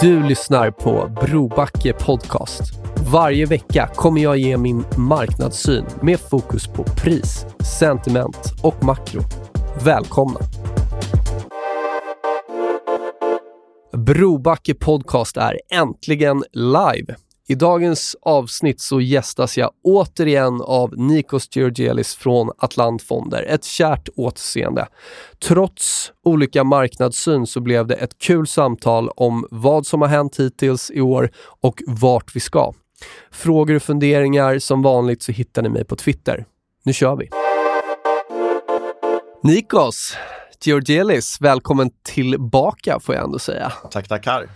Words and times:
Du 0.00 0.22
lyssnar 0.22 0.70
på 0.70 1.10
Brobacke 1.20 1.92
Podcast. 1.92 2.62
Varje 3.12 3.46
vecka 3.46 3.90
kommer 3.94 4.20
jag 4.20 4.38
ge 4.38 4.56
min 4.56 4.84
marknadssyn 4.96 5.84
med 6.02 6.20
fokus 6.20 6.66
på 6.66 6.84
pris, 6.84 7.46
sentiment 7.78 8.52
och 8.62 8.84
makro. 8.84 9.20
Välkomna! 9.84 10.40
Brobacke 13.96 14.74
Podcast 14.74 15.36
är 15.36 15.60
äntligen 15.72 16.44
live. 16.52 17.16
I 17.50 17.54
dagens 17.54 18.16
avsnitt 18.22 18.80
så 18.80 19.00
gästas 19.00 19.58
jag 19.58 19.70
återigen 19.84 20.60
av 20.62 20.98
Nikos 20.98 21.56
Georgelis 21.56 22.14
från 22.14 22.50
Atlantfonder. 22.58 23.42
Ett 23.42 23.64
kärt 23.64 24.08
återseende. 24.16 24.88
Trots 25.42 26.12
olika 26.24 26.64
marknadssyn 26.64 27.46
så 27.46 27.60
blev 27.60 27.86
det 27.86 27.94
ett 27.94 28.18
kul 28.18 28.46
samtal 28.46 29.08
om 29.08 29.46
vad 29.50 29.86
som 29.86 30.00
har 30.00 30.08
hänt 30.08 30.40
hittills 30.40 30.90
i 30.90 31.00
år 31.00 31.30
och 31.60 31.82
vart 31.86 32.36
vi 32.36 32.40
ska. 32.40 32.72
Frågor 33.30 33.74
och 33.74 33.82
funderingar 33.82 34.58
som 34.58 34.82
vanligt 34.82 35.22
så 35.22 35.32
hittar 35.32 35.62
ni 35.62 35.68
mig 35.68 35.84
på 35.84 35.96
Twitter. 35.96 36.44
Nu 36.84 36.92
kör 36.92 37.16
vi! 37.16 37.28
Nikos 39.42 40.16
Georgelis, 40.64 41.40
välkommen 41.40 41.90
tillbaka 42.02 43.00
får 43.00 43.14
jag 43.14 43.24
ändå 43.24 43.38
säga. 43.38 43.72
Tack, 43.90 44.08
tackar. 44.08 44.48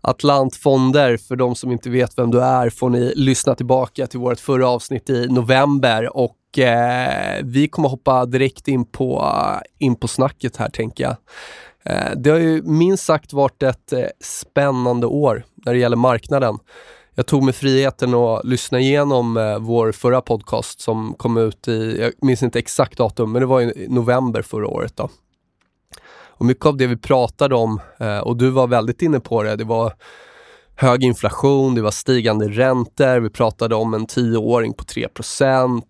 Atlantfonder, 0.00 1.16
för 1.16 1.36
de 1.36 1.54
som 1.54 1.72
inte 1.72 1.90
vet 1.90 2.18
vem 2.18 2.30
du 2.30 2.40
är 2.40 2.70
får 2.70 2.90
ni 2.90 3.12
lyssna 3.16 3.54
tillbaka 3.54 4.06
till 4.06 4.20
vårt 4.20 4.40
förra 4.40 4.68
avsnitt 4.68 5.10
i 5.10 5.26
november 5.26 6.16
och 6.16 6.58
eh, 6.58 7.40
vi 7.44 7.68
kommer 7.68 7.88
hoppa 7.88 8.26
direkt 8.26 8.68
in 8.68 8.84
på, 8.84 9.22
eh, 9.22 9.86
in 9.86 9.96
på 9.96 10.08
snacket 10.08 10.56
här 10.56 10.68
tänker 10.68 11.04
jag. 11.04 11.16
Eh, 11.84 12.16
det 12.16 12.30
har 12.30 12.38
ju 12.38 12.62
minst 12.62 13.04
sagt 13.04 13.32
varit 13.32 13.62
ett 13.62 13.92
eh, 13.92 14.04
spännande 14.20 15.06
år 15.06 15.44
när 15.66 15.72
det 15.72 15.78
gäller 15.78 15.96
marknaden. 15.96 16.58
Jag 17.14 17.26
tog 17.26 17.42
mig 17.42 17.54
friheten 17.54 18.14
att 18.14 18.44
lyssna 18.44 18.80
igenom 18.80 19.36
eh, 19.36 19.58
vår 19.58 19.92
förra 19.92 20.20
podcast 20.20 20.80
som 20.80 21.14
kom 21.18 21.36
ut 21.36 21.68
i, 21.68 22.00
jag 22.00 22.12
minns 22.20 22.42
inte 22.42 22.58
exakt 22.58 22.98
datum, 22.98 23.32
men 23.32 23.40
det 23.40 23.46
var 23.46 23.60
i 23.60 23.86
november 23.88 24.42
förra 24.42 24.66
året. 24.66 24.96
Då. 24.96 25.08
Och 26.40 26.46
mycket 26.46 26.66
av 26.66 26.76
det 26.76 26.86
vi 26.86 26.96
pratade 26.96 27.54
om, 27.54 27.80
eh, 27.98 28.18
och 28.18 28.36
du 28.36 28.50
var 28.50 28.66
väldigt 28.66 29.02
inne 29.02 29.20
på 29.20 29.42
det, 29.42 29.56
det 29.56 29.64
var 29.64 29.92
hög 30.76 31.04
inflation, 31.04 31.74
det 31.74 31.82
var 31.82 31.90
stigande 31.90 32.48
räntor, 32.48 33.20
vi 33.20 33.30
pratade 33.30 33.74
om 33.74 33.94
en 33.94 34.06
tioåring 34.06 34.72
på 34.72 34.84
3 34.84 35.08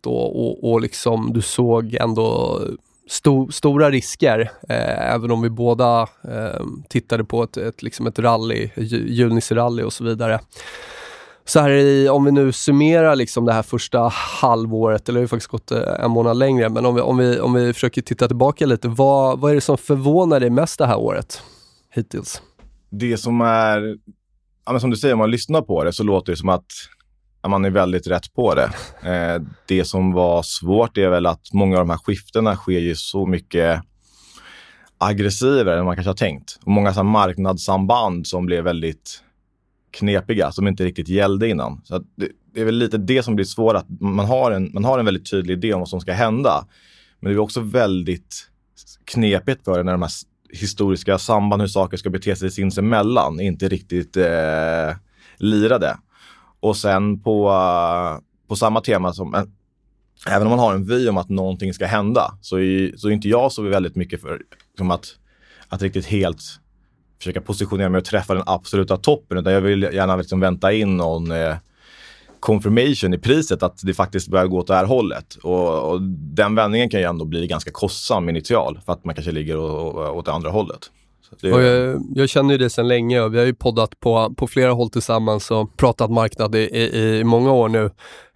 och, 0.06 0.46
och, 0.46 0.72
och 0.72 0.80
liksom 0.80 1.32
du 1.32 1.42
såg 1.42 1.94
ändå 1.94 2.60
sto, 3.08 3.50
stora 3.52 3.90
risker, 3.90 4.40
eh, 4.68 5.14
även 5.14 5.30
om 5.30 5.42
vi 5.42 5.50
båda 5.50 6.02
eh, 6.28 6.64
tittade 6.88 7.24
på 7.24 7.42
ett, 7.42 7.56
ett, 7.56 7.82
liksom 7.82 8.06
ett 8.06 8.18
rally, 8.18 8.70
Junis-rally 9.06 9.82
och 9.82 9.92
så 9.92 10.04
vidare 10.04 10.40
så 11.50 11.60
här 11.60 11.70
i, 11.70 12.08
om 12.08 12.24
vi 12.24 12.32
nu 12.32 12.52
summerar 12.52 13.16
liksom 13.16 13.44
det 13.44 13.52
här 13.52 13.62
första 13.62 14.08
halvåret, 14.08 15.08
eller 15.08 15.20
det 15.20 15.22
har 15.22 15.28
faktiskt 15.28 15.50
gått 15.50 15.70
eh, 15.70 16.04
en 16.04 16.10
månad 16.10 16.36
längre, 16.36 16.68
men 16.68 16.86
om 16.86 16.94
vi, 16.94 17.00
om 17.00 17.16
vi, 17.16 17.40
om 17.40 17.54
vi 17.54 17.72
försöker 17.72 18.02
titta 18.02 18.26
tillbaka 18.26 18.66
lite, 18.66 18.88
vad, 18.88 19.40
vad 19.40 19.50
är 19.50 19.54
det 19.54 19.60
som 19.60 19.78
förvånar 19.78 20.40
dig 20.40 20.50
mest 20.50 20.78
det 20.78 20.86
här 20.86 20.98
året 20.98 21.42
hittills? 21.94 22.42
Det 22.90 23.16
som 23.16 23.40
är, 23.40 23.96
ja, 24.66 24.72
men 24.72 24.80
som 24.80 24.90
du 24.90 24.96
säger, 24.96 25.14
om 25.14 25.18
man 25.18 25.30
lyssnar 25.30 25.62
på 25.62 25.84
det 25.84 25.92
så 25.92 26.02
låter 26.02 26.32
det 26.32 26.36
som 26.36 26.48
att 26.48 26.66
ja, 27.42 27.48
man 27.48 27.64
är 27.64 27.70
väldigt 27.70 28.06
rätt 28.06 28.34
på 28.34 28.54
det. 28.54 28.70
Eh, 29.10 29.42
det 29.66 29.84
som 29.84 30.12
var 30.12 30.42
svårt 30.42 30.98
är 30.98 31.10
väl 31.10 31.26
att 31.26 31.52
många 31.52 31.76
av 31.76 31.86
de 31.86 31.90
här 31.90 31.98
skiftena 31.98 32.56
sker 32.56 32.78
ju 32.78 32.94
så 32.94 33.26
mycket 33.26 33.82
aggressivare 34.98 35.78
än 35.78 35.84
man 35.84 35.96
kanske 35.96 36.10
har 36.10 36.16
tänkt. 36.16 36.58
Och 36.64 36.70
många 36.70 36.94
så 36.94 37.02
marknadssamband 37.02 38.26
som 38.26 38.46
blev 38.46 38.64
väldigt 38.64 39.22
knepiga 39.90 40.52
som 40.52 40.68
inte 40.68 40.84
riktigt 40.84 41.08
gällde 41.08 41.48
innan. 41.48 41.80
Så 41.84 41.98
det, 41.98 42.28
det, 42.54 42.60
är 42.60 42.64
väl 42.64 42.74
lite 42.74 42.98
det 42.98 43.22
som 43.22 43.34
blir 43.34 43.44
svårt, 43.44 43.76
att 43.76 43.86
man 44.00 44.26
har, 44.26 44.50
en, 44.50 44.70
man 44.72 44.84
har 44.84 44.98
en 44.98 45.04
väldigt 45.04 45.30
tydlig 45.30 45.54
idé 45.54 45.74
om 45.74 45.80
vad 45.80 45.88
som 45.88 46.00
ska 46.00 46.12
hända. 46.12 46.66
Men 47.20 47.32
det 47.32 47.36
är 47.36 47.38
också 47.38 47.60
väldigt 47.60 48.50
knepigt 49.04 49.64
för 49.64 49.78
det 49.78 49.84
när 49.84 49.92
de 49.92 50.02
här 50.02 50.10
historiska 50.52 51.18
samband, 51.18 51.62
hur 51.62 51.68
saker 51.68 51.96
ska 51.96 52.10
bete 52.10 52.36
sig 52.36 52.50
sinsemellan, 52.50 53.40
inte 53.40 53.68
riktigt 53.68 54.16
eh, 54.16 54.96
lirade. 55.36 55.96
Och 56.60 56.76
sen 56.76 57.20
på, 57.20 57.48
eh, 57.48 58.22
på 58.48 58.56
samma 58.56 58.80
tema 58.80 59.12
som, 59.12 59.34
äh, 59.34 59.42
även 60.28 60.46
om 60.46 60.50
man 60.50 60.58
har 60.58 60.74
en 60.74 60.84
vy 60.84 61.08
om 61.08 61.16
att 61.16 61.28
någonting 61.28 61.74
ska 61.74 61.86
hända, 61.86 62.38
så 62.40 62.58
är, 62.58 62.96
så 62.96 63.08
är 63.08 63.12
inte 63.12 63.28
jag 63.28 63.52
så 63.52 63.62
väldigt 63.62 63.96
mycket 63.96 64.20
för 64.20 64.42
som 64.78 64.90
att, 64.90 65.06
att 65.68 65.82
riktigt 65.82 66.06
helt 66.06 66.42
försöka 67.20 67.40
positionera 67.40 67.88
mig 67.88 67.98
och 67.98 68.04
träffa 68.04 68.34
den 68.34 68.42
absoluta 68.46 68.96
toppen. 68.96 69.38
Utan 69.38 69.52
jag 69.52 69.60
vill 69.60 69.82
gärna 69.82 70.16
liksom 70.16 70.40
vänta 70.40 70.72
in 70.72 70.96
någon 70.96 71.30
eh, 71.30 71.56
confirmation 72.40 73.14
i 73.14 73.18
priset 73.18 73.62
att 73.62 73.80
det 73.82 73.94
faktiskt 73.94 74.28
börjar 74.28 74.46
gå 74.46 74.58
åt 74.58 74.66
det 74.66 74.74
här 74.74 74.84
hållet. 74.84 75.34
Och, 75.34 75.90
och 75.90 76.02
den 76.34 76.54
vändningen 76.54 76.90
kan 76.90 77.00
ju 77.00 77.06
ändå 77.06 77.24
bli 77.24 77.46
ganska 77.46 77.70
kostsam 77.70 78.28
initial 78.28 78.80
för 78.86 78.92
att 78.92 79.04
man 79.04 79.14
kanske 79.14 79.32
ligger 79.32 79.56
å, 79.56 79.66
å, 79.66 80.10
åt 80.10 80.24
det 80.24 80.32
andra 80.32 80.50
hållet. 80.50 80.90
Det... 81.40 81.52
Och 81.52 81.62
jag, 81.62 82.02
jag, 82.14 82.28
känner 82.28 82.52
ju 82.52 82.58
det 82.58 82.70
sedan 82.70 82.88
länge 82.88 83.20
och 83.20 83.34
vi 83.34 83.38
har 83.38 83.46
ju 83.46 83.54
poddat 83.54 84.00
på, 84.00 84.34
på 84.36 84.46
flera 84.46 84.72
håll 84.72 84.90
tillsammans 84.90 85.50
och 85.50 85.76
pratat 85.76 86.10
marknad 86.10 86.54
i, 86.54 86.58
i, 86.58 87.18
i 87.18 87.24
många 87.24 87.52
år 87.52 87.68
nu. 87.68 87.90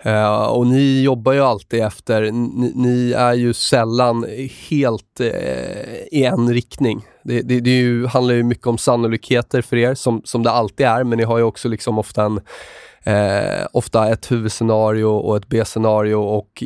Uh, 0.07 0.43
och 0.43 0.67
ni 0.67 1.03
jobbar 1.03 1.33
ju 1.33 1.41
alltid 1.41 1.83
efter, 1.83 2.23
ni, 2.33 2.73
ni 2.75 3.13
är 3.13 3.35
ju 3.35 3.53
sällan 3.53 4.27
helt 4.71 5.21
uh, 5.21 5.27
i 6.13 6.25
en 6.25 6.53
riktning. 6.55 7.07
Det, 7.25 7.43
det, 7.43 7.61
det 7.61 7.71
ju, 7.71 8.07
handlar 8.07 8.35
ju 8.35 8.43
mycket 8.43 8.67
om 8.67 8.79
sannolikheter 8.79 9.63
för 9.63 9.77
er, 9.77 9.95
som, 9.95 10.23
som 10.25 10.43
det 10.43 10.51
alltid 10.51 10.87
är, 10.87 11.05
men 11.05 11.19
ni 11.19 11.25
har 11.25 11.39
ju 11.39 11.45
också 11.45 11.69
liksom 11.69 11.99
ofta 11.99 12.25
en 12.25 12.41
Eh, 13.07 13.67
ofta 13.73 14.09
ett 14.09 14.33
huvudscenario 14.33 15.05
och 15.05 15.37
ett 15.37 15.49
B-scenario 15.49 16.15
och 16.15 16.63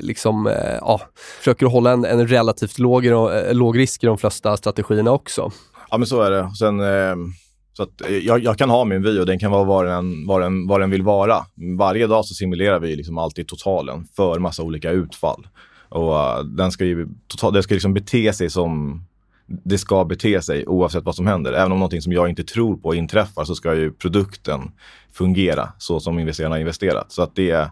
liksom, 0.00 0.46
eh, 0.46 0.78
ja, 0.80 1.00
försöker 1.38 1.66
hålla 1.66 1.90
en, 1.90 2.04
en 2.04 2.26
relativt 2.26 2.78
låg, 2.78 3.06
eh, 3.06 3.52
låg 3.52 3.78
risk 3.78 4.04
i 4.04 4.06
de 4.06 4.18
flesta 4.18 4.56
strategierna 4.56 5.12
också. 5.12 5.50
Ja, 5.90 5.98
men 5.98 6.06
så 6.06 6.22
är 6.22 6.30
det. 6.30 6.50
Sen, 6.58 6.80
eh, 6.80 7.16
så 7.72 7.82
att, 7.82 8.00
eh, 8.00 8.16
jag, 8.16 8.44
jag, 8.44 8.58
kan 8.58 8.70
ha 8.70 8.84
min 8.84 9.02
vy 9.02 9.18
och 9.18 9.26
den 9.26 9.38
kan 9.38 9.50
vara 9.50 9.64
vad 9.64 9.86
den, 9.86 10.26
vad, 10.26 10.40
den, 10.40 10.66
vad 10.66 10.80
den 10.80 10.90
vill 10.90 11.02
vara. 11.02 11.36
Varje 11.78 12.06
dag 12.06 12.24
så 12.24 12.34
simulerar 12.34 12.80
vi 12.80 12.96
liksom 12.96 13.18
alltid 13.18 13.48
totalen 13.48 14.06
för 14.16 14.38
massa 14.38 14.62
olika 14.62 14.90
utfall. 14.90 15.46
Och 15.88 16.12
uh, 16.12 16.44
den 16.44 16.72
ska 16.72 16.84
ju 16.84 17.08
total, 17.28 17.52
den 17.52 17.62
ska 17.62 17.74
liksom 17.74 17.94
bete 17.94 18.32
sig 18.32 18.50
som 18.50 19.02
det 19.64 19.78
ska 19.78 20.04
bete 20.04 20.42
sig 20.42 20.66
oavsett 20.66 21.04
vad 21.04 21.14
som 21.14 21.26
händer. 21.26 21.52
Även 21.52 21.72
om 21.72 21.78
någonting 21.78 22.02
som 22.02 22.12
jag 22.12 22.28
inte 22.28 22.44
tror 22.44 22.76
på 22.76 22.94
inträffar 22.94 23.44
så 23.44 23.54
ska 23.54 23.74
ju 23.74 23.92
produkten 23.92 24.60
fungera 25.12 25.68
så 25.78 26.00
som 26.00 26.18
investerarna 26.18 26.54
har 26.54 26.60
investerat. 26.60 27.12
Så 27.12 27.22
att 27.22 27.36
det, 27.36 27.70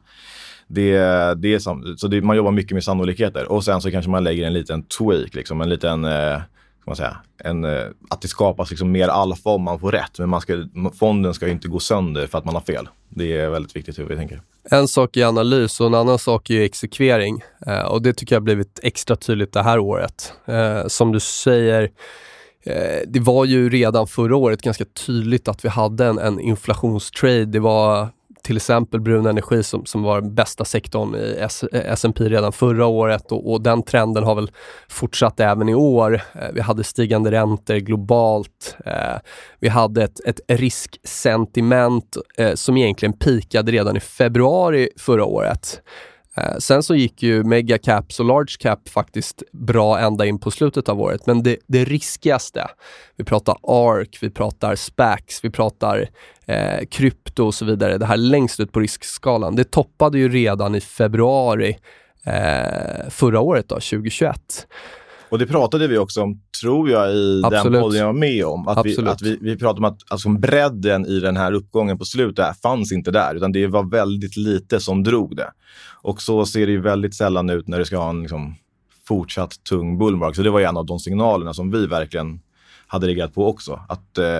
det, 0.67 0.93
det 1.35 1.55
är 1.55 1.59
så 1.97 2.09
det, 2.09 2.23
man 2.23 2.37
jobbar 2.37 2.50
mycket 2.50 2.73
med 2.73 2.85
sannolikheter 2.85 3.53
och 3.53 3.65
sen 3.65 3.81
så 3.81 3.91
kanske 3.91 4.11
man 4.11 4.25
lägger 4.25 4.47
en 4.47 4.53
liten 4.53 4.82
tweak, 4.82 5.35
liksom, 5.35 5.61
en 5.61 5.69
liten 5.69 6.05
eh, 6.05 6.41
man 6.88 6.96
säga, 6.96 7.17
en, 7.44 7.64
eh, 7.64 7.85
att 8.11 8.20
det 8.20 8.29
skapas 8.29 8.70
liksom 8.70 8.93
mer 8.93 9.08
alfa 9.08 9.50
om 9.50 9.62
man 9.62 9.79
får 9.79 9.93
rätt. 9.93 10.19
Men 10.19 10.29
man 10.29 10.40
ska, 10.40 10.69
fonden 10.99 11.35
ska 11.35 11.49
inte 11.49 11.69
gå 11.69 11.81
sönder 11.81 12.26
för 12.26 12.38
att 12.38 12.44
man 12.44 12.55
har 12.55 12.62
fel. 12.62 12.88
Det 13.08 13.37
är 13.37 13.49
väldigt 13.49 13.76
viktigt 13.76 13.99
hur 13.99 14.05
vi 14.05 14.17
tänker. 14.17 14.40
En 14.70 14.88
sak 14.88 15.17
är 15.17 15.26
analys 15.26 15.81
och 15.81 15.87
en 15.87 15.94
annan 15.94 16.19
sak 16.19 16.50
är 16.50 16.61
exekvering. 16.61 17.43
Eh, 17.67 17.81
och 17.82 18.02
det 18.02 18.12
tycker 18.12 18.35
jag 18.35 18.40
har 18.40 18.44
blivit 18.44 18.81
extra 18.82 19.17
tydligt 19.17 19.52
det 19.52 19.62
här 19.62 19.79
året. 19.79 20.32
Eh, 20.46 20.87
som 20.87 21.12
du 21.12 21.20
säger, 21.20 21.90
eh, 22.62 23.00
det 23.06 23.20
var 23.20 23.44
ju 23.44 23.70
redan 23.70 24.06
förra 24.06 24.37
året 24.37 24.62
ganska 24.62 24.84
tydligt 24.84 25.49
att 25.49 25.64
vi 25.64 25.69
hade 25.69 26.06
en, 26.06 26.19
en 26.19 26.41
inflationstrade. 26.41 27.44
Det 27.44 27.61
var 27.61 28.08
till 28.43 28.56
exempel 28.56 29.00
brun 29.00 29.26
energi 29.26 29.62
som, 29.62 29.87
som 29.87 30.02
var 30.02 30.20
den 30.20 30.35
bästa 30.35 30.64
sektorn 30.64 31.14
i 31.14 31.37
S&P 31.73 32.25
eh, 32.25 32.29
redan 32.29 32.52
förra 32.52 32.87
året 32.87 33.32
och, 33.32 33.52
och, 33.52 33.62
den 33.62 33.82
trenden 33.82 34.25
har 34.25 34.35
väl 34.35 34.50
fortsatt 34.88 35.40
även 35.40 35.69
i 35.69 35.75
år. 35.75 36.14
Eh, 36.14 36.49
vi 36.52 36.61
hade 36.61 36.85
stigande 36.85 37.31
räntor 37.31 37.76
globalt. 37.76 38.76
Eh, 38.85 39.19
vi 39.61 39.69
hade 39.69 40.05
ett, 40.05 40.20
ett 40.26 40.40
risksentiment 40.49 42.17
eh, 42.38 42.55
som 42.55 42.76
egentligen 42.76 43.12
pikade 43.12 43.73
redan 43.73 43.96
i 43.96 44.00
februari 44.00 44.88
förra 44.96 45.25
året. 45.25 45.82
Eh, 46.38 46.58
sen 46.58 46.82
så 46.82 46.94
gick 46.94 47.23
ju 47.23 47.44
megacaps 47.44 48.20
och 48.20 48.26
large 48.26 48.56
cap 48.58 48.88
faktiskt 48.88 49.43
bra 49.52 49.99
ända 49.99 50.26
in 50.26 50.38
på 50.38 50.50
slutet 50.50 50.88
av 50.88 51.00
året. 51.00 51.26
Men 51.26 51.43
det, 51.43 51.56
det 51.67 51.85
riskigaste, 51.85 52.67
vi 53.17 53.25
pratar 53.25 53.56
ARK, 53.62 54.19
vi 54.20 54.31
pratar 54.31 54.75
SPACs, 54.76 55.44
vi 55.44 55.50
pratar 55.50 56.08
eh, 56.46 56.87
krypto 56.90 57.46
och 57.46 57.55
så 57.55 57.64
vidare. 57.64 57.99
Det 57.99 58.06
här 58.06 58.17
längst 58.17 58.61
ut 58.61 58.73
på 58.73 58.81
riskskalan, 58.81 59.56
det 59.56 59.70
toppade 59.70 60.19
ju 60.19 60.29
redan 60.29 60.75
i 60.75 60.81
februari 60.81 61.79
eh, 62.25 63.08
förra 63.11 63.41
året, 63.41 63.69
då, 63.69 63.75
2021. 63.75 64.67
Och 65.31 65.39
det 65.39 65.47
pratade 65.47 65.89
vi 65.89 65.99
också 65.99 66.23
om, 66.23 66.41
tror 66.61 66.91
jag, 66.91 67.15
i 67.15 67.43
Absolut. 67.45 67.73
den 67.73 67.83
podden 67.83 67.99
jag 67.99 68.07
var 68.07 68.13
med 68.13 68.45
om. 68.45 68.69
Att, 68.69 68.87
vi, 68.87 68.99
att 69.07 69.23
vi, 69.23 69.39
vi 69.41 69.57
pratade 69.57 69.79
om 69.79 69.85
att 69.85 70.13
alltså, 70.13 70.29
bredden 70.29 71.07
i 71.07 71.21
den 71.21 71.37
här 71.37 71.53
uppgången 71.53 71.99
på 71.99 72.05
slutet 72.05 72.61
fanns 72.63 72.93
inte 72.93 73.11
där, 73.11 73.35
utan 73.35 73.53
det 73.53 73.67
var 73.67 73.91
väldigt 73.91 74.37
lite 74.37 74.81
som 74.81 75.05
drog 75.05 75.37
det. 75.37 75.51
Och 76.03 76.23
så 76.23 76.47
ser 76.47 76.67
det 76.67 76.73
ju 76.73 76.81
väldigt 76.81 77.15
sällan 77.15 77.51
ut 77.51 77.69
när 77.69 77.79
det 77.79 77.85
ska 77.85 77.99
ha 77.99 78.11
en 78.11 78.21
liksom, 78.21 78.55
fortsatt 79.09 79.65
tung 79.65 79.99
bullmark. 79.99 80.37
Så 80.37 80.43
det 80.43 80.51
var 80.51 80.61
en 80.61 80.77
av 80.77 80.87
de 80.87 80.99
signalerna 80.99 81.55
som 81.55 81.71
vi 81.71 81.87
verkligen 81.87 82.41
hade 82.87 83.07
riggat 83.07 83.35
på 83.35 83.49
också. 83.49 83.81
Att 83.89 84.19
eh, 84.19 84.39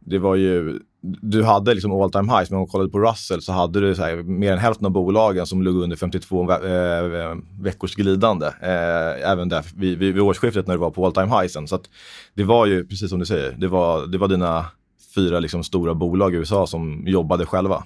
det 0.00 0.18
var 0.18 0.34
ju 0.34 0.80
du 1.02 1.42
hade 1.42 1.74
liksom 1.74 1.92
all 1.92 2.10
time 2.10 2.32
highs, 2.32 2.50
men 2.50 2.56
om 2.56 2.60
man 2.60 2.66
kollade 2.66 2.90
på 2.90 2.98
Russell 2.98 3.42
så 3.42 3.52
hade 3.52 3.80
du 3.80 3.94
så 3.94 4.02
här, 4.02 4.16
mer 4.16 4.52
än 4.52 4.58
hälften 4.58 4.86
av 4.86 4.92
bolagen 4.92 5.46
som 5.46 5.62
låg 5.62 5.76
under 5.76 5.96
52 5.96 6.44
ve 6.44 6.54
eh, 6.54 7.36
veckors 7.60 7.94
glidande. 7.94 8.46
Eh, 8.46 9.30
även 9.30 9.48
där 9.48 9.64
vid, 9.76 9.98
vid, 9.98 10.14
vid 10.14 10.22
årsskiftet 10.22 10.66
när 10.66 10.74
du 10.74 10.80
var 10.80 10.90
på 10.90 11.06
all 11.06 11.12
time 11.12 11.40
highsen. 11.40 11.68
Så 11.68 11.80
det 12.34 12.44
var 12.44 12.66
ju, 12.66 12.86
precis 12.86 13.10
som 13.10 13.18
du 13.18 13.26
säger, 13.26 13.52
det 13.52 13.68
var, 13.68 14.06
det 14.06 14.18
var 14.18 14.28
dina 14.28 14.66
fyra 15.14 15.40
liksom, 15.40 15.64
stora 15.64 15.94
bolag 15.94 16.34
i 16.34 16.36
USA 16.36 16.66
som 16.66 17.04
jobbade 17.06 17.46
själva. 17.46 17.84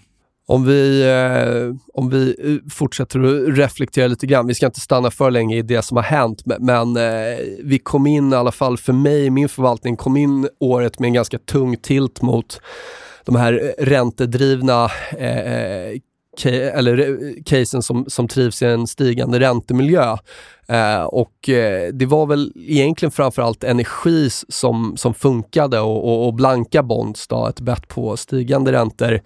Om 0.49 0.65
vi, 0.65 1.03
eh, 1.03 1.75
om 1.95 2.11
vi 2.11 2.37
eh, 2.39 2.71
fortsätter 2.73 3.21
att 3.21 3.59
reflektera 3.59 4.07
lite 4.07 4.27
grann, 4.27 4.47
vi 4.47 4.55
ska 4.55 4.67
inte 4.67 4.81
stanna 4.81 5.11
för 5.11 5.31
länge 5.31 5.57
i 5.57 5.63
det 5.63 5.83
som 5.83 5.97
har 5.97 6.05
hänt, 6.05 6.43
men 6.45 6.97
eh, 6.97 7.39
vi 7.65 7.79
kom 7.79 8.07
in 8.07 8.33
i 8.33 8.37
alla 8.37 8.53
fall 8.53 8.79
för 8.79 8.93
mig, 8.93 9.31
min 9.31 9.49
förvaltning, 9.49 9.97
kom 9.97 10.17
in 10.17 10.49
året 10.61 10.99
med 10.99 11.07
en 11.07 11.13
ganska 11.13 11.39
tung 11.39 11.77
tilt 11.77 12.23
mot 12.23 12.61
de 13.25 13.37
här 13.37 13.53
eh, 13.79 13.85
räntedrivna 13.85 14.91
eh, 15.19 15.87
eh 15.87 16.01
eller 16.45 17.19
casen 17.45 17.83
som, 17.83 18.05
som 18.09 18.29
trivs 18.29 18.63
i 18.63 18.67
en 18.67 18.87
stigande 18.87 19.41
räntemiljö. 19.41 20.17
Eh, 20.69 21.03
och 21.03 21.49
eh, 21.49 21.93
det 21.93 22.07
var 22.07 22.27
väl 22.27 22.53
egentligen 22.57 23.11
framförallt 23.11 23.65
energi 23.65 24.29
som, 24.49 24.97
som 24.97 25.15
funkade 25.15 25.81
och, 25.81 26.05
och, 26.05 26.27
och 26.27 26.35
blanka 26.35 26.83
bonds, 26.83 27.29
då, 27.29 27.47
ett 27.47 27.61
bett 27.61 27.89
på 27.89 28.17
stigande 28.17 28.73
räntor. 28.73 29.21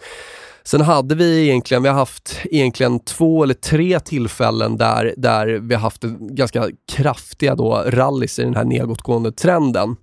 Sen 0.71 0.81
hade 0.81 1.15
vi 1.15 1.43
egentligen, 1.43 1.83
vi 1.83 1.89
har 1.89 1.97
haft 1.97 2.41
egentligen 2.45 3.01
två 3.01 3.43
eller 3.43 3.55
tre 3.55 4.01
tillfällen 4.01 4.77
där, 4.77 5.15
där 5.17 5.47
vi 5.47 5.75
har 5.75 5.83
haft 5.83 6.03
ganska 6.21 6.69
kraftiga 6.93 7.55
då 7.55 7.85
rallys 7.87 8.39
i 8.39 8.43
den 8.43 8.57
här 8.57 8.65
nedåtgående 8.65 9.33
trenden. 9.33 9.97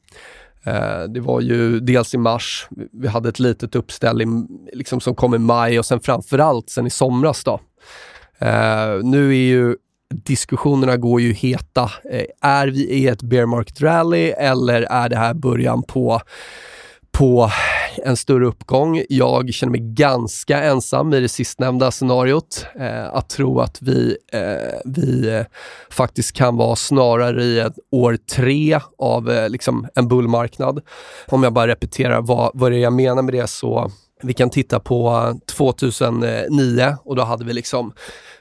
Eh, 0.64 1.04
det 1.10 1.20
var 1.20 1.42
ju 1.42 1.80
dels 1.80 2.14
i 2.14 2.18
mars, 2.18 2.68
vi 2.92 3.08
hade 3.08 3.30
ett 3.30 3.40
litet 3.40 3.76
uppställ 3.76 4.22
i, 4.22 4.26
liksom 4.74 5.00
som 5.00 5.16
kom 5.16 5.36
i 5.36 5.38
maj 5.38 5.80
och 5.80 5.86
sen 5.86 6.00
framförallt 6.00 6.70
sen 6.70 6.88
i 6.88 6.90
somras. 6.90 7.44
Då. 7.44 7.60
Eh, 8.40 9.04
nu 9.04 9.30
är 9.30 9.48
ju 9.48 9.76
diskussionerna 10.10 10.98
går 10.98 11.22
ju 11.22 11.34
heta. 11.34 11.92
Eh, 12.12 12.26
är 12.42 12.68
vi 12.68 12.90
i 12.90 13.08
ett 13.08 13.22
bear 13.22 13.46
market 13.46 13.82
rally 13.82 14.30
eller 14.30 14.82
är 14.82 15.10
det 15.10 15.18
här 15.18 15.34
början 15.34 15.84
på 15.84 16.22
på 17.18 17.52
en 18.04 18.18
större 18.18 18.46
uppgång. 18.46 19.04
Jag 19.10 19.54
känner 19.54 19.72
mig 19.72 19.82
ganska 19.82 20.64
ensam 20.64 21.14
i 21.14 21.20
det 21.20 21.30
sistnämnda 21.30 21.92
scenariot. 21.92 22.66
Eh, 22.80 23.08
att 23.14 23.30
tro 23.30 23.60
att 23.60 23.82
vi, 23.82 24.18
eh, 24.34 24.80
vi 24.86 25.30
eh, 25.30 25.46
faktiskt 25.90 26.36
kan 26.36 26.58
vara 26.58 26.76
snarare 26.76 27.44
i 27.44 27.60
ett 27.60 27.74
år 27.92 28.18
tre 28.36 28.80
av 28.98 29.32
eh, 29.32 29.50
liksom 29.50 29.88
en 29.96 30.08
bullmarknad. 30.08 30.82
Om 31.28 31.44
jag 31.44 31.54
bara 31.54 31.68
repeterar 31.68 32.22
vad, 32.22 32.52
vad 32.54 32.72
det 32.72 32.78
är 32.78 32.82
jag 32.82 32.94
menar 32.94 33.22
med 33.22 33.34
det 33.34 33.48
så 33.48 33.92
vi 34.24 34.34
kan 34.34 34.50
titta 34.50 34.80
på 34.80 35.34
2009 35.46 36.98
och 37.04 37.16
då 37.16 37.24
hade 37.24 37.46
vi 37.46 37.54
liksom 37.54 37.94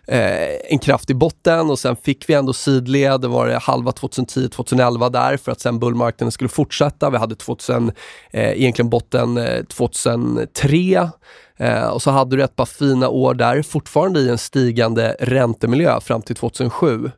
eh, 0.06 0.72
en 0.72 0.78
kraftig 0.78 1.16
botten 1.16 1.70
och 1.70 1.78
sen 1.78 1.96
fick 1.96 2.28
vi 2.28 2.34
ändå 2.34 2.52
sidled. 2.52 3.20
Det 3.20 3.28
var 3.28 3.48
halva 3.48 3.90
2010-2011 3.90 5.10
där 5.10 5.36
för 5.36 5.52
att 5.52 5.60
sen 5.60 5.78
bullmarknaden 5.78 6.32
skulle 6.32 6.48
fortsätta. 6.48 7.10
Vi 7.10 7.16
hade 7.16 7.34
2000, 7.34 7.92
eh, 8.30 8.50
egentligen 8.50 8.90
botten 8.90 9.38
eh, 9.38 9.64
2003 9.64 11.10
eh, 11.56 11.86
och 11.86 12.02
så 12.02 12.10
hade 12.10 12.36
du 12.36 12.42
ett 12.42 12.56
par 12.56 12.66
fina 12.66 13.08
år 13.08 13.34
där, 13.34 13.62
fortfarande 13.62 14.20
i 14.20 14.28
en 14.28 14.38
stigande 14.38 15.16
räntemiljö 15.20 16.00
fram 16.00 16.22
till 16.22 16.36
2007. 16.36 17.10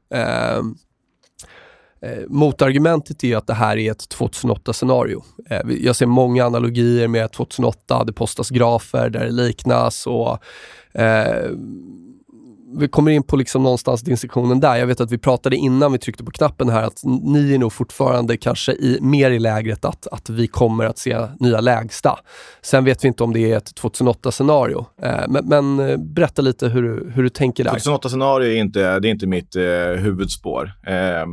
Eh, 2.03 2.23
motargumentet 2.29 3.25
är 3.25 3.37
att 3.37 3.47
det 3.47 3.55
här 3.55 3.77
är 3.77 3.91
ett 3.91 4.09
2008-scenario. 4.19 5.23
Eh, 5.51 5.61
jag 5.81 5.97
ser 5.97 6.07
många 6.07 6.45
analogier 6.45 7.09
med 7.09 7.33
2008, 7.33 8.05
det 8.05 8.13
postas 8.13 8.51
grafer 8.51 9.11
där 9.11 9.25
det 9.25 9.31
liknas 9.31 10.07
och 10.07 10.39
eh, 11.01 11.51
vi 12.77 12.89
kommer 12.89 13.11
in 13.11 13.23
på 13.23 13.37
liksom 13.37 13.63
någonstans 13.63 14.03
distinktionen 14.03 14.61
där. 14.61 14.77
Jag 14.77 14.87
vet 14.87 15.01
att 15.01 15.13
vi 15.13 15.19
pratade 15.19 15.57
innan 15.57 15.93
vi 15.93 15.99
tryckte 15.99 16.25
på 16.25 16.31
knappen 16.31 16.69
här 16.69 16.83
att 16.83 17.01
ni 17.05 17.55
är 17.55 17.59
nog 17.59 17.73
fortfarande 17.73 18.37
kanske 18.37 18.73
i, 18.73 18.99
mer 19.01 19.31
i 19.31 19.39
lägret 19.39 19.85
att, 19.85 20.07
att 20.07 20.31
vi 20.31 20.47
kommer 20.47 20.85
att 20.85 20.99
se 20.99 21.27
nya 21.41 21.61
lägsta. 21.61 22.19
Sen 22.63 22.85
vet 22.85 23.05
vi 23.05 23.09
inte 23.09 23.25
om 23.25 23.33
det 23.33 23.53
är 23.53 23.57
ett 23.57 23.81
2008-scenario. 23.81 24.87
Eh, 25.03 25.25
men, 25.29 25.49
men, 25.49 25.91
eh, 25.91 25.97
berätta 25.97 26.43
lite 26.43 26.69
hur, 26.69 27.11
hur 27.11 27.23
du 27.23 27.29
tänker 27.29 27.65
där. 27.65 27.71
2008-scenario 27.73 28.47
är 28.49 28.57
inte, 28.57 29.01
det 29.01 29.09
är 29.09 29.11
inte 29.11 29.27
mitt 29.27 29.57
eh, 29.57 29.63
huvudspår. 29.97 30.73
Eh, 30.87 31.27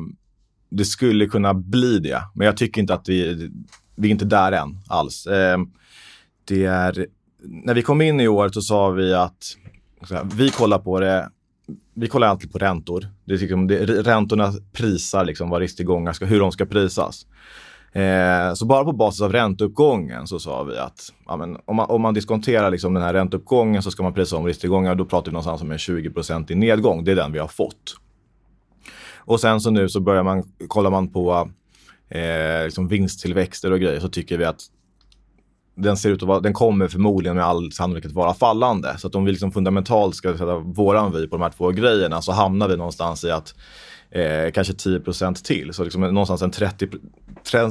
det 0.70 0.86
skulle 0.86 1.26
kunna 1.26 1.54
bli 1.54 2.00
det, 2.00 2.22
men 2.34 2.46
jag 2.46 2.58
tycker 2.58 2.82
inte 2.82 2.94
att 2.94 3.10
vi, 3.10 3.52
vi 3.96 4.08
är 4.08 4.12
inte 4.12 4.26
där 4.26 4.52
än 4.52 4.78
alls. 4.88 5.28
Eh, 5.28 5.58
det 6.46 6.66
är, 6.66 7.08
när 7.44 7.74
vi 7.74 7.82
kom 7.82 8.02
in 8.02 8.20
i 8.20 8.28
året 8.28 8.54
så 8.54 8.62
sa 8.62 8.90
vi 8.90 9.14
att 9.14 9.58
vi 10.36 10.50
kollar 10.50 10.80
på 10.80 11.00
det 11.00 11.30
vi 11.94 12.08
kollar 12.08 12.28
alltid 12.28 12.52
på 12.52 12.58
räntor. 12.58 13.08
Det 13.26 13.34
är 13.34 13.38
liksom, 13.38 13.68
det, 13.68 13.86
räntorna 13.86 14.54
prisar 14.74 15.26
liksom 15.26 15.50
vad 15.50 15.62
risktillgångar 15.62 16.14
ska, 16.14 16.26
hur 16.26 16.40
de 16.40 16.52
ska 16.52 16.66
prisas. 16.66 17.26
Eh, 17.92 18.54
så 18.54 18.66
bara 18.66 18.84
på 18.84 18.92
basis 18.92 19.22
av 19.22 19.32
ränteuppgången 19.32 20.28
så 20.28 20.40
sa 20.40 20.64
vi 20.64 20.78
att 20.78 21.14
ja, 21.26 21.38
men, 21.38 21.58
om, 21.66 21.76
man, 21.76 21.90
om 21.90 22.02
man 22.02 22.14
diskonterar 22.14 22.72
liksom 22.72 22.94
den 22.94 23.04
här 23.04 23.14
ränteuppgången 23.14 23.84
så 23.84 23.92
ska 23.92 24.04
man 24.04 24.14
prisa 24.14 24.38
om 24.38 24.46
risktillgångar. 24.46 24.96
Då 24.96 25.06
pratar 25.06 25.26
vi 25.26 25.34
någonstans 25.34 25.62
om 25.62 25.72
en 25.72 25.78
20 25.78 26.12
i 26.50 26.56
nedgång. 26.56 27.04
Det 27.04 27.12
är 27.12 27.16
den 27.16 27.32
vi 27.32 27.40
har 27.40 27.48
fått. 27.48 27.96
Och 29.26 29.40
sen 29.40 29.62
så 29.62 29.72
nu 29.72 29.90
så 29.90 30.00
börjar 30.00 30.24
man, 30.24 30.44
kollar 30.68 30.92
man 30.92 31.08
på 31.08 31.50
eh, 32.10 32.64
liksom 32.64 32.88
vinsttillväxter 32.88 33.72
och 33.72 33.80
grejer 33.80 34.00
så 34.00 34.10
tycker 34.10 34.38
vi 34.38 34.46
att 34.46 34.62
den 35.76 35.98
ser 35.98 36.10
ut 36.10 36.22
att 36.22 36.28
vara, 36.28 36.40
den 36.40 36.54
kommer 36.54 36.88
förmodligen 36.88 37.36
med 37.36 37.46
all 37.46 37.72
sannolikhet 37.72 38.12
vara 38.12 38.34
fallande. 38.34 38.96
Så 38.98 39.08
att 39.08 39.16
om 39.16 39.26
vi 39.26 39.32
liksom 39.32 39.52
fundamentalt 39.52 40.16
ska 40.16 40.32
sätta 40.32 40.58
våran 40.58 41.12
vy 41.12 41.28
på 41.28 41.36
de 41.36 41.42
här 41.42 41.50
två 41.50 41.72
grejerna 41.72 42.22
så 42.22 42.32
hamnar 42.32 42.68
vi 42.68 42.78
någonstans 42.78 43.24
i 43.24 43.32
att 43.32 43.56
eh, 44.12 44.52
kanske 44.54 44.74
10% 44.74 45.44
till. 45.44 45.74
Så 45.74 45.84
liksom 45.84 46.02
någonstans 46.02 46.42
en 46.42 46.52
30 46.52 46.88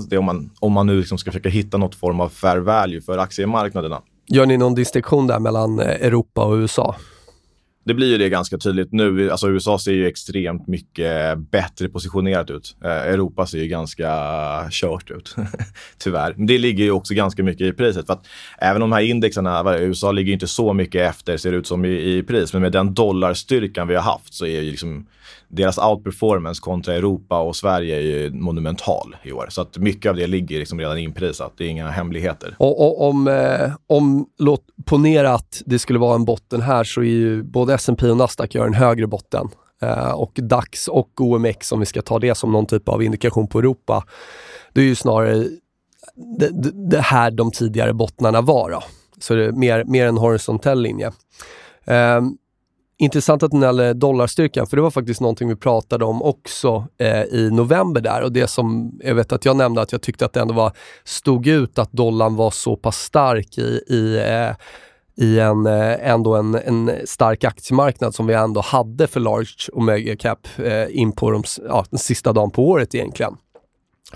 det 0.08 0.18
om 0.18 0.25
man, 0.25 0.50
om 0.61 0.73
man 0.73 0.87
nu 0.87 0.99
liksom 0.99 1.18
ska 1.18 1.30
försöka 1.30 1.49
hitta 1.49 1.78
något 1.78 1.94
form 1.94 2.20
av 2.20 2.28
fair 2.28 2.56
value 2.56 3.00
för 3.00 3.18
aktiemarknaderna. 3.18 4.02
Gör 4.26 4.46
ni 4.46 4.56
någon 4.56 4.75
distinktion 4.75 5.26
där 5.26 5.38
mellan 5.38 5.80
eh, 5.80 5.87
Europa 5.87 6.44
och 6.44 6.54
USA? 6.54 6.96
Det 7.84 7.94
blir 7.94 8.10
ju 8.10 8.18
det 8.18 8.28
ganska 8.28 8.58
tydligt 8.58 8.92
nu. 8.92 9.30
Alltså 9.30 9.48
USA 9.48 9.78
ser 9.78 9.92
ju 9.92 10.06
extremt 10.06 10.66
mycket 10.66 11.38
bättre 11.38 11.88
positionerat 11.88 12.50
ut. 12.50 12.76
Eh, 12.84 12.90
Europa 12.90 13.46
ser 13.46 13.58
ju 13.58 13.66
ganska 13.66 14.10
kört 14.70 15.10
ut, 15.10 15.36
tyvärr. 15.98 16.34
Men 16.36 16.46
det 16.46 16.58
ligger 16.58 16.84
ju 16.84 16.90
också 16.90 17.14
ganska 17.14 17.42
mycket 17.42 17.66
i 17.66 17.72
priset. 17.72 18.06
För 18.06 18.12
att 18.12 18.26
även 18.58 18.82
om 18.82 18.90
de 18.90 18.94
här 18.94 19.02
indexerna, 19.02 19.78
USA 19.78 20.12
ligger 20.12 20.32
inte 20.32 20.46
så 20.46 20.72
mycket 20.72 21.10
efter 21.10 21.36
ser 21.36 21.52
det 21.52 21.58
ut 21.58 21.66
som 21.66 21.84
i, 21.84 22.16
i 22.16 22.22
pris. 22.22 22.52
Men 22.52 22.62
med 22.62 22.72
den 22.72 22.94
dollarstyrkan 22.94 23.88
vi 23.88 23.94
har 23.94 24.02
haft 24.02 24.34
så 24.34 24.46
är 24.46 24.60
ju 24.60 24.70
liksom 24.70 25.06
deras 25.48 25.78
outperformance 25.78 26.60
kontra 26.60 26.94
Europa 26.94 27.40
och 27.40 27.56
Sverige 27.56 27.96
är 27.96 28.00
ju 28.00 28.30
monumental 28.30 29.16
i 29.22 29.32
år. 29.32 29.46
Så 29.50 29.60
att 29.60 29.78
mycket 29.78 30.10
av 30.10 30.16
det 30.16 30.26
ligger 30.26 30.58
liksom 30.58 30.80
redan 30.80 30.98
inprisat. 30.98 31.52
Det 31.56 31.64
är 31.64 31.68
inga 31.68 31.90
hemligheter. 31.90 32.54
Och, 32.58 32.80
och 32.80 33.08
om, 33.08 33.28
eh, 33.28 33.72
om 33.86 34.26
låt 34.38 34.64
ponera 34.84 35.34
att 35.34 35.62
det 35.66 35.78
skulle 35.78 35.98
vara 35.98 36.14
en 36.14 36.24
botten 36.24 36.60
här 36.62 36.84
så 36.84 37.00
är 37.00 37.04
ju 37.04 37.42
både 37.42 37.74
S&P 37.74 38.10
och 38.10 38.16
Nasdaq 38.16 38.54
gör 38.54 38.66
en 38.66 38.74
högre 38.74 39.06
botten. 39.06 39.48
Eh, 39.82 40.10
och 40.10 40.32
DAX 40.42 40.88
och 40.88 41.20
OMX, 41.20 41.72
om 41.72 41.80
vi 41.80 41.86
ska 41.86 42.02
ta 42.02 42.18
det 42.18 42.34
som 42.34 42.52
någon 42.52 42.66
typ 42.66 42.88
av 42.88 43.02
indikation 43.02 43.46
på 43.46 43.58
Europa, 43.58 44.04
det 44.72 44.80
är 44.80 44.84
ju 44.84 44.94
snarare 44.94 45.48
det, 46.38 46.48
det, 46.62 46.90
det 46.90 47.00
här 47.00 47.30
de 47.30 47.50
tidigare 47.50 47.92
bottnarna 47.92 48.40
var. 48.40 48.70
Då. 48.70 48.82
Så 49.18 49.34
det 49.34 49.44
är 49.44 49.52
mer, 49.52 49.84
mer 49.84 50.06
en 50.06 50.18
horisontell 50.18 50.82
linje. 50.82 51.12
Eh, 51.84 52.20
intressant 52.98 53.42
att 53.42 53.50
du 53.50 53.56
nämner 53.56 53.94
dollarstyrkan, 53.94 54.66
för 54.66 54.76
det 54.76 54.82
var 54.82 54.90
faktiskt 54.90 55.20
någonting 55.20 55.48
vi 55.48 55.56
pratade 55.56 56.04
om 56.04 56.22
också 56.22 56.86
eh, 56.98 57.22
i 57.22 57.50
november 57.52 58.00
där. 58.00 58.22
Och 58.22 58.32
det 58.32 58.46
som 58.46 58.92
jag 59.04 59.14
vet 59.14 59.32
att 59.32 59.44
jag 59.44 59.56
nämnde 59.56 59.82
att 59.82 59.92
jag 59.92 60.02
tyckte 60.02 60.24
att 60.24 60.32
det 60.32 60.40
ändå 60.40 60.54
var, 60.54 60.72
stod 61.04 61.46
ut 61.46 61.78
att 61.78 61.92
dollarn 61.92 62.36
var 62.36 62.50
så 62.50 62.76
pass 62.76 62.96
stark 62.96 63.58
i, 63.58 63.80
i 63.88 64.18
eh, 64.26 64.56
i 65.16 65.40
en, 65.40 65.66
eh, 65.66 66.10
ändå 66.10 66.34
en, 66.34 66.54
en 66.54 66.90
stark 67.04 67.44
aktiemarknad 67.44 68.14
som 68.14 68.26
vi 68.26 68.34
ändå 68.34 68.60
hade 68.60 69.06
för 69.06 69.20
large 69.20 69.70
och 69.72 69.82
mega 69.82 70.16
cap 70.16 70.48
eh, 70.56 70.98
in 70.98 71.12
på 71.12 71.30
de, 71.30 71.42
ja, 71.68 71.84
den 71.90 71.98
sista 71.98 72.32
dagen 72.32 72.50
på 72.50 72.68
året 72.68 72.94
egentligen. 72.94 73.36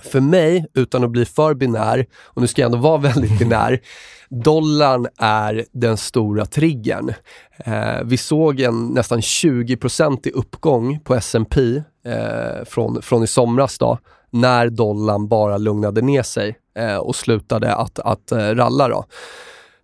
För 0.02 0.21
mig, 0.21 0.67
utan 0.75 1.05
att 1.05 1.11
bli 1.11 1.25
för 1.25 1.55
binär, 1.55 2.07
och 2.25 2.43
nu 2.43 2.49
ska 2.49 2.62
jag 2.62 2.67
ändå 2.67 2.78
vara 2.78 2.99
väldigt 3.12 3.38
binär, 3.38 3.81
dollarn 4.28 5.07
är 5.19 5.64
den 5.73 5.97
stora 5.97 6.47
triggern. 6.47 7.12
Eh, 7.57 8.02
vi 8.05 8.17
såg 8.17 8.61
en 8.61 8.87
nästan 8.87 9.21
20-procentig 9.21 10.33
uppgång 10.33 11.00
på 11.00 11.14
S&P 11.14 11.83
eh, 12.07 12.64
från, 12.64 13.02
från 13.02 13.25
i 13.25 13.26
somras 13.26 13.78
då, 13.78 13.99
när 14.31 14.71
dollarn 14.71 15.28
bara 15.28 15.59
lugnade 15.59 16.02
ner 16.02 16.23
sig 16.23 16.57
eh, 16.78 16.97
och 16.97 17.17
slutade 17.17 17.75
att, 17.75 17.99
att 17.99 18.33
eh, 18.33 18.38
ralla. 18.38 18.88
Då. 18.88 19.05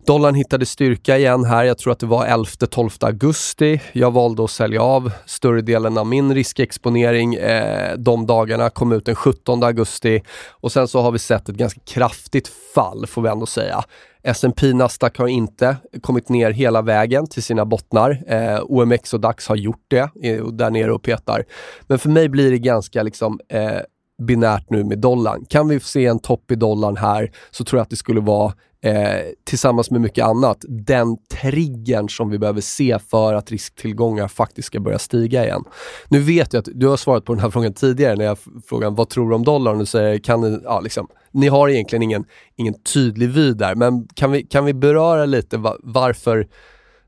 Dollarn 0.05 0.35
hittade 0.35 0.65
styrka 0.65 1.17
igen 1.17 1.43
här. 1.43 1.63
Jag 1.63 1.77
tror 1.77 1.93
att 1.93 1.99
det 1.99 2.05
var 2.05 2.25
11-12 2.25 3.05
augusti. 3.05 3.81
Jag 3.93 4.11
valde 4.11 4.43
att 4.43 4.51
sälja 4.51 4.81
av 4.81 5.11
större 5.25 5.61
delen 5.61 5.97
av 5.97 6.07
min 6.07 6.35
riskexponering 6.35 7.35
eh, 7.35 7.97
de 7.97 8.25
dagarna. 8.25 8.69
Kom 8.69 8.91
ut 8.91 9.05
den 9.05 9.15
17 9.15 9.63
augusti 9.63 10.21
och 10.49 10.71
sen 10.71 10.87
så 10.87 11.01
har 11.01 11.11
vi 11.11 11.19
sett 11.19 11.49
ett 11.49 11.55
ganska 11.55 11.79
kraftigt 11.85 12.51
fall 12.75 13.07
får 13.07 13.21
vi 13.21 13.29
ändå 13.29 13.45
säga. 13.45 13.83
S&P 14.23 14.73
Nasdaq 14.73 15.17
har 15.17 15.27
inte 15.27 15.77
kommit 16.01 16.29
ner 16.29 16.51
hela 16.51 16.81
vägen 16.81 17.27
till 17.27 17.43
sina 17.43 17.65
bottnar. 17.65 18.23
Eh, 18.27 18.59
OMX 18.63 19.13
och 19.13 19.19
DAX 19.19 19.47
har 19.47 19.55
gjort 19.55 19.85
det 19.87 20.09
eh, 20.23 20.45
där 20.45 20.69
nere 20.69 20.93
och 20.93 21.03
petar. 21.03 21.43
Men 21.87 21.99
för 21.99 22.09
mig 22.09 22.29
blir 22.29 22.51
det 22.51 22.59
ganska 22.59 23.03
liksom 23.03 23.39
eh, 23.49 23.79
binärt 24.27 24.69
nu 24.69 24.83
med 24.83 24.99
dollarn. 24.99 25.45
Kan 25.49 25.67
vi 25.67 25.79
se 25.79 26.05
en 26.05 26.19
topp 26.19 26.51
i 26.51 26.55
dollarn 26.55 26.97
här 26.97 27.31
så 27.51 27.63
tror 27.63 27.77
jag 27.79 27.83
att 27.83 27.89
det 27.89 27.95
skulle 27.95 28.21
vara 28.21 28.53
eh, 28.85 29.21
tillsammans 29.43 29.91
med 29.91 30.01
mycket 30.01 30.25
annat, 30.25 30.65
den 30.67 31.17
triggern 31.41 32.09
som 32.09 32.29
vi 32.29 32.39
behöver 32.39 32.61
se 32.61 32.99
för 32.99 33.33
att 33.33 33.51
risktillgångar 33.51 34.27
faktiskt 34.27 34.65
ska 34.65 34.79
börja 34.79 34.99
stiga 34.99 35.45
igen. 35.45 35.63
Nu 36.07 36.19
vet 36.19 36.53
jag 36.53 36.59
att 36.59 36.69
du 36.73 36.87
har 36.87 36.97
svarat 36.97 37.25
på 37.25 37.33
den 37.33 37.41
här 37.41 37.49
frågan 37.51 37.73
tidigare 37.73 38.15
när 38.15 38.25
jag 38.25 38.37
frågade 38.67 38.95
vad 38.95 39.09
tror 39.09 39.29
du 39.29 39.35
om 39.35 39.43
dollarn? 39.43 39.79
Du 39.79 39.85
säger, 39.85 40.17
kan 40.17 40.41
ni, 40.41 40.59
ja, 40.63 40.79
liksom, 40.79 41.07
ni 41.31 41.47
har 41.47 41.69
egentligen 41.69 42.03
ingen, 42.03 42.25
ingen 42.55 42.73
tydlig 42.93 43.29
vy 43.29 43.53
där, 43.53 43.75
men 43.75 44.07
kan 44.07 44.31
vi, 44.31 44.43
kan 44.43 44.65
vi 44.65 44.73
beröra 44.73 45.25
lite 45.25 45.57
va, 45.57 45.77
varför 45.83 46.47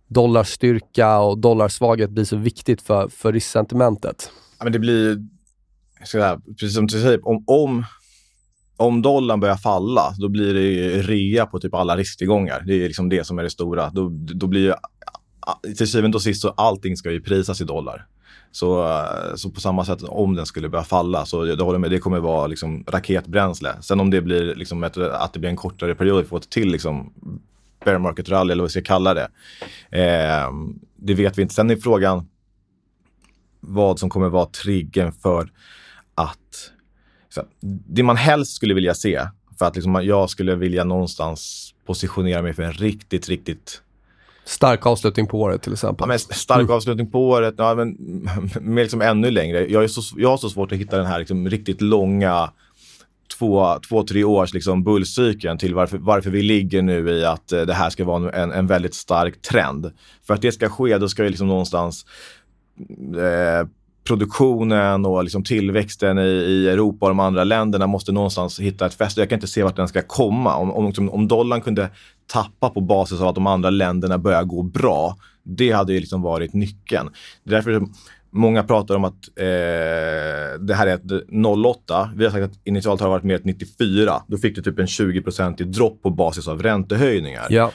dollarstyrka 0.08 1.20
och 1.20 1.38
dollarsvaghet 1.38 2.10
blir 2.10 2.24
så 2.24 2.36
viktigt 2.36 2.82
för, 2.82 3.08
för 3.10 3.34
risksentimentet? 3.34 4.32
Ja, 4.60 4.64
men 4.64 4.74
det 4.74 4.80
blir, 4.80 5.28
så 6.04 6.42
precis 6.48 6.76
som 6.76 6.88
du 6.88 7.02
säger, 7.02 7.28
om, 7.28 7.44
om 7.48 7.86
om 8.78 9.02
dollarn 9.02 9.40
börjar 9.40 9.56
falla, 9.56 10.14
då 10.18 10.30
blir 10.30 10.54
det 10.54 11.02
rea 11.02 11.46
på 11.46 11.60
typ 11.60 11.74
alla 11.74 11.98
risktillgångar. 11.98 12.64
Det 12.68 12.74
är 12.74 12.88
liksom 12.88 13.10
det 13.10 13.24
som 13.24 13.40
är 13.40 13.44
det 13.44 13.50
stora. 13.50 13.90
Då, 13.90 14.10
då 14.12 14.48
blir 14.48 14.76
till 15.78 15.92
syvende 15.92 16.18
och 16.18 16.22
sist 16.22 16.42
så 16.42 16.50
allting 16.50 16.98
ska 16.98 17.12
ju 17.12 17.22
prisas 17.22 17.62
i 17.62 17.64
dollar. 17.64 18.08
Så, 18.52 18.88
eh, 18.88 19.36
så 19.36 19.50
på 19.50 19.60
samma 19.60 19.86
sätt 19.86 20.04
om 20.04 20.36
den 20.36 20.46
skulle 20.46 20.70
börja 20.70 20.84
falla 20.84 21.26
så 21.26 21.48
jag 21.48 21.58
håller 21.58 21.80
med, 21.80 21.92
det 21.92 22.00
kommer 22.00 22.20
vara 22.20 22.48
liksom 22.48 22.84
raketbränsle. 22.88 23.74
Sen 23.82 24.00
om 24.00 24.10
det 24.10 24.22
blir 24.22 24.56
liksom 24.56 24.84
ett, 24.84 24.98
att 24.98 25.34
det 25.34 25.40
blir 25.40 25.50
en 25.50 25.56
kortare 25.56 25.96
period, 25.96 26.22
vi 26.22 26.28
får 26.28 26.38
ett 26.38 26.50
till 26.50 26.72
liksom 26.72 27.14
bear 27.86 27.98
market 27.98 28.30
rally 28.30 28.52
eller 28.52 28.64
vad 28.64 28.70
vi 28.70 28.72
ska 28.72 28.82
kalla 28.82 29.14
det. 29.14 29.30
Eh, 29.92 30.52
det 30.96 31.14
vet 31.14 31.38
vi 31.38 31.42
inte. 31.42 31.54
Sen 31.54 31.70
är 31.70 31.76
frågan 31.76 32.28
vad 33.60 34.00
som 34.00 34.10
kommer 34.10 34.30
vara 34.30 34.46
triggen 34.46 35.12
för 35.12 35.52
att 36.16 36.72
så, 37.38 37.46
det 37.88 38.04
man 38.04 38.18
helst 38.18 38.56
skulle 38.56 38.74
vilja 38.74 38.94
se, 38.94 39.22
för 39.60 39.66
att 39.66 39.76
liksom, 39.76 40.02
jag 40.04 40.30
skulle 40.30 40.56
vilja 40.56 40.84
någonstans 40.84 41.74
positionera 41.86 42.42
mig 42.42 42.54
för 42.54 42.64
en 42.64 42.74
riktigt, 42.74 43.30
riktigt 43.30 43.82
Stark 44.46 44.86
avslutning 44.86 45.28
på 45.28 45.42
året 45.42 45.62
till 45.62 45.74
exempel. 45.74 46.04
Ja, 46.04 46.08
men 46.08 46.20
stark 46.20 46.60
mm. 46.60 46.72
avslutning 46.72 47.12
på 47.12 47.30
året, 47.30 47.56
ja, 47.58 47.76
men 47.76 47.90
med 48.62 48.84
liksom 48.84 49.02
ännu 49.02 49.32
längre. 49.32 49.72
Jag, 49.72 49.84
är 49.84 49.88
så, 49.88 50.02
jag 50.18 50.30
har 50.30 50.38
så 50.38 50.50
svårt 50.50 50.72
att 50.72 50.78
hitta 50.78 50.98
den 50.98 51.06
här 51.06 51.20
liksom 51.20 51.50
riktigt 51.50 51.82
långa 51.82 52.52
två, 53.38 53.80
två 53.90 54.04
tre 54.04 54.24
års 54.24 54.54
liksom 54.54 54.84
bullcykeln 54.84 55.58
till 55.58 55.76
varför, 55.76 55.98
varför 55.98 56.30
vi 56.30 56.42
ligger 56.42 56.82
nu 56.82 57.10
i 57.10 57.26
att 57.26 57.52
eh, 57.52 57.62
det 57.62 57.74
här 57.74 57.90
ska 57.90 58.06
vara 58.06 58.32
en, 58.32 58.52
en 58.52 58.68
väldigt 58.68 58.94
stark 58.94 59.42
trend. 59.42 59.92
För 60.28 60.34
att 60.34 60.42
det 60.42 60.52
ska 60.52 60.70
ske, 60.70 60.98
då 60.98 61.10
ska 61.10 61.24
det 61.24 61.30
liksom 61.30 61.48
någonstans 61.48 62.06
eh, 63.16 63.68
produktionen 64.08 65.06
och 65.06 65.24
liksom 65.24 65.44
tillväxten 65.44 66.18
i, 66.20 66.22
i, 66.22 66.70
Europa 66.70 67.06
och 67.06 67.10
de 67.10 67.20
andra 67.20 67.44
länderna 67.44 67.88
måste 67.88 68.12
någonstans 68.12 68.60
hitta 68.60 68.86
ett 68.86 68.94
fäste. 68.94 69.22
Jag 69.22 69.30
kan 69.30 69.38
inte 69.38 69.48
se 69.48 69.64
vart 69.64 69.76
den 69.76 69.88
ska 69.88 70.02
komma. 70.02 70.56
Om, 70.56 70.72
om, 70.72 70.88
liksom, 70.88 71.10
om 71.10 71.28
dollarn 71.28 71.62
kunde 71.62 71.90
tappa 72.28 72.70
på 72.70 72.82
basis 72.82 73.22
av 73.22 73.28
att 73.28 73.36
de 73.36 73.48
andra 73.48 73.70
länderna 73.70 74.18
börjar 74.18 74.44
gå 74.44 74.64
bra, 74.64 75.18
det 75.44 75.72
hade 75.72 75.94
ju 75.94 76.00
liksom 76.00 76.22
varit 76.22 76.54
nyckeln. 76.54 77.10
Det 77.44 77.50
är 77.50 77.56
därför 77.56 77.82
många 78.30 78.64
pratar 78.64 78.96
om 78.96 79.04
att 79.04 79.28
eh, 79.36 79.46
det 80.60 80.74
här 80.76 80.88
är 80.88 80.96
ett 80.96 81.66
08. 81.66 82.10
Vi 82.16 82.24
har 82.24 82.32
sagt 82.32 82.44
att 82.44 82.68
initialt 82.68 83.02
har 83.02 83.08
det 83.08 83.12
varit 83.12 83.24
mer 83.24 83.36
ett 83.36 83.46
94. 83.46 84.22
Då 84.28 84.38
fick 84.38 84.56
du 84.56 84.62
typ 84.62 84.80
en 84.80 84.88
20 84.88 85.24
i 85.60 85.64
dropp 85.64 86.02
på 86.02 86.10
basis 86.10 86.48
av 86.48 86.64
räntehöjningar. 86.64 87.48
Ja. 87.50 87.72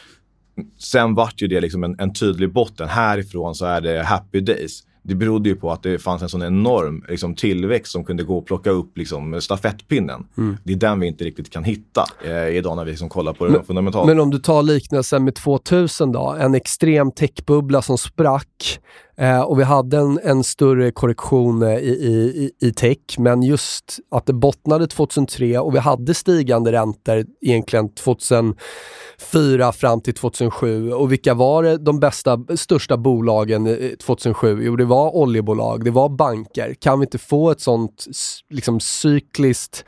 Sen 0.78 1.14
vart 1.14 1.42
ju 1.42 1.46
det 1.46 1.60
liksom 1.60 1.84
en, 1.84 1.96
en 1.98 2.14
tydlig 2.14 2.52
botten. 2.52 2.88
Härifrån 2.88 3.54
så 3.54 3.66
är 3.66 3.80
det 3.80 4.02
happy 4.02 4.40
days 4.40 4.82
det 5.02 5.14
berodde 5.14 5.48
ju 5.48 5.56
på 5.56 5.72
att 5.72 5.82
det 5.82 5.98
fanns 5.98 6.22
en 6.22 6.28
sån 6.28 6.42
enorm 6.42 7.04
liksom, 7.08 7.34
tillväxt 7.34 7.92
som 7.92 8.04
kunde 8.04 8.22
gå 8.22 8.38
och 8.38 8.46
plocka 8.46 8.70
upp 8.70 8.98
liksom, 8.98 9.40
stafettpinnen. 9.40 10.26
Mm. 10.38 10.56
Det 10.64 10.72
är 10.72 10.76
den 10.76 11.00
vi 11.00 11.06
inte 11.06 11.24
riktigt 11.24 11.50
kan 11.50 11.64
hitta 11.64 12.04
eh, 12.24 12.48
idag 12.48 12.76
när 12.76 12.84
vi 12.84 12.90
liksom, 12.90 13.08
kollar 13.08 13.32
på 13.32 13.44
det 13.44 13.52
men, 13.52 13.64
fundamentala. 13.64 14.06
Men 14.06 14.20
om 14.20 14.30
du 14.30 14.38
tar 14.38 14.62
liknelsen 14.62 15.24
med 15.24 15.34
2000 15.34 16.12
då, 16.12 16.36
en 16.40 16.54
extrem 16.54 17.12
techbubbla 17.12 17.82
som 17.82 17.98
sprack 17.98 18.80
Eh, 19.22 19.40
och 19.40 19.58
vi 19.58 19.64
hade 19.64 19.96
en, 19.98 20.20
en 20.22 20.44
större 20.44 20.90
korrektion 20.90 21.62
eh, 21.62 21.78
i, 21.78 21.90
i, 21.90 22.66
i 22.66 22.72
tech, 22.72 23.18
men 23.18 23.42
just 23.42 23.98
att 24.10 24.26
det 24.26 24.32
bottnade 24.32 24.86
2003 24.86 25.58
och 25.58 25.74
vi 25.74 25.78
hade 25.78 26.14
stigande 26.14 26.72
räntor 26.72 27.24
egentligen 27.40 27.94
2004 27.94 29.72
fram 29.72 30.00
till 30.00 30.14
2007. 30.14 30.92
Och 30.92 31.12
vilka 31.12 31.34
var 31.34 31.62
det 31.62 31.78
de 31.78 32.00
bästa, 32.00 32.38
största 32.56 32.96
bolagen 32.96 33.66
eh, 33.66 33.90
2007? 34.06 34.62
Jo, 34.62 34.76
det 34.76 34.84
var 34.84 35.16
oljebolag, 35.16 35.84
det 35.84 35.90
var 35.90 36.08
banker. 36.08 36.74
Kan 36.74 37.00
vi 37.00 37.04
inte 37.06 37.18
få 37.18 37.50
ett 37.50 37.60
sånt 37.60 38.06
liksom 38.50 38.80
cykliskt 38.80 39.84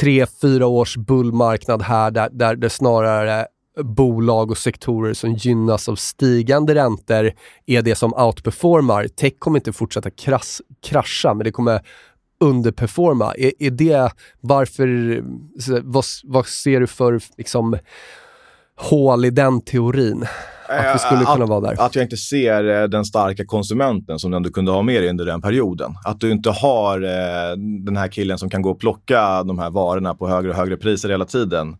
tre, 0.00 0.26
fyra 0.42 0.66
års 0.66 0.96
bullmarknad 0.96 1.82
här 1.82 2.10
där, 2.10 2.28
där 2.32 2.56
det 2.56 2.70
snarare 2.70 3.46
bolag 3.80 4.50
och 4.50 4.58
sektorer 4.58 5.14
som 5.14 5.34
gynnas 5.34 5.88
av 5.88 5.96
stigande 5.96 6.74
räntor 6.74 7.32
är 7.66 7.82
det 7.82 7.94
som 7.94 8.14
outperformar. 8.14 9.08
Tech 9.08 9.32
kommer 9.38 9.58
inte 9.58 9.72
fortsätta 9.72 10.10
krass, 10.10 10.62
krascha, 10.82 11.34
men 11.34 11.44
det 11.44 11.52
kommer 11.52 11.80
underperforma. 12.40 13.34
Är, 13.34 13.52
är 13.58 13.70
det 13.70 14.10
varför, 14.40 15.20
vad, 15.82 16.04
vad 16.24 16.46
ser 16.46 16.80
du 16.80 16.86
för 16.86 17.20
liksom, 17.36 17.78
hål 18.76 19.24
i 19.24 19.30
den 19.30 19.60
teorin? 19.60 20.26
Att 20.68 20.94
vi 20.94 20.98
skulle 20.98 21.24
kunna 21.24 21.44
att, 21.44 21.50
vara 21.50 21.60
där. 21.60 21.80
Att 21.80 21.94
jag 21.94 22.04
inte 22.04 22.16
ser 22.16 22.82
eh, 22.82 22.88
den 22.88 23.04
starka 23.04 23.44
konsumenten 23.44 24.18
som 24.18 24.30
den 24.30 24.42
du 24.42 24.50
kunde 24.50 24.72
ha 24.72 24.82
med 24.82 25.02
dig 25.02 25.10
under 25.10 25.26
den 25.26 25.42
perioden. 25.42 25.94
Att 26.04 26.20
du 26.20 26.30
inte 26.30 26.50
har 26.50 27.02
eh, 27.02 27.56
den 27.84 27.96
här 27.96 28.08
killen 28.08 28.38
som 28.38 28.50
kan 28.50 28.62
gå 28.62 28.70
och 28.70 28.80
plocka 28.80 29.42
de 29.42 29.58
här 29.58 29.70
varorna 29.70 30.14
på 30.14 30.28
högre 30.28 30.50
och 30.50 30.56
högre 30.56 30.76
priser 30.76 31.08
hela 31.08 31.24
tiden. 31.24 31.76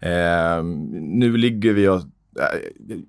Eh, 0.00 0.62
nu 1.00 1.36
ligger 1.36 1.72
vi 1.72 1.88
och 1.88 1.96
eh, 1.96 2.60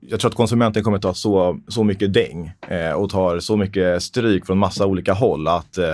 jag 0.02 0.20
tror 0.20 0.30
att 0.30 0.36
konsumenten 0.36 0.84
kommer 0.84 1.00
ta 1.00 1.14
så, 1.14 1.60
så 1.68 1.84
mycket 1.84 2.14
däng 2.14 2.52
eh, 2.68 2.92
och 2.92 3.10
tar 3.10 3.40
så 3.40 3.58
mycket 3.58 4.04
stryk 4.04 4.46
från 4.46 4.58
massa 4.58 4.86
olika 4.86 5.14
håll 5.14 5.48
att 5.48 5.78
eh, 5.78 5.94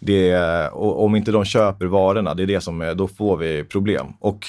det, 0.00 0.36
om 0.72 1.16
inte 1.16 1.32
de 1.32 1.44
köper 1.44 1.86
varorna, 1.86 2.34
det 2.34 2.42
är 2.42 2.46
det 2.46 2.60
som, 2.60 2.82
eh, 2.82 2.90
då 2.90 3.08
får 3.08 3.36
vi 3.36 3.64
problem. 3.64 4.06
Och 4.20 4.46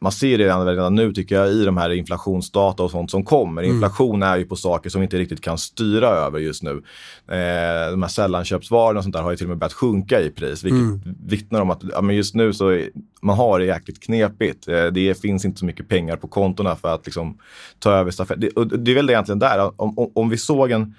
man 0.00 0.12
ser 0.12 0.38
det 0.38 0.44
redan, 0.44 0.94
nu 0.94 1.12
tycker 1.12 1.34
jag 1.34 1.48
i 1.48 1.64
de 1.64 1.76
här 1.76 1.90
inflationsdata 1.90 2.82
och 2.82 2.90
sånt 2.90 3.10
som 3.10 3.24
kommer. 3.24 3.62
Mm. 3.62 3.74
Inflation 3.74 4.22
är 4.22 4.36
ju 4.36 4.44
på 4.44 4.56
saker 4.56 4.90
som 4.90 5.00
vi 5.00 5.04
inte 5.04 5.18
riktigt 5.18 5.40
kan 5.40 5.58
styra 5.58 6.08
över 6.08 6.38
just 6.38 6.62
nu. 6.62 6.70
Eh, 7.28 7.90
de 7.90 8.02
här 8.02 8.08
sällanköpsvarorna 8.08 8.98
och 8.98 9.04
sånt 9.04 9.14
där 9.14 9.22
har 9.22 9.30
ju 9.30 9.36
till 9.36 9.46
och 9.46 9.50
med 9.50 9.58
börjat 9.58 9.72
sjunka 9.72 10.20
i 10.20 10.30
pris, 10.30 10.64
vilket 10.64 10.80
mm. 10.80 11.00
vittnar 11.26 11.60
om 11.60 11.70
att 11.70 11.82
ja, 11.92 12.00
men 12.00 12.16
just 12.16 12.34
nu 12.34 12.52
så 12.52 12.68
är, 12.68 12.90
man 13.20 13.36
har 13.36 13.58
det 13.58 13.64
jäkligt 13.64 14.02
knepigt. 14.02 14.68
Eh, 14.68 14.86
det 14.86 15.20
finns 15.20 15.44
inte 15.44 15.58
så 15.58 15.64
mycket 15.64 15.88
pengar 15.88 16.16
på 16.16 16.28
kontona 16.28 16.76
för 16.76 16.94
att 16.94 17.06
liksom, 17.06 17.38
ta 17.78 17.92
över 17.92 18.10
stafett. 18.10 18.40
Det, 18.40 18.50
det 18.78 18.90
är 18.90 18.94
väl 18.94 19.06
det 19.06 19.12
egentligen 19.12 19.38
där, 19.38 19.80
om, 19.80 19.98
om, 19.98 20.12
om 20.14 20.28
vi 20.28 20.36
såg 20.36 20.70
en 20.70 20.94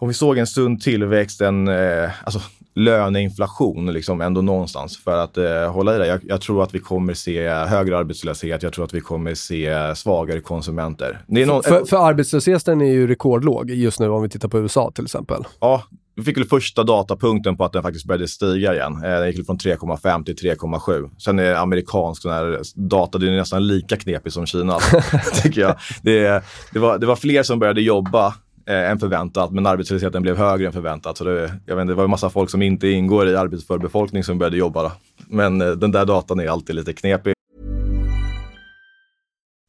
om 0.00 0.08
vi 0.08 0.14
såg 0.14 0.38
en 0.38 0.46
sund 0.46 0.80
tillväxt, 0.80 1.40
en 1.40 1.68
eh, 1.68 2.10
alltså, 2.24 2.40
löneinflation 2.80 3.92
liksom 3.92 4.20
ändå 4.20 4.42
någonstans 4.42 4.98
för 4.98 5.18
att 5.18 5.36
eh, 5.36 5.72
hålla 5.72 5.96
i 5.96 5.98
det. 5.98 6.06
Jag, 6.06 6.20
jag, 6.22 6.40
tror 6.40 6.62
att 6.62 6.74
vi 6.74 6.78
kommer 6.78 7.14
se 7.14 7.48
högre 7.48 7.98
arbetslöshet. 7.98 8.62
Jag 8.62 8.72
tror 8.72 8.84
att 8.84 8.94
vi 8.94 9.00
kommer 9.00 9.34
se 9.34 9.94
svagare 9.96 10.40
konsumenter. 10.40 11.24
Någon, 11.26 11.62
för, 11.62 11.84
för 11.84 11.96
arbetslösheten 11.96 12.80
är 12.80 12.92
ju 12.92 13.06
rekordlåg 13.06 13.70
just 13.70 14.00
nu 14.00 14.08
om 14.08 14.22
vi 14.22 14.28
tittar 14.28 14.48
på 14.48 14.58
USA 14.58 14.92
till 14.94 15.04
exempel. 15.04 15.44
Ja, 15.60 15.82
vi 16.20 16.24
fick 16.24 16.36
väl 16.36 16.44
första 16.44 16.84
datapunkten 16.84 17.56
på 17.56 17.64
att 17.64 17.72
den 17.72 17.82
faktiskt 17.82 18.06
började 18.06 18.28
stiga 18.28 18.74
igen. 18.74 18.92
Eh, 19.04 19.10
den 19.10 19.26
gick 19.26 19.46
från 19.46 19.58
3,5 19.58 20.24
till 20.24 20.34
3,7. 20.34 21.10
Sen 21.18 21.38
är 21.38 21.54
amerikansk 21.54 22.22
sån 22.22 22.32
här 22.32 22.60
data 22.74 23.18
det 23.18 23.26
är 23.26 23.36
nästan 23.36 23.66
lika 23.66 23.96
knepig 23.96 24.32
som 24.32 24.46
Kina, 24.46 24.78
tycker 25.42 25.60
jag. 25.60 25.76
Det, 26.02 26.44
det, 26.72 26.78
var, 26.78 26.98
det 26.98 27.06
var 27.06 27.16
fler 27.16 27.42
som 27.42 27.58
började 27.58 27.80
jobba 27.80 28.34
eh, 28.70 28.90
än 28.90 28.98
förväntat, 28.98 29.52
men 29.52 29.66
arbetslösheten 29.66 30.22
blev 30.22 30.36
högre 30.36 30.66
än 30.66 30.72
förväntat. 30.72 31.18
Så 31.18 31.24
det, 31.24 31.54
jag 31.66 31.76
vet, 31.76 31.86
det 31.86 31.94
var 31.94 32.04
en 32.04 32.10
massa 32.10 32.30
folk 32.30 32.50
som 32.50 32.62
inte 32.62 32.88
ingår 32.88 33.28
i 33.28 33.36
arbetsför 33.36 33.78
befolkning 33.78 34.24
som 34.24 34.38
började 34.38 34.56
jobba. 34.56 34.82
Då. 34.82 34.92
Men 35.28 35.60
eh, 35.60 35.70
den 35.70 35.92
där 35.92 36.04
datan 36.04 36.40
är 36.40 36.48
alltid 36.48 36.76
lite 36.76 36.92
knepig. 36.92 37.34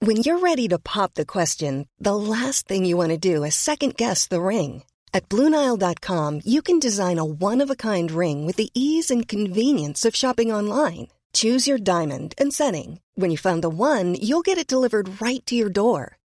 When 0.05 0.17
you're 0.17 0.39
ready 0.39 0.67
to 0.69 0.79
pop 0.79 1.13
the 1.13 1.25
question, 1.25 1.85
the 2.03 2.15
last 2.15 2.67
thing 2.67 2.89
you 2.89 2.97
want 2.97 3.21
to 3.21 3.35
do 3.35 3.45
is 3.45 3.55
second 3.55 3.95
guess 3.97 4.27
the 4.27 4.39
ring. 4.39 4.83
At 5.13 5.29
BlueNile.com 5.29 6.41
you 6.45 6.61
can 6.61 6.79
design 6.79 7.19
a 7.19 7.25
one-of-a-kind 7.25 8.11
ring 8.11 8.47
with 8.47 8.57
the 8.57 8.69
ease 8.73 9.13
and 9.13 9.27
convenience 9.27 10.07
of 10.07 10.15
shopping 10.15 10.55
online. 10.55 11.07
Choose 11.33 11.71
your 11.71 11.77
diamond 11.77 12.33
and 12.41 12.53
setting. 12.53 12.99
When 13.15 13.31
you 13.31 13.37
find 13.37 13.61
the 13.61 13.69
one, 13.69 14.15
you'll 14.15 14.41
get 14.41 14.57
it 14.57 14.73
delivered 14.73 15.21
right 15.21 15.45
to 15.45 15.55
your 15.55 15.69
door. 15.69 16.17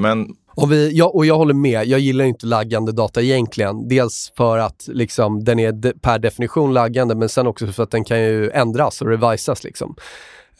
Men 0.00 0.26
Och, 0.54 0.72
vi, 0.72 0.90
ja, 0.96 1.06
och 1.06 1.26
jag 1.26 1.36
håller 1.36 1.54
med, 1.54 1.86
jag 1.86 2.00
gillar 2.00 2.24
inte 2.24 2.46
laggande 2.46 2.92
data 2.92 3.22
egentligen. 3.22 3.88
Dels 3.88 4.32
för 4.36 4.58
att 4.58 4.88
liksom, 4.88 5.44
den 5.44 5.58
är 5.58 5.72
de, 5.72 5.92
per 5.92 6.18
definition 6.18 6.74
laggande, 6.74 7.14
men 7.14 7.28
sen 7.28 7.46
också 7.46 7.66
för 7.66 7.82
att 7.82 7.90
den 7.90 8.04
kan 8.04 8.20
ju 8.20 8.50
ändras 8.50 9.02
och 9.02 9.08
revisas. 9.08 9.64
Liksom. 9.64 9.94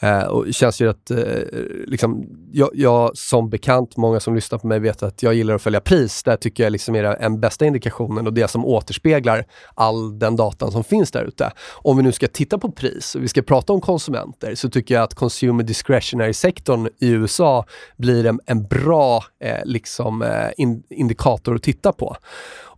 Eh, 0.03 0.23
och 0.23 0.47
det 0.47 0.53
känns 0.53 0.81
ju 0.81 0.91
att, 0.91 1.11
eh, 1.11 1.19
liksom, 1.87 2.25
jag, 2.53 2.71
jag, 2.75 3.17
som 3.17 3.51
bekant, 3.51 3.97
många 3.97 4.21
som 4.21 4.35
lyssnar 4.35 4.59
på 4.59 4.67
mig 4.67 4.79
vet 4.79 5.03
att 5.03 5.23
jag 5.23 5.35
gillar 5.35 5.55
att 5.55 5.63
följa 5.63 5.81
pris. 5.81 6.23
Där 6.23 6.37
tycker 6.37 6.63
jag 6.63 6.71
liksom 6.71 6.95
är 6.95 7.03
den 7.03 7.41
bästa 7.41 7.67
indikationen 7.67 8.27
och 8.27 8.33
det 8.33 8.49
som 8.49 8.65
återspeglar 8.65 9.45
all 9.75 10.19
den 10.19 10.37
datan 10.37 10.73
som 10.73 10.85
finns 10.85 11.11
där 11.11 11.25
ute. 11.25 11.53
Om 11.73 11.97
vi 11.97 12.03
nu 12.03 12.13
ska 12.13 12.27
titta 12.27 12.59
på 12.59 12.71
pris 12.73 13.15
och 13.15 13.23
vi 13.23 13.29
ska 13.29 13.43
prata 13.43 13.73
om 13.73 13.81
konsumenter 13.81 14.55
så 14.55 14.71
tycker 14.71 14.95
jag 14.95 15.05
att 15.05 15.15
consumer 15.15 15.65
discretionary-sektorn 15.65 16.89
i 17.01 17.09
USA 17.09 17.65
blir 17.97 18.27
en, 18.27 18.41
en 18.47 18.67
bra 18.67 19.25
eh, 19.41 19.65
liksom, 19.65 20.23
eh, 20.23 20.49
in, 20.57 20.83
indikator 20.91 21.55
att 21.55 21.63
titta 21.63 21.93
på. 21.93 22.17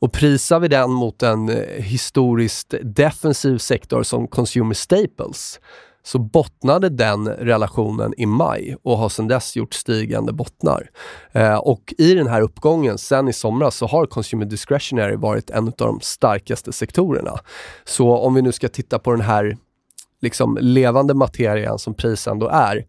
Och 0.02 0.12
prisar 0.12 0.60
vi 0.60 0.68
den 0.68 0.90
mot 0.90 1.22
en 1.22 1.48
eh, 1.48 1.82
historiskt 1.82 2.74
defensiv 2.82 3.58
sektor 3.58 4.02
som 4.02 4.28
consumer 4.28 4.74
staples 4.74 5.60
så 6.02 6.18
bottnade 6.18 6.88
den 6.88 7.28
relationen 7.28 8.14
i 8.16 8.26
maj 8.26 8.76
och 8.82 8.98
har 8.98 9.08
sedan 9.08 9.28
dess 9.28 9.56
gjort 9.56 9.74
stigande 9.74 10.32
bottnar. 10.32 10.90
Eh, 11.32 11.56
och 11.56 11.94
i 11.98 12.14
den 12.14 12.26
här 12.26 12.40
uppgången 12.40 12.98
sen 12.98 13.28
i 13.28 13.32
somras 13.32 13.76
så 13.76 13.86
har 13.86 14.06
Consumer 14.06 14.44
Discretionary 14.44 15.16
varit 15.16 15.50
en 15.50 15.66
av 15.66 15.74
de 15.76 16.00
starkaste 16.00 16.72
sektorerna. 16.72 17.38
Så 17.84 18.16
om 18.16 18.34
vi 18.34 18.42
nu 18.42 18.52
ska 18.52 18.68
titta 18.68 18.98
på 18.98 19.10
den 19.10 19.20
här 19.20 19.56
liksom 20.20 20.58
levande 20.60 21.14
materian 21.14 21.78
som 21.78 21.94
pris 21.94 22.26
ändå 22.26 22.48
är, 22.48 22.84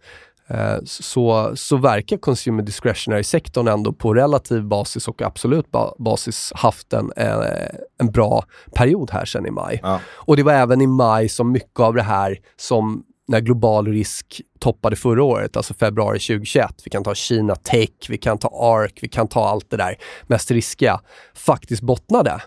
så, 0.86 1.52
så 1.56 1.78
verkar 1.78 2.18
Consumer 2.18 2.64
Discretionary-sektorn 2.64 3.68
ändå 3.68 3.94
på 3.94 4.14
relativ 4.14 4.64
basis 4.64 5.08
och 5.08 5.22
absolut 5.22 5.72
ba 5.72 5.94
basis 6.00 6.52
haft 6.56 6.94
en, 6.94 7.12
en, 7.16 7.42
eh, 7.42 7.68
en 8.00 8.12
bra 8.12 8.44
period 8.76 9.12
här 9.12 9.26
sen 9.26 9.46
i 9.46 9.52
maj. 9.52 9.80
Ja. 9.84 10.00
Och 10.08 10.36
det 10.38 10.44
var 10.44 10.54
även 10.54 10.82
i 10.82 10.88
maj 10.88 11.30
som 11.30 11.52
mycket 11.52 11.80
av 11.80 11.94
det 11.94 12.04
här 12.04 12.38
som 12.58 13.04
när 13.28 13.40
global 13.40 13.88
risk 13.88 14.42
toppade 14.60 14.96
förra 14.96 15.24
året, 15.24 15.58
alltså 15.58 15.74
februari 15.74 16.20
2021. 16.20 16.76
Vi 16.86 16.90
kan 16.90 17.04
ta 17.04 17.16
Kina 17.16 17.56
Tech, 17.56 17.90
vi 18.10 18.18
kan 18.18 18.38
ta 18.38 18.48
ARK, 18.48 19.00
vi 19.02 19.08
kan 19.08 19.28
ta 19.28 19.48
allt 19.48 19.70
det 19.70 19.78
där 19.78 19.96
mest 20.28 20.52
riskiga, 20.52 21.00
faktiskt 21.34 21.82
bottnade. 21.82 22.42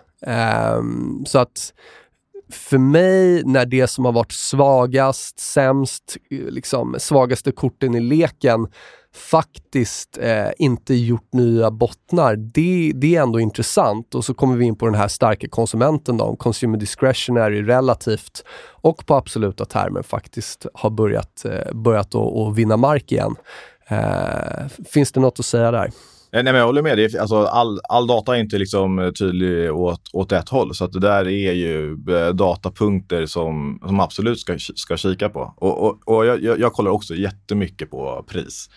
Um, 0.77 1.23
så 1.27 1.39
att 1.39 1.73
för 2.49 2.77
mig, 2.77 3.43
när 3.43 3.65
det 3.65 3.87
som 3.87 4.05
har 4.05 4.11
varit 4.11 4.31
svagast, 4.31 5.39
sämst, 5.39 6.17
eh, 6.31 6.37
liksom 6.37 6.95
svagaste 6.99 7.51
korten 7.51 7.95
i 7.95 7.99
leken 7.99 8.67
faktiskt 9.17 10.17
eh, 10.17 10.49
inte 10.57 10.93
gjort 10.95 11.33
nya 11.33 11.71
bottnar, 11.71 12.35
det, 12.35 12.91
det 12.95 13.15
är 13.15 13.21
ändå 13.21 13.39
intressant. 13.39 14.15
Och 14.15 14.25
så 14.25 14.33
kommer 14.33 14.55
vi 14.55 14.65
in 14.65 14.75
på 14.75 14.85
den 14.85 14.95
här 14.95 15.07
starka 15.07 15.47
konsumenten 15.47 16.17
då, 16.17 16.25
Om 16.25 16.37
consumer 16.37 16.77
discretionary 16.77 17.63
relativt 17.63 18.43
och 18.71 19.05
på 19.05 19.15
absoluta 19.15 19.65
termer 19.65 20.01
faktiskt 20.01 20.65
har 20.73 20.89
börjat, 20.89 21.45
eh, 21.45 21.73
börjat 21.73 22.15
att 22.15 22.55
vinna 22.55 22.77
mark 22.77 23.11
igen. 23.11 23.35
Eh, 23.87 24.67
finns 24.85 25.11
det 25.11 25.19
något 25.19 25.39
att 25.39 25.45
säga 25.45 25.71
där? 25.71 25.91
Eh, 26.31 26.43
nej, 26.43 26.53
men 26.53 26.55
jag 26.55 26.65
håller 26.65 26.81
med. 26.81 26.97
Det 26.97 27.13
är, 27.13 27.19
alltså, 27.19 27.35
all, 27.35 27.79
all 27.89 28.07
data 28.07 28.35
är 28.35 28.39
inte 28.39 28.57
liksom 28.57 28.99
eh, 28.99 29.11
tydlig 29.11 29.73
åt, 29.73 30.01
åt 30.13 30.31
ett 30.31 30.49
håll. 30.49 30.75
Så 30.75 30.85
att 30.85 30.91
det 30.91 30.99
där 30.99 31.27
är 31.27 31.53
ju 31.53 31.91
eh, 31.91 32.33
datapunkter 32.33 33.25
som, 33.25 33.79
som 33.85 33.99
absolut 33.99 34.39
ska, 34.39 34.57
ska 34.57 34.97
kika 34.97 35.29
på. 35.29 35.53
Och, 35.57 35.83
och, 35.83 35.99
och 36.05 36.25
jag, 36.25 36.59
jag, 36.59 36.73
kollar 36.73 36.91
också 36.91 37.15
jättemycket 37.15 37.91
på 37.91 38.25
pris. 38.27 38.69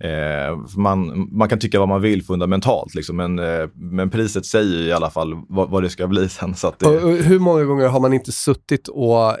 Eh, 0.00 0.58
man, 0.76 1.28
man 1.32 1.48
kan 1.48 1.58
tycka 1.58 1.78
vad 1.78 1.88
man 1.88 2.00
vill 2.00 2.22
fundamentalt, 2.22 2.94
liksom, 2.94 3.16
men, 3.16 3.38
eh, 3.38 3.68
men 3.74 4.10
priset 4.10 4.46
säger 4.46 4.88
i 4.88 4.92
alla 4.92 5.10
fall 5.10 5.34
vad, 5.48 5.70
vad 5.70 5.82
det 5.82 5.90
ska 5.90 6.06
bli 6.06 6.28
sen. 6.28 6.54
Så 6.54 6.72
det... 6.78 6.86
och, 6.86 7.16
hur 7.16 7.38
många 7.38 7.64
gånger 7.64 7.88
har 7.88 8.00
man 8.00 8.12
inte 8.12 8.32
suttit 8.32 8.88
och, 8.88 9.36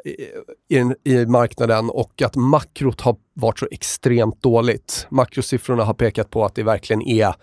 i, 0.68 1.10
i 1.10 1.26
marknaden 1.26 1.90
och 1.90 2.22
att 2.22 2.36
makrot 2.36 3.00
har 3.00 3.16
varit 3.36 3.58
så 3.58 3.68
extremt 3.70 4.42
dåligt? 4.42 5.06
Makrosiffrorna 5.10 5.84
har 5.84 5.94
pekat 5.94 6.30
på 6.30 6.44
att 6.44 6.54
det 6.54 6.62
verkligen 6.62 7.02
är 7.02 7.34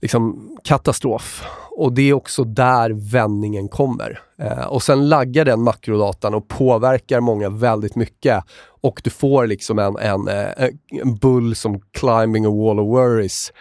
liksom 0.00 0.50
katastrof. 0.64 1.44
Och 1.70 1.92
det 1.92 2.02
är 2.02 2.12
också 2.12 2.44
där 2.44 2.90
vändningen 3.12 3.68
kommer. 3.68 4.20
Eh, 4.38 4.66
och 4.66 4.82
sen 4.82 5.08
laggar 5.08 5.44
den 5.44 5.62
makrodatan 5.62 6.34
och 6.34 6.48
påverkar 6.48 7.20
många 7.20 7.48
väldigt 7.48 7.96
mycket. 7.96 8.44
Och 8.80 9.00
du 9.04 9.10
får 9.10 9.46
liksom 9.46 9.78
en, 9.78 9.96
en, 9.96 10.28
eh, 10.28 10.68
en 11.02 11.16
bull 11.16 11.56
som 11.56 11.80
climbing 11.80 12.44
a 12.44 12.50
wall 12.50 12.80
of 12.80 12.86
worries. 12.86 13.52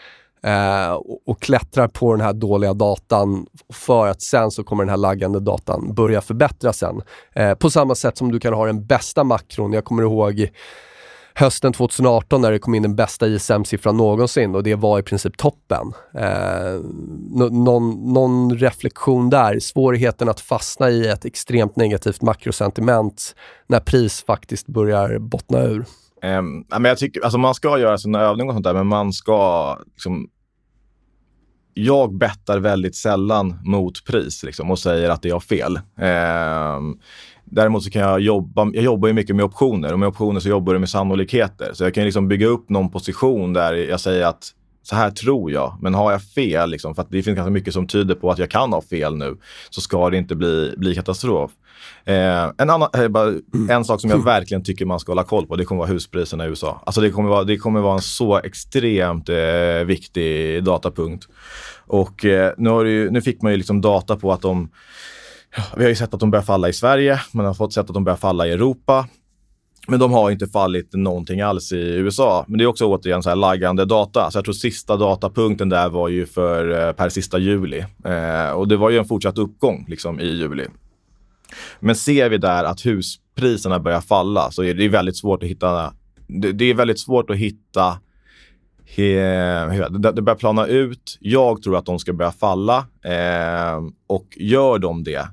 Eh, 0.44 0.92
och, 0.92 1.22
och, 1.26 1.42
klättrar 1.42 1.88
på 1.88 2.12
den 2.12 2.22
här 2.22 2.34
dåliga 2.34 2.74
datan 2.74 3.46
för 3.74 4.08
att 4.08 4.22
sen 4.22 4.52
så 4.52 4.64
kommer 4.64 4.84
den 4.84 4.90
här 4.90 4.98
laggande 4.98 5.40
datan 5.40 5.94
börja 5.94 6.22
förbättras 6.22 6.78
sen. 6.78 7.02
Eh, 7.34 7.54
på 7.54 7.70
samma 7.70 7.96
sätt 7.96 8.18
som 8.18 8.32
du 8.32 8.40
kan 8.40 8.54
ha 8.54 8.66
den 8.66 8.86
bästa 8.86 9.24
makron. 9.24 9.74
Jag 9.74 9.86
kommer 9.86 10.04
ihåg 10.04 10.50
hösten 11.40 11.74
2018 11.74 12.42
när 12.42 12.52
det 12.52 12.60
kom 12.60 12.76
in 12.76 12.82
den 12.82 12.96
bästa 12.96 13.28
ISM-siffran 13.28 13.98
någonsin 13.98 14.56
och 14.56 14.64
det 14.64 14.76
var 14.76 15.00
i 15.00 15.04
princip 15.04 15.38
toppen. 15.38 15.94
Eh, 16.14 16.82
någon, 17.52 18.14
någon, 18.14 18.58
reflektion 18.58 19.30
där, 19.30 19.60
svårigheten 19.60 20.30
att 20.30 20.40
fastna 20.40 20.90
i 20.90 21.08
ett 21.08 21.26
extremt 21.26 21.76
negativt 21.76 22.22
makrosentiment 22.22 23.36
när 23.68 23.80
pris 23.80 24.24
faktiskt 24.28 24.68
börjar 24.68 25.20
bottna 25.20 25.62
ur. 25.62 25.86
Um, 26.24 26.66
men 26.70 26.86
jag 26.86 26.98
tycker, 26.98 27.22
alltså 27.22 27.38
man 27.38 27.56
ska 27.56 27.80
göra 27.80 27.98
sina 27.98 28.22
övningar 28.22 28.50
och 28.50 28.56
sånt 28.56 28.64
där, 28.64 28.74
men 28.74 28.88
man 28.88 29.14
ska 29.14 29.78
liksom 29.94 30.30
jag 31.74 32.14
bettar 32.18 32.60
väldigt 32.60 32.96
sällan 32.96 33.60
mot 33.64 34.06
pris 34.06 34.44
liksom, 34.44 34.72
och 34.72 34.80
säger 34.80 35.10
att 35.10 35.22
det 35.22 35.30
är 35.30 35.40
fel. 35.40 35.80
Um, 36.78 37.00
Däremot 37.52 37.84
så 37.84 37.90
kan 37.90 38.02
jag 38.02 38.20
jobba, 38.20 38.72
jag 38.74 38.84
jobbar 38.84 39.08
ju 39.08 39.14
mycket 39.14 39.36
med 39.36 39.46
optioner 39.46 39.94
och 39.94 40.00
med 40.00 40.08
optioner 40.08 40.40
så 40.40 40.50
jobbar 40.50 40.74
du 40.74 40.80
med 40.80 40.90
sannolikheter. 40.90 41.72
Så 41.74 41.84
jag 41.84 41.94
kan 41.94 42.04
liksom 42.04 42.28
bygga 42.28 42.48
upp 42.48 42.70
någon 42.70 42.92
position 42.92 43.54
där 43.54 43.74
jag 43.74 44.00
säger 44.00 44.26
att 44.26 44.54
så 44.84 44.96
här 44.96 45.12
tror 45.12 45.52
jag. 45.52 45.78
Men 45.82 45.94
har 45.94 46.12
jag 46.12 46.24
fel, 46.24 46.70
liksom, 46.70 46.96
för 46.96 47.02
att 47.02 47.12
det 47.12 47.24
finns 47.24 47.36
ganska 47.36 47.52
mycket 47.52 47.74
som 47.74 47.88
tyder 47.88 48.16
på 48.16 48.32
att 48.32 48.40
jag 48.40 48.52
kan 48.52 48.74
ha 48.74 48.82
fel 48.82 49.16
nu, 49.16 49.38
så 49.70 49.82
ska 49.82 50.10
det 50.10 50.18
inte 50.18 50.36
bli, 50.36 50.74
bli 50.78 50.96
katastrof. 50.96 51.52
Eh, 52.06 52.52
en, 52.58 52.70
annan, 52.70 52.90
eh, 52.94 53.08
bara, 53.08 53.34
en 53.70 53.86
sak 53.86 54.02
som 54.02 54.10
jag 54.10 54.24
verkligen 54.24 54.64
tycker 54.64 54.86
man 54.86 55.00
ska 55.00 55.12
hålla 55.12 55.24
koll 55.24 55.48
på, 55.48 55.56
det 55.56 55.66
kommer 55.66 55.80
vara 55.80 55.90
huspriserna 55.90 56.46
i 56.46 56.50
USA. 56.50 56.82
Alltså 56.86 57.02
det 57.02 57.10
kommer 57.10 57.30
vara, 57.30 57.44
det 57.44 57.58
kommer 57.58 57.82
vara 57.82 57.94
en 57.94 58.02
så 58.02 58.38
extremt 58.38 59.30
eh, 59.30 59.86
viktig 59.86 60.64
datapunkt. 60.64 61.28
Och 61.88 62.26
eh, 62.26 62.54
nu, 62.58 62.70
har 62.70 62.86
ju, 62.86 63.10
nu 63.10 63.22
fick 63.22 63.42
man 63.42 63.52
ju 63.52 63.58
liksom 63.58 63.82
data 63.82 64.16
på 64.16 64.32
att 64.34 64.42
de 64.42 64.70
vi 65.76 65.84
har 65.84 65.90
ju 65.90 65.96
sett 65.96 66.14
att 66.14 66.20
de 66.20 66.32
börjar 66.32 66.44
falla 66.44 66.70
i 66.70 66.74
Sverige, 66.74 67.22
man 67.32 67.46
har 67.46 67.54
fått 67.54 67.74
sett 67.74 67.90
att 67.90 67.94
de 67.94 68.04
börjar 68.04 68.18
falla 68.18 68.48
i 68.48 68.52
Europa. 68.52 69.08
Men 69.90 70.00
de 70.00 70.12
har 70.12 70.32
inte 70.32 70.48
fallit 70.48 70.94
någonting 70.94 71.42
alls 71.42 71.72
i 71.72 71.76
USA. 71.76 72.46
Men 72.48 72.58
det 72.58 72.64
är 72.64 72.66
också 72.66 72.86
återigen 72.86 73.24
så 73.24 73.30
här 73.30 73.36
laggande 73.36 73.86
data. 73.86 74.32
Så 74.32 74.38
jag 74.38 74.46
tror 74.46 74.54
sista 74.54 74.98
datapunkten 74.98 75.70
där 75.70 75.90
var 75.90 76.10
ju 76.10 76.26
för 76.26 76.88
eh, 76.88 76.94
per 76.94 77.10
sista 77.10 77.38
juli. 77.38 77.86
Eh, 78.06 78.50
och 78.50 78.68
det 78.68 78.78
var 78.78 78.90
ju 78.90 78.98
en 78.98 79.06
fortsatt 79.06 79.38
uppgång 79.38 79.86
liksom, 79.88 80.20
i 80.20 80.28
juli. 80.28 80.68
Men 81.80 81.96
ser 81.96 82.30
vi 82.30 82.38
där 82.38 82.64
att 82.64 82.86
huspriserna 82.86 83.80
börjar 83.80 84.02
falla 84.02 84.52
så 84.52 84.64
är 84.64 84.74
det 84.74 84.88
väldigt 84.88 85.18
svårt 85.18 85.44
att 85.44 85.50
hitta 85.50 85.94
det, 86.28 86.52
det 86.52 86.66
är 86.66 86.74
väldigt 86.74 87.00
svårt 87.00 87.30
att 87.30 87.38
hitta 87.38 87.98
det 90.14 90.22
börjar 90.22 90.36
plana 90.36 90.66
ut. 90.66 91.18
Jag 91.20 91.62
tror 91.62 91.78
att 91.78 91.86
de 91.86 92.00
ska 92.00 92.14
börja 92.14 92.32
falla 92.32 92.78
eh, 93.04 93.82
och 94.08 94.28
gör 94.38 94.80
de 94.80 95.04
det 95.04 95.28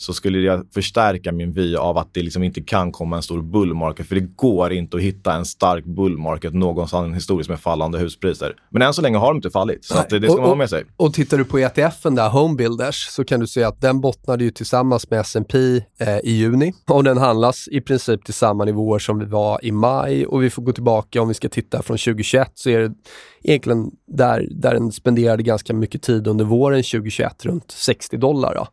så 0.00 0.12
skulle 0.12 0.38
jag 0.38 0.66
förstärka 0.74 1.32
min 1.32 1.52
vy 1.52 1.76
av 1.76 1.98
att 1.98 2.14
det 2.14 2.22
liksom 2.22 2.42
inte 2.42 2.60
kan 2.60 2.92
komma 2.92 3.16
en 3.16 3.22
stor 3.22 3.42
bullmarket. 3.42 4.06
För 4.06 4.14
det 4.14 4.36
går 4.36 4.72
inte 4.72 4.96
att 4.96 5.02
hitta 5.02 5.32
en 5.32 5.44
stark 5.44 5.84
bullmarket 5.84 6.54
någonstans 6.54 7.16
historiskt 7.16 7.50
med 7.50 7.60
fallande 7.60 7.98
huspriser. 7.98 8.54
Men 8.70 8.82
än 8.82 8.94
så 8.94 9.02
länge 9.02 9.18
har 9.18 9.26
de 9.28 9.36
inte 9.36 9.50
fallit, 9.50 9.84
så 9.84 9.94
det, 10.10 10.18
det 10.18 10.26
ska 10.26 10.34
och, 10.34 10.40
man 10.40 10.48
ha 10.48 10.54
med 10.54 10.70
sig. 10.70 10.84
Och 10.96 11.14
tittar 11.14 11.38
du 11.38 11.44
på 11.44 11.58
ETFen 11.58 12.14
där, 12.14 12.28
Homebuilders, 12.28 13.06
så 13.08 13.24
kan 13.24 13.40
du 13.40 13.46
se 13.46 13.64
att 13.64 13.80
den 13.80 14.00
bottnade 14.00 14.44
ju 14.44 14.50
tillsammans 14.50 15.10
med 15.10 15.20
S&P 15.20 15.58
eh, 16.00 16.18
i 16.18 16.30
juni. 16.30 16.74
Och 16.88 17.04
den 17.04 17.18
handlas 17.18 17.68
i 17.68 17.80
princip 17.80 18.24
till 18.24 18.34
samma 18.34 18.64
nivåer 18.64 18.98
som 18.98 19.18
vi 19.18 19.24
var 19.24 19.64
i 19.64 19.72
maj. 19.72 20.26
Och 20.26 20.42
vi 20.42 20.50
får 20.50 20.62
gå 20.62 20.72
tillbaka, 20.72 21.22
om 21.22 21.28
vi 21.28 21.34
ska 21.34 21.48
titta 21.48 21.82
från 21.82 21.98
2021, 21.98 22.50
så 22.54 22.70
är 22.70 22.78
det 22.78 22.94
egentligen 23.42 23.90
där, 24.06 24.48
där 24.50 24.74
den 24.74 24.92
spenderade 24.92 25.42
ganska 25.42 25.74
mycket 25.74 26.02
tid 26.02 26.26
under 26.26 26.44
våren 26.44 26.82
2021, 26.82 27.44
runt 27.44 27.70
60 27.70 28.16
dollar. 28.16 28.54
Då. 28.54 28.66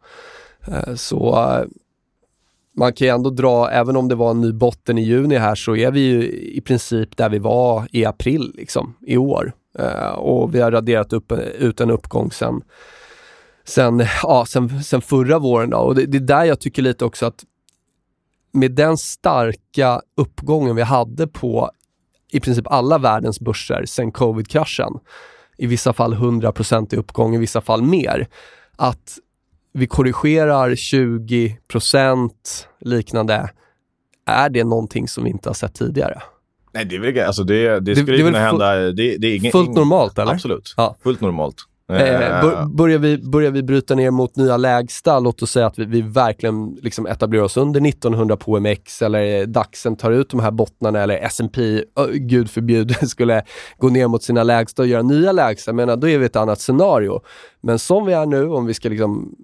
Eh, 0.67 0.95
så 0.95 1.35
eh, 1.35 1.65
man 2.75 2.93
kan 2.93 3.07
ju 3.07 3.13
ändå 3.13 3.29
dra, 3.29 3.69
även 3.69 3.95
om 3.95 4.07
det 4.07 4.15
var 4.15 4.31
en 4.31 4.41
ny 4.41 4.51
botten 4.51 4.97
i 4.97 5.01
juni 5.01 5.37
här, 5.37 5.55
så 5.55 5.75
är 5.75 5.91
vi 5.91 5.99
ju 5.99 6.29
i 6.31 6.61
princip 6.61 7.17
där 7.17 7.29
vi 7.29 7.39
var 7.39 7.87
i 7.91 8.05
april 8.05 8.51
liksom, 8.55 8.95
i 9.01 9.17
år. 9.17 9.53
Eh, 9.79 10.09
och 10.09 10.55
vi 10.55 10.61
har 10.61 10.71
raderat 10.71 11.13
upp, 11.13 11.31
ut 11.31 11.81
en 11.81 11.91
uppgång 11.91 12.31
sen, 12.31 12.61
sen, 13.65 14.05
ja, 14.23 14.45
sen, 14.47 14.83
sen 14.83 15.01
förra 15.01 15.39
våren. 15.39 15.69
Då. 15.69 15.77
Och 15.77 15.95
det, 15.95 16.05
det 16.05 16.17
är 16.17 16.21
där 16.21 16.43
jag 16.43 16.59
tycker 16.59 16.81
lite 16.81 17.05
också 17.05 17.25
att 17.25 17.43
med 18.51 18.71
den 18.71 18.97
starka 18.97 20.01
uppgången 20.17 20.75
vi 20.75 20.81
hade 20.81 21.27
på 21.27 21.71
i 22.31 22.39
princip 22.39 22.67
alla 22.67 22.97
världens 22.97 23.39
börser 23.39 23.85
sen 23.85 24.11
covid-kraschen, 24.11 24.99
i 25.57 25.67
vissa 25.67 25.93
fall 25.93 26.13
100% 26.13 26.93
i 26.93 26.97
uppgång, 26.97 27.35
i 27.35 27.37
vissa 27.37 27.61
fall 27.61 27.81
mer, 27.81 28.27
att 28.75 29.17
vi 29.77 29.87
korrigerar 29.87 30.69
20% 30.69 32.29
liknande. 32.79 33.49
Är 34.25 34.49
det 34.49 34.63
någonting 34.63 35.07
som 35.07 35.23
vi 35.23 35.29
inte 35.29 35.49
har 35.49 35.53
sett 35.53 35.73
tidigare? 35.73 36.21
Nej, 36.73 36.85
det, 36.85 36.95
är 36.95 36.99
väl, 36.99 37.19
alltså 37.27 37.43
det, 37.43 37.79
det 37.79 37.95
skulle 37.95 38.17
det, 38.17 38.23
det 38.23 38.23
kunna 38.23 38.39
hända. 38.39 38.75
Det, 38.75 39.17
det 39.17 39.27
är 39.27 39.35
ingen, 39.35 39.51
fullt 39.51 39.75
normalt, 39.75 40.19
eller? 40.19 40.31
Absolut. 40.31 40.73
Ja. 40.77 40.95
Fullt 41.03 41.21
normalt. 41.21 41.55
Eh, 41.91 42.41
eh 42.41 42.67
börjar, 42.67 42.99
vi, 42.99 43.17
börjar 43.17 43.51
vi 43.51 43.63
bryta 43.63 43.95
ner 43.95 44.11
mot 44.11 44.35
nya 44.35 44.57
lägsta, 44.57 45.19
låt 45.19 45.41
oss 45.41 45.51
säga 45.51 45.65
att 45.67 45.79
vi, 45.79 45.85
vi 45.85 46.01
verkligen 46.01 46.77
liksom 46.81 47.07
etablerar 47.07 47.43
oss 47.43 47.57
under 47.57 47.87
1900 47.87 48.37
på 48.37 48.51
OMX 48.51 49.01
eller 49.01 49.45
DAXen 49.45 49.95
tar 49.95 50.11
ut 50.11 50.29
de 50.29 50.39
här 50.39 50.51
bottnarna 50.51 50.99
eller 50.99 51.15
S&P, 51.15 51.83
oh, 51.95 52.07
gud 52.11 52.49
förbjude, 52.49 52.93
skulle 53.07 53.43
gå 53.77 53.89
ner 53.89 54.07
mot 54.07 54.23
sina 54.23 54.43
lägsta 54.43 54.81
och 54.81 54.87
göra 54.87 55.01
nya 55.01 55.31
lägsta, 55.31 55.73
men 55.73 55.99
då 55.99 56.09
är 56.09 56.17
vi 56.17 56.25
ett 56.25 56.35
annat 56.35 56.61
scenario. 56.61 57.21
Men 57.61 57.79
som 57.79 58.05
vi 58.05 58.13
är 58.13 58.25
nu, 58.25 58.49
om 58.49 58.65
vi 58.65 58.73
ska 58.73 58.89
liksom 58.89 59.35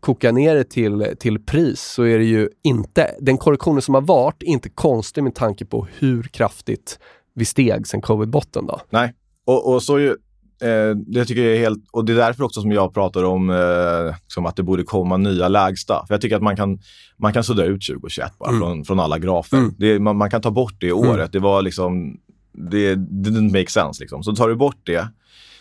koka 0.00 0.32
ner 0.32 0.54
det 0.54 0.64
till, 0.64 1.14
till 1.18 1.38
pris, 1.38 1.80
så 1.80 2.02
är 2.02 2.18
det 2.18 2.24
ju 2.24 2.48
inte, 2.62 3.14
den 3.20 3.38
korrektionen 3.38 3.82
som 3.82 3.94
har 3.94 4.02
varit, 4.02 4.42
inte 4.42 4.68
konstig 4.68 5.24
med 5.24 5.34
tanke 5.34 5.64
på 5.64 5.86
hur 5.98 6.22
kraftigt 6.22 6.98
vi 7.34 7.44
steg 7.44 7.86
sen 7.86 8.00
covid-botten. 8.00 8.68
Nej, 8.90 9.14
och, 9.44 9.74
och 9.74 9.82
så 9.82 9.98
ju, 9.98 10.16
Eh, 10.60 10.96
det 10.96 11.24
tycker 11.24 11.42
jag 11.42 11.54
är 11.56 11.58
helt, 11.58 11.84
och 11.90 12.04
det 12.04 12.12
är 12.12 12.16
därför 12.16 12.44
också 12.44 12.60
som 12.60 12.72
jag 12.72 12.94
pratar 12.94 13.24
om 13.24 13.50
eh, 13.50 14.16
som 14.26 14.46
att 14.46 14.56
det 14.56 14.62
borde 14.62 14.82
komma 14.82 15.16
nya 15.16 15.48
lägsta. 15.48 16.04
För 16.06 16.14
jag 16.14 16.20
tycker 16.20 16.36
att 16.36 16.42
man 16.42 16.56
kan, 16.56 16.78
man 17.16 17.32
kan 17.32 17.44
sudda 17.44 17.64
ut 17.64 17.86
2021 17.86 18.38
bara 18.38 18.50
mm. 18.50 18.60
från, 18.60 18.84
från 18.84 19.00
alla 19.00 19.18
grafer. 19.18 19.56
Mm. 19.56 19.74
Det, 19.78 19.98
man, 19.98 20.16
man, 20.16 20.30
kan 20.30 20.42
ta 20.42 20.50
bort 20.50 20.74
det 20.78 20.92
året. 20.92 21.14
Mm. 21.14 21.28
Det 21.32 21.38
var 21.38 21.62
liksom, 21.62 22.16
det 22.52 22.94
didn't 22.94 23.52
make 23.52 23.70
sense. 23.70 24.02
Liksom. 24.02 24.22
Så 24.22 24.36
tar 24.36 24.48
du 24.48 24.56
bort 24.56 24.80
det, 24.82 25.08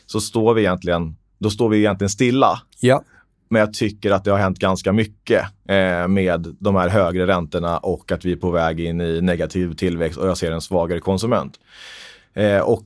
så 0.06 0.22
står 0.22 0.54
vi 0.54 0.62
egentligen, 0.62 1.16
då 1.40 1.50
står 1.50 1.70
vi 1.70 1.78
egentligen 1.78 2.10
stilla. 2.10 2.62
Ja. 2.80 3.04
Men 3.50 3.60
jag 3.60 3.74
tycker 3.74 4.12
att 4.12 4.24
det 4.24 4.32
har 4.32 4.38
hänt 4.38 4.60
ganska 4.60 4.92
mycket 4.94 5.42
eh, 5.70 6.08
med 6.08 6.56
de 6.60 6.76
här 6.76 6.90
högre 6.90 7.28
räntorna 7.28 7.78
och 7.78 8.12
att 8.12 8.26
vi 8.26 8.32
är 8.32 8.36
på 8.36 8.52
väg 8.52 8.80
in 8.80 9.02
i 9.02 9.22
negativ 9.22 9.74
tillväxt 9.74 10.18
och 10.18 10.28
jag 10.28 10.38
ser 10.38 10.52
en 10.52 10.62
svagare 10.62 11.00
konsument. 11.00 11.60
Eh, 12.34 12.60
och 12.60 12.86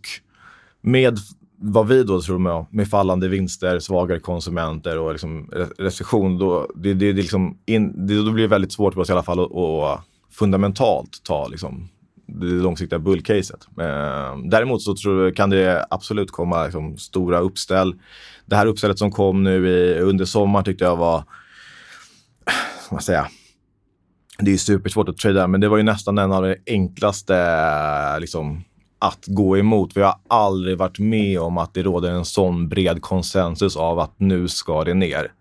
med 0.82 1.18
vad 1.62 1.88
vi 1.88 2.04
då 2.04 2.22
tror 2.22 2.38
med, 2.38 2.66
med 2.70 2.88
fallande 2.88 3.28
vinster, 3.28 3.80
svagare 3.80 4.20
konsumenter 4.20 4.98
och 5.00 5.12
liksom 5.12 5.50
recession, 5.78 6.38
då, 6.38 6.68
det, 6.76 6.94
det, 6.94 7.14
det 7.14 7.22
liksom 7.22 7.58
in, 7.66 8.08
det, 8.08 8.26
då 8.26 8.32
blir 8.32 8.44
det 8.44 8.50
väldigt 8.50 8.72
svårt 8.72 8.94
för 8.94 9.02
oss 9.02 9.10
i 9.10 9.12
alla 9.12 9.24
fall 9.24 9.40
att, 9.40 9.56
att 9.56 10.06
fundamentalt 10.32 11.24
ta 11.24 11.48
liksom, 11.48 11.90
det 12.34 12.46
långsiktiga 12.46 13.00
bullcaset. 13.00 13.68
Eh, 13.82 14.38
däremot 14.46 14.82
så 14.82 14.96
tror, 14.96 15.32
kan 15.32 15.50
det 15.50 15.86
absolut 15.90 16.32
komma 16.32 16.64
liksom, 16.64 16.98
stora 16.98 17.40
uppställ. 17.40 17.96
Det 18.46 18.56
här 18.56 18.66
uppstället 18.66 19.00
som 19.00 19.12
kom 19.12 19.44
nu 19.44 19.68
i, 19.68 20.00
under 20.00 20.26
sommaren 20.26 20.66
tyckte 20.66 20.84
jag 20.84 20.96
var, 20.96 21.24
vad 22.90 23.04
säger 23.04 23.20
jag, 23.20 23.28
det 24.40 24.52
är 24.52 24.58
supersvårt 24.58 25.10
att 25.10 25.18
trada, 25.18 25.48
men 25.48 25.62
det 25.62 25.70
var 25.70 25.78
ju 25.78 25.84
nästan 25.84 26.18
en 26.18 26.32
av 26.32 26.44
de 26.44 26.56
enklaste 26.68 28.20
liksom, 28.20 28.64
att 29.00 29.24
gå 29.28 29.58
emot. 29.58 29.98
Vi 29.98 30.02
har 30.02 30.16
aldrig 30.28 30.78
varit 30.78 31.00
med 31.00 31.40
om 31.40 31.58
att 31.58 31.74
det 31.74 31.84
råder 31.84 32.12
en 32.12 32.26
sån 32.26 32.70
bred 32.70 33.02
konsensus 33.02 33.78
av 33.78 34.00
att 34.00 34.14
nu 34.18 34.48
ska 34.48 34.84
det 34.84 34.94
ner. 34.94 35.32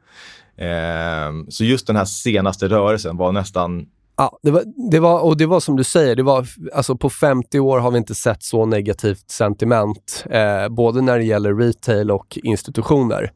Eh, 0.56 1.32
så 1.48 1.64
just 1.64 1.86
den 1.86 1.96
här 1.96 2.04
senaste 2.04 2.68
rörelsen 2.68 3.16
var 3.16 3.32
nästan 3.32 3.86
Ja, 4.18 4.38
det 4.42 4.50
var, 4.50 4.62
det 4.90 5.00
var, 5.00 5.20
och 5.20 5.36
det 5.36 5.46
var 5.46 5.60
som 5.60 5.76
du 5.76 5.84
säger, 5.84 6.16
det 6.16 6.22
var, 6.22 6.46
alltså 6.74 6.96
på 6.96 7.10
50 7.10 7.60
år 7.60 7.78
har 7.78 7.90
vi 7.90 7.98
inte 7.98 8.14
sett 8.14 8.42
så 8.42 8.66
negativt 8.66 9.30
sentiment, 9.30 10.24
eh, 10.30 10.68
både 10.68 11.00
när 11.00 11.18
det 11.18 11.24
gäller 11.24 11.54
retail 11.54 12.10
och 12.10 12.38
institutioner. 12.42 13.32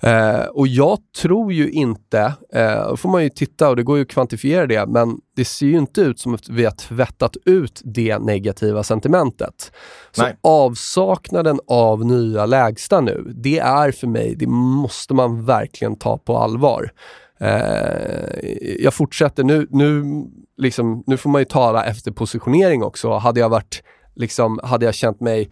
Eh, 0.00 0.44
och 0.44 0.68
jag 0.68 0.98
tror 1.22 1.52
ju 1.52 1.70
inte, 1.70 2.34
eh, 2.52 2.88
då 2.88 2.96
får 2.96 3.08
man 3.08 3.22
ju 3.22 3.28
titta 3.28 3.68
och 3.68 3.76
det 3.76 3.82
går 3.82 3.96
ju 3.96 4.02
att 4.02 4.08
kvantifiera 4.08 4.66
det, 4.66 4.86
men 4.86 5.18
det 5.36 5.44
ser 5.44 5.66
ju 5.66 5.78
inte 5.78 6.00
ut 6.00 6.18
som 6.20 6.34
att 6.34 6.48
vi 6.48 6.64
har 6.64 6.72
tvättat 6.72 7.36
ut 7.44 7.80
det 7.84 8.18
negativa 8.18 8.82
sentimentet. 8.82 9.72
Så 10.10 10.22
Nej. 10.22 10.36
avsaknaden 10.42 11.60
av 11.66 12.04
nya 12.04 12.46
lägsta 12.46 13.00
nu, 13.00 13.32
det 13.34 13.58
är 13.58 13.92
för 13.92 14.06
mig, 14.06 14.34
det 14.36 14.46
måste 14.46 15.14
man 15.14 15.44
verkligen 15.44 15.96
ta 15.96 16.18
på 16.18 16.38
allvar. 16.38 16.90
Eh, 17.40 18.50
jag 18.78 18.94
fortsätter, 18.94 19.44
nu, 19.44 19.66
nu, 19.70 20.04
liksom, 20.56 21.04
nu 21.06 21.16
får 21.16 21.30
man 21.30 21.40
ju 21.40 21.44
tala 21.44 21.84
efter 21.84 22.10
positionering 22.10 22.82
också. 22.82 23.12
Hade 23.12 23.40
jag 23.40 23.48
varit, 23.48 23.82
liksom, 24.14 24.60
hade 24.62 24.86
jag 24.86 24.94
känt 24.94 25.20
mig 25.20 25.50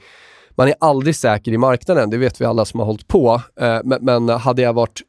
man 0.57 0.69
är 0.69 0.75
aldrig 0.81 1.17
säker 1.17 1.53
i 1.53 1.59
marknaden, 1.59 2.11
det 2.11 2.17
vet 2.17 2.41
vi 2.41 2.45
alla 2.45 2.65
som 2.65 2.81
har 2.81 2.87
hållit 2.87 3.09
på. 3.09 3.43
Eh, 3.61 3.79
men, 3.85 3.99
men, 4.05 4.29
hade 4.29 4.63
jag 4.63 4.73
varit 4.73 5.03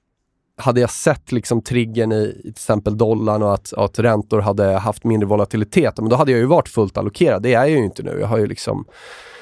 hade 0.57 0.81
jag 0.81 0.89
sett 0.89 1.31
liksom 1.31 1.61
triggern 1.61 2.11
i, 2.11 2.39
till 2.41 2.49
exempel 2.49 2.97
dollarn 2.97 3.43
och 3.43 3.53
att, 3.53 3.73
att 3.73 3.99
räntor 3.99 4.39
hade 4.39 4.65
haft 4.65 5.03
mindre 5.03 5.27
volatilitet, 5.27 5.97
men 5.97 6.09
då 6.09 6.15
hade 6.15 6.31
jag 6.31 6.39
ju 6.39 6.45
varit 6.45 6.69
fullt 6.69 6.97
allokerad. 6.97 7.43
Det 7.43 7.53
är 7.53 7.59
jag 7.59 7.69
ju 7.69 7.85
inte 7.85 8.03
nu. 8.03 8.17
Jag 8.19 8.27
har 8.27 8.37
ju 8.37 8.47
liksom 8.47 8.85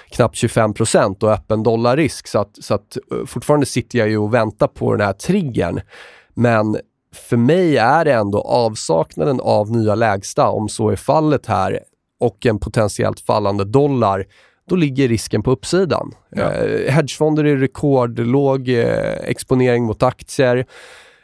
knappt 0.10 0.36
25% 0.36 1.24
och 1.24 1.32
öppen 1.32 1.64
dollarrisk. 1.64 2.28
Så 2.28 2.40
att, 2.40 2.64
så 2.64 2.74
att 2.74 2.98
eh, 3.12 3.26
fortfarande 3.26 3.66
sitter 3.66 4.00
jag 4.00 4.10
ju 4.10 4.18
och 4.18 4.34
väntar 4.34 4.68
på 4.68 4.92
den 4.92 5.06
här 5.06 5.14
triggern. 5.14 5.82
Men 6.34 6.78
för 7.14 7.38
mig 7.38 7.78
är 7.78 8.06
det 8.06 8.14
ändå 8.14 8.42
avsaknaden 8.42 9.40
av 9.40 9.72
nya 9.72 9.96
lägsta, 9.96 10.50
om 10.50 10.70
så 10.70 10.90
är 10.90 10.96
fallet 10.96 11.46
här, 11.46 11.80
och 12.20 12.46
en 12.46 12.60
potentiellt 12.60 13.20
fallande 13.20 13.66
dollar 13.66 14.26
då 14.70 14.76
ligger 14.76 15.08
risken 15.08 15.44
på 15.44 15.52
uppsidan. 15.52 16.12
Ja. 16.30 16.52
Eh, 16.52 16.94
hedgefonder 16.94 17.44
är 17.44 17.58
rekordlåg 17.58 18.70
eh, 18.70 19.14
exponering 19.24 19.84
mot 19.84 20.04
aktier. 20.04 20.66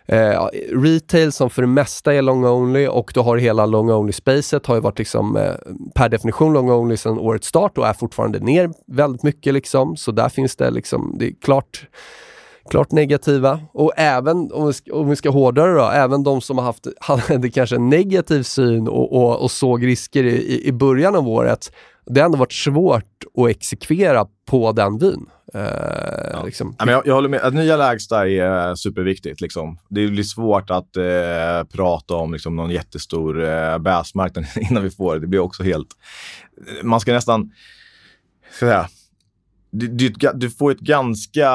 eh, 0.06 0.48
retail 0.74 1.32
som 1.32 1.50
för 1.50 1.62
det 1.62 1.68
mesta 1.68 2.14
är 2.14 2.22
long 2.22 2.46
only 2.46 2.88
och 2.88 3.12
du 3.14 3.20
har 3.20 3.38
hela 3.38 3.66
long 3.66 3.90
only-spacet 3.92 4.66
har 4.66 4.76
ju 4.76 4.82
varit 4.82 5.00
liksom 5.00 5.38
eh, 5.38 5.54
per 5.96 6.10
definition 6.10 6.54
long 6.54 6.72
only 6.72 6.98
sedan 6.98 7.20
årets 7.20 7.48
start 7.48 7.78
och 7.78 7.88
är 7.88 7.94
fortfarande 7.94 8.40
ner 8.40 8.70
väldigt 8.88 9.24
mycket 9.24 9.54
liksom. 9.54 9.98
Så 9.98 10.12
där 10.12 10.30
finns 10.30 10.56
det 10.56 10.72
liksom, 10.72 11.16
det 11.20 11.26
är 11.26 11.34
klart 11.42 11.88
klart 12.70 12.92
negativa. 12.92 13.60
Och 13.74 13.94
även, 13.98 14.52
om 14.52 14.68
vi 14.68 14.74
ska, 14.74 14.94
om 14.94 15.10
vi 15.10 15.16
ska 15.16 15.30
hårdare 15.30 15.74
då, 15.74 15.86
även 15.86 16.24
de 16.24 16.42
som 16.42 16.58
har 16.58 16.66
haft, 16.66 16.88
hade 17.00 17.50
kanske 17.50 17.76
en 17.76 17.90
negativ 17.90 18.44
syn 18.44 18.88
och, 18.88 19.16
och, 19.16 19.42
och 19.44 19.52
såg 19.52 19.86
risker 19.86 20.24
i, 20.24 20.68
i 20.68 20.72
början 20.72 21.16
av 21.16 21.28
året, 21.28 21.72
det 22.06 22.20
har 22.20 22.26
ändå 22.26 22.38
varit 22.38 22.54
svårt 22.54 23.24
att 23.38 23.50
exekvera 23.50 24.28
på 24.46 24.72
den 24.72 24.98
vyn. 24.98 25.26
Uh, 25.56 25.62
ja. 26.34 26.44
liksom. 26.46 26.76
ja, 26.80 26.86
men 26.86 26.94
jag, 26.94 27.08
jag 27.08 27.14
håller 27.14 27.30
med. 27.30 27.42
Att 27.42 27.54
nya 27.54 27.78
lägsta 27.78 28.30
är 28.30 28.76
superviktigt. 28.76 29.42
Liksom. 29.42 29.80
Det 29.90 30.08
blir 30.08 30.24
svårt 30.24 30.70
att 30.70 30.98
eh, 30.98 31.64
prata 31.74 32.16
om 32.16 32.34
liksom, 32.34 32.56
någon 32.56 32.70
jättestor 32.70 33.44
eh, 33.44 33.78
bärsmarknad 33.78 34.46
innan 34.70 34.84
vi 34.84 34.90
får 34.90 35.14
det. 35.14 35.20
Det 35.20 35.28
blir 35.28 35.40
också 35.40 35.64
helt... 35.64 35.88
Man 36.84 37.00
ska 37.00 37.14
nästan... 37.14 37.52
Ska 38.52 38.66
säga, 38.66 38.88
du, 39.72 39.88
du, 39.88 40.14
du, 40.34 40.50
får 40.50 40.72
ett 40.72 40.80
ganska 40.80 41.52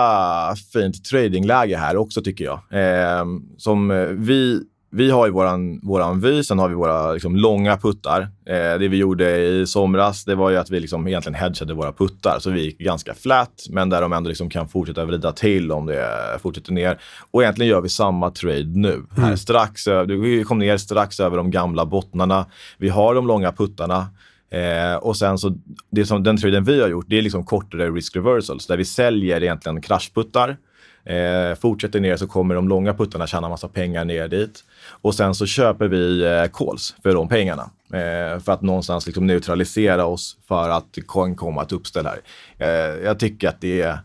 fint 0.73 1.05
tradingläge 1.05 1.77
här 1.77 1.97
också 1.97 2.23
tycker 2.23 2.45
jag. 2.45 2.61
Eh, 2.71 3.25
som 3.57 3.89
vi, 4.19 4.63
vi 4.91 5.11
har 5.11 5.27
ju 5.27 5.33
våran, 5.33 5.81
våran 5.83 6.21
vy, 6.21 6.45
sen 6.45 6.59
har 6.59 6.69
vi 6.69 6.75
våra 6.75 7.13
liksom, 7.13 7.37
långa 7.37 7.77
puttar. 7.77 8.21
Eh, 8.21 8.79
det 8.79 8.89
vi 8.89 8.97
gjorde 8.97 9.39
i 9.39 9.67
somras, 9.67 10.25
det 10.25 10.35
var 10.35 10.51
ju 10.51 10.57
att 10.57 10.71
vi 10.71 10.81
liksom 10.81 11.09
egentligen 11.09 11.35
hedgade 11.35 11.75
våra 11.75 11.93
puttar. 11.93 12.39
Så 12.39 12.51
vi 12.51 12.65
gick 12.65 12.79
ganska 12.79 13.15
flat, 13.15 13.67
men 13.71 13.91
där 13.91 14.03
de 14.03 14.13
ändå 14.13 14.29
liksom 14.29 14.51
kan 14.51 14.69
fortsätta 14.69 15.05
vrida 15.05 15.33
till 15.33 15.73
om 15.73 15.87
det 15.87 16.39
fortsätter 16.43 16.73
ner. 16.73 16.99
Och 17.31 17.43
egentligen 17.43 17.71
gör 17.71 17.81
vi 17.81 17.89
samma 17.89 18.31
trade 18.31 18.73
nu. 18.75 18.93
Mm. 18.93 19.07
Här 19.17 19.37
strax, 19.37 19.89
vi 20.09 20.45
kom 20.45 20.59
ner 20.59 20.77
strax 20.77 21.21
över 21.21 21.37
de 21.37 21.51
gamla 21.51 21.87
bottnarna. 21.87 22.47
Vi 22.79 22.89
har 22.89 23.15
de 23.15 23.27
långa 23.27 23.53
puttarna. 23.53 24.07
Eh, 24.55 24.97
och 24.97 25.17
sen 25.17 25.39
så, 25.39 25.55
det 25.91 26.07
som, 26.07 26.23
den 26.23 26.37
traden 26.37 26.65
vi 26.65 26.81
har 26.81 26.89
gjort, 26.89 27.07
det 27.09 27.19
är 27.19 27.23
liksom 27.23 27.45
kortare 27.45 27.91
risk 27.91 28.17
reversals 28.17 28.67
där 28.67 28.77
vi 28.77 28.85
säljer 28.85 29.43
egentligen 29.43 29.81
kraschputtar. 29.81 30.57
Eh, 31.05 31.55
fortsätter 31.55 32.01
ner 32.01 32.17
så 32.17 32.27
kommer 32.27 32.55
de 32.55 32.69
långa 32.69 32.95
puttarna 32.95 33.27
tjäna 33.27 33.49
massa 33.49 33.69
pengar 33.69 34.05
ner 34.05 34.29
dit. 34.29 34.65
Och 35.03 35.15
sen 35.15 35.35
så 35.35 35.47
köper 35.47 35.89
vi 35.89 36.25
eh, 36.25 36.45
calls 36.53 36.97
för 37.03 37.15
de 37.15 37.29
pengarna. 37.29 37.71
Eh, 37.93 38.41
för 38.41 38.53
att 38.53 38.63
någonstans 38.63 39.07
liksom 39.07 39.27
neutralisera 39.27 40.07
oss 40.07 40.37
för 40.49 40.69
att 40.69 40.99
coin 41.07 41.35
komma 41.35 41.63
ett 41.63 41.73
uppställ 41.73 42.07
här. 42.07 42.21
Eh, 42.59 43.05
jag 43.05 43.19
tycker 43.19 43.49
att 43.49 43.61
det 43.61 43.83
är 43.83 43.99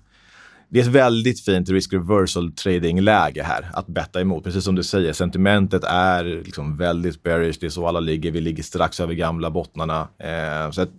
det 0.69 0.79
är 0.79 0.83
ett 0.83 0.89
väldigt 0.89 1.45
fint 1.45 1.69
risk 1.69 1.93
reversal 1.93 2.51
trading-läge 2.51 3.43
här 3.43 3.69
att 3.73 3.87
betta 3.87 4.21
emot. 4.21 4.43
Precis 4.43 4.63
som 4.63 4.75
du 4.75 4.83
säger, 4.83 5.13
sentimentet 5.13 5.83
är 5.83 6.23
liksom 6.23 6.77
väldigt 6.77 7.23
bearish. 7.23 7.57
Det 7.59 7.65
är 7.65 7.69
så 7.69 7.87
alla 7.87 7.99
ligger. 7.99 8.31
Vi 8.31 8.41
ligger 8.41 8.63
strax 8.63 8.99
över 8.99 9.13
gamla 9.13 9.51
bottnarna. 9.51 10.07
Eh, 10.17 10.71
så 10.71 10.81
att, 10.81 10.89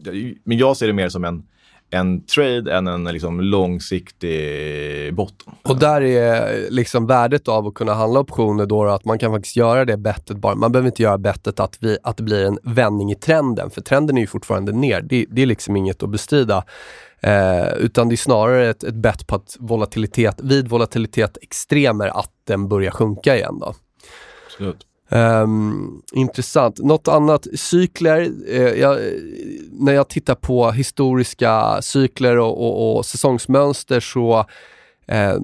men 0.44 0.58
jag 0.58 0.76
ser 0.76 0.86
det 0.86 0.92
mer 0.92 1.08
som 1.08 1.24
en, 1.24 1.42
en 1.90 2.24
trade 2.24 2.76
än 2.76 2.86
en 2.86 3.04
liksom 3.04 3.40
långsiktig 3.40 5.14
botten. 5.14 5.52
Och 5.62 5.76
där 5.76 6.02
är 6.02 6.70
liksom 6.70 7.06
värdet 7.06 7.48
av 7.48 7.66
att 7.66 7.74
kunna 7.74 7.94
handla 7.94 8.20
optioner 8.20 8.66
då 8.66 8.84
att 8.84 9.04
man 9.04 9.18
kan 9.18 9.32
faktiskt 9.32 9.56
göra 9.56 9.84
det 9.84 9.96
bettet 9.96 10.36
bara. 10.36 10.54
Man 10.54 10.72
behöver 10.72 10.88
inte 10.88 11.02
göra 11.02 11.18
bettet 11.18 11.60
att, 11.60 11.76
vi, 11.80 11.98
att 12.02 12.16
det 12.16 12.22
blir 12.22 12.44
en 12.44 12.58
vändning 12.62 13.12
i 13.12 13.14
trenden, 13.14 13.70
för 13.70 13.80
trenden 13.80 14.16
är 14.16 14.20
ju 14.20 14.26
fortfarande 14.26 14.72
ner. 14.72 15.00
Det, 15.02 15.26
det 15.30 15.42
är 15.42 15.46
liksom 15.46 15.76
inget 15.76 16.02
att 16.02 16.10
bestrida. 16.10 16.64
Eh, 17.20 17.72
utan 17.78 18.08
det 18.08 18.14
är 18.14 18.16
snarare 18.16 18.70
ett, 18.70 18.84
ett 18.84 18.94
bett 18.94 19.26
på 19.26 19.34
att 19.34 19.56
volatilitet, 19.58 20.40
vid 20.42 20.68
volatilitet 20.68 21.38
extremer, 21.42 22.06
att 22.06 22.32
den 22.46 22.68
börjar 22.68 22.90
sjunka 22.90 23.36
igen. 23.36 23.58
Då. 23.58 23.74
Absolut. 24.46 24.86
Um, 25.12 26.02
intressant. 26.12 26.78
Något 26.78 27.08
annat, 27.08 27.46
cykler. 27.54 28.30
Eh, 28.48 28.80
jag, 28.80 28.98
när 29.72 29.92
jag 29.92 30.08
tittar 30.08 30.34
på 30.34 30.70
historiska 30.70 31.82
cykler 31.82 32.38
och, 32.38 32.66
och, 32.66 32.96
och 32.96 33.06
säsongsmönster 33.06 34.00
så 34.00 34.38
eh, 35.06 35.34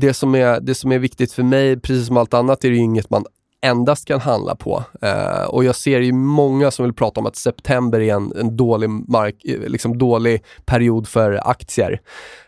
det, 0.00 0.14
som 0.14 0.34
är, 0.34 0.60
det 0.60 0.74
som 0.74 0.92
är 0.92 0.98
viktigt 0.98 1.32
för 1.32 1.42
mig, 1.42 1.80
precis 1.80 2.06
som 2.06 2.16
allt 2.16 2.34
annat, 2.34 2.64
är 2.64 2.70
det 2.70 2.76
ju 2.76 2.82
inget 2.82 3.10
man 3.10 3.24
endast 3.62 4.08
kan 4.08 4.20
handla 4.20 4.54
på. 4.54 4.84
Eh, 5.02 5.44
och 5.44 5.64
jag 5.64 5.76
ser 5.76 6.00
ju 6.00 6.12
många 6.12 6.70
som 6.70 6.84
vill 6.84 6.94
prata 6.94 7.20
om 7.20 7.26
att 7.26 7.36
september 7.36 8.00
är 8.00 8.14
en, 8.14 8.32
en 8.36 8.56
dålig, 8.56 8.90
mark, 8.90 9.44
eh, 9.44 9.60
liksom 9.60 9.98
dålig 9.98 10.44
period 10.64 11.08
för 11.08 11.48
aktier. 11.50 12.00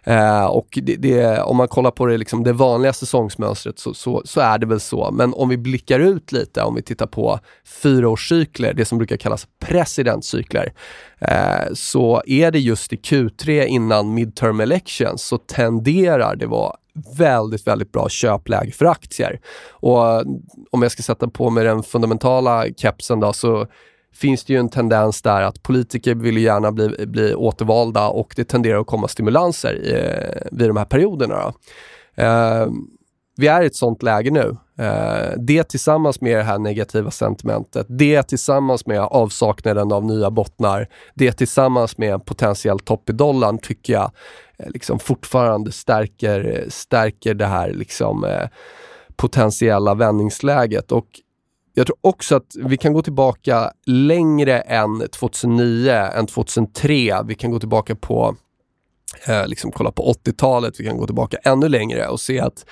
Eh, 0.04 0.44
och 0.44 0.78
det, 0.82 0.96
det, 0.96 1.40
om 1.40 1.56
man 1.56 1.68
kollar 1.68 1.90
på 1.90 2.06
det, 2.06 2.16
liksom 2.16 2.44
det 2.44 2.52
vanliga 2.52 2.92
säsongsmönstret 2.92 3.78
så, 3.78 3.94
så, 3.94 4.22
så, 4.24 4.40
är 4.40 4.58
det 4.58 4.66
väl 4.66 4.80
så. 4.80 5.10
Men 5.10 5.34
om 5.34 5.48
vi 5.48 5.56
blickar 5.56 6.00
ut 6.00 6.32
lite, 6.32 6.62
om 6.62 6.74
vi 6.74 6.82
tittar 6.82 7.06
på 7.06 7.40
fyraårscykler, 7.82 8.74
det 8.74 8.84
som 8.84 8.98
brukar 8.98 9.16
kallas 9.16 9.46
presidentcykler, 9.60 10.72
eh, 11.18 11.72
så 11.74 12.22
är 12.26 12.50
det 12.50 12.58
just 12.58 12.92
i 12.92 12.96
Q3 12.96 13.64
innan 13.64 14.14
midterm 14.14 14.60
elections 14.60 15.22
så 15.22 15.38
tenderar 15.38 16.36
det 16.36 16.46
vara 16.46 16.76
väldigt, 17.18 17.66
väldigt 17.66 17.92
bra 17.92 18.08
köpläge 18.08 18.72
för 18.72 18.84
aktier. 18.84 19.40
Och 19.70 20.06
eh, 20.06 20.22
om 20.70 20.82
jag 20.82 20.92
ska 20.92 21.02
sätta 21.02 21.28
på 21.28 21.50
mig 21.50 21.64
den 21.64 21.82
fundamentala 21.82 22.66
kepsen 22.76 23.20
då, 23.20 23.32
så 23.32 23.66
finns 24.14 24.44
det 24.44 24.52
ju 24.52 24.58
en 24.58 24.68
tendens 24.68 25.22
där 25.22 25.42
att 25.42 25.62
politiker 25.62 26.14
vill 26.14 26.38
gärna 26.38 26.72
bli, 26.72 27.06
bli 27.06 27.34
återvalda 27.34 28.08
och 28.08 28.32
det 28.36 28.44
tenderar 28.44 28.80
att 28.80 28.86
komma 28.86 29.08
stimulanser 29.08 29.74
i, 29.74 30.18
vid 30.52 30.68
de 30.68 30.76
här 30.76 30.84
perioderna. 30.84 31.52
Eh, 32.14 32.66
vi 33.36 33.46
är 33.46 33.62
i 33.62 33.66
ett 33.66 33.76
sånt 33.76 34.02
läge 34.02 34.30
nu. 34.30 34.56
Eh, 34.78 35.32
det 35.38 35.64
tillsammans 35.64 36.20
med 36.20 36.36
det 36.36 36.42
här 36.42 36.58
negativa 36.58 37.10
sentimentet, 37.10 37.86
det 37.88 38.22
tillsammans 38.22 38.86
med 38.86 39.00
avsaknaden 39.00 39.92
av 39.92 40.04
nya 40.04 40.30
bottnar, 40.30 40.88
det 41.14 41.32
tillsammans 41.32 41.98
med 41.98 42.12
en 42.12 42.20
potentiell 42.20 42.78
topp 42.78 43.10
i 43.10 43.12
dollarn 43.12 43.58
tycker 43.58 43.92
jag 43.92 44.10
Eh, 44.64 44.70
liksom 44.70 44.98
fortfarande 44.98 45.72
stärker, 45.72 46.66
stärker 46.68 47.34
det 47.34 47.46
här 47.46 47.72
liksom, 47.72 48.24
eh, 48.24 48.48
potentiella 49.16 49.94
vändningsläget. 49.94 50.92
Och 50.92 51.06
jag 51.74 51.86
tror 51.86 51.98
också 52.00 52.36
att 52.36 52.56
vi 52.64 52.76
kan 52.76 52.92
gå 52.92 53.02
tillbaka 53.02 53.72
längre 53.86 54.60
än 54.60 55.08
2009, 55.08 55.92
än 55.92 56.26
2003. 56.26 57.22
Vi 57.26 57.34
kan 57.34 57.50
gå 57.50 57.58
tillbaka 57.58 57.94
på, 57.94 58.36
eh, 59.26 59.46
liksom 59.46 59.72
kolla 59.72 59.92
på 59.92 60.12
80-talet, 60.12 60.80
vi 60.80 60.84
kan 60.84 60.96
gå 60.96 61.06
tillbaka 61.06 61.36
ännu 61.44 61.68
längre 61.68 62.08
och 62.08 62.20
se 62.20 62.40
att 62.40 62.64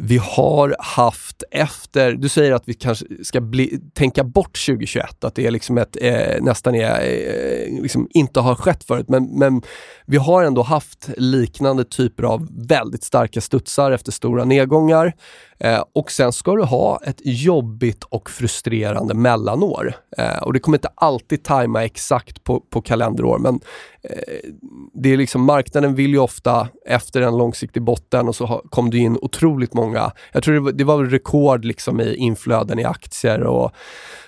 vi 0.00 0.16
har 0.22 0.76
haft 0.78 1.42
efter, 1.50 2.12
du 2.12 2.28
säger 2.28 2.52
att 2.52 2.68
vi 2.68 2.74
kanske 2.74 3.06
ska 3.22 3.40
bli, 3.40 3.80
tänka 3.94 4.24
bort 4.24 4.66
2021, 4.66 5.24
att 5.24 5.34
det 5.34 5.46
är 5.46 5.50
liksom 5.50 5.78
ett, 5.78 5.96
eh, 6.00 6.42
nästan 6.42 6.74
är, 6.74 7.00
eh, 7.00 7.82
liksom 7.82 8.08
inte 8.10 8.40
har 8.40 8.54
skett 8.54 8.84
förut, 8.84 9.08
men, 9.08 9.38
men 9.38 9.62
vi 10.06 10.16
har 10.16 10.44
ändå 10.44 10.62
haft 10.62 11.08
liknande 11.16 11.84
typer 11.84 12.22
av 12.22 12.48
väldigt 12.68 13.04
starka 13.04 13.40
studsar 13.40 13.90
efter 13.90 14.12
stora 14.12 14.44
nedgångar. 14.44 15.12
Eh, 15.58 15.84
och 15.94 16.10
sen 16.10 16.32
ska 16.32 16.56
du 16.56 16.62
ha 16.62 17.00
ett 17.04 17.20
jobbigt 17.24 18.04
och 18.04 18.30
frustrerande 18.30 19.14
mellanår. 19.14 19.94
Eh, 20.18 20.38
och 20.42 20.52
det 20.52 20.58
kommer 20.58 20.78
inte 20.78 20.90
alltid 20.94 21.44
tajma 21.44 21.84
exakt 21.84 22.44
på, 22.44 22.60
på 22.60 22.82
kalenderår, 22.82 23.38
men 23.38 23.60
eh, 24.02 24.50
det 24.94 25.12
är 25.12 25.16
liksom, 25.16 25.42
marknaden 25.42 25.94
vill 25.94 26.10
ju 26.10 26.18
ofta 26.18 26.68
efter 26.86 27.22
en 27.22 27.38
långsiktig 27.38 27.82
botten 27.82 28.28
och 28.28 28.36
så 28.36 28.46
ha, 28.46 28.62
kom 28.70 28.90
det 28.90 28.98
in 28.98 29.18
otroligt 29.22 29.74
många, 29.74 30.12
jag 30.32 30.42
tror 30.42 30.54
det 30.54 30.60
var, 30.60 30.72
det 30.72 30.84
var 30.84 31.04
rekord 31.04 31.64
liksom 31.64 32.00
i 32.00 32.14
inflöden 32.14 32.78
i 32.78 32.84
aktier 32.84 33.42
och 33.42 33.72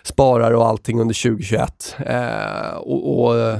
sparare 0.02 0.56
och 0.56 0.66
allting 0.66 1.00
under 1.00 1.22
2021. 1.22 1.96
Eh, 2.06 2.76
och, 2.76 3.24
och 3.24 3.38
eh, 3.38 3.58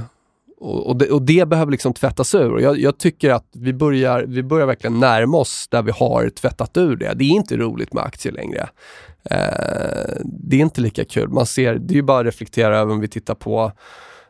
och, 0.59 0.87
och, 0.87 0.97
det, 0.97 1.09
och, 1.09 1.21
det, 1.21 1.47
behöver 1.47 1.71
liksom 1.71 1.93
tvättas 1.93 2.35
ur. 2.35 2.59
Jag, 2.59 2.79
jag, 2.79 2.97
tycker 2.97 3.29
att 3.29 3.47
vi 3.53 3.73
börjar, 3.73 4.25
vi 4.27 4.43
börjar 4.43 4.67
verkligen 4.67 4.99
närma 4.99 5.37
oss 5.37 5.67
där 5.69 5.81
vi 5.81 5.91
har 5.91 6.29
tvättat 6.29 6.77
ur 6.77 6.95
det. 6.95 7.13
Det 7.15 7.23
är 7.23 7.29
inte 7.29 7.57
roligt 7.57 7.93
med 7.93 8.03
aktier 8.03 8.33
längre. 8.33 8.69
Eh, 9.23 10.15
det 10.23 10.55
är 10.55 10.61
inte 10.61 10.81
lika 10.81 11.05
kul. 11.05 11.29
Man 11.29 11.45
ser, 11.45 11.75
det 11.75 11.93
är 11.93 11.95
ju 11.95 12.01
bara 12.01 12.19
att 12.19 12.25
reflektera 12.25 12.77
över 12.77 12.93
om 12.93 12.99
vi 12.99 13.07
tittar 13.07 13.35
på 13.35 13.71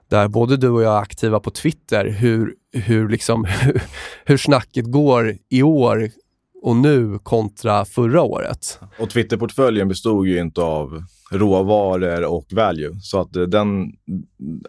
där 0.10 0.28
både 0.28 0.58
du 0.58 0.70
och 0.70 0.84
jag 0.84 0.96
är 0.96 1.02
aktiva 1.02 1.40
på 1.40 1.52
Twitter, 1.52 2.06
hur, 2.06 2.54
hur, 2.74 3.10
liksom, 3.10 3.46
hur, 3.46 3.82
hur 4.26 4.38
snacket 4.38 4.86
går 4.86 5.38
i 5.50 5.64
år 5.64 6.10
och 6.62 6.76
nu 6.76 7.20
kontra 7.24 7.86
förra 7.86 8.22
året. 8.22 8.80
Och 9.00 9.10
Twitterportföljen 9.10 9.88
bestod 9.88 10.28
ju 10.28 10.40
inte 10.40 10.62
av 10.62 11.04
råvaror 11.32 12.24
och 12.24 12.46
value. 12.52 13.00
Så 13.02 13.22
att 13.22 13.34
den, 13.34 13.92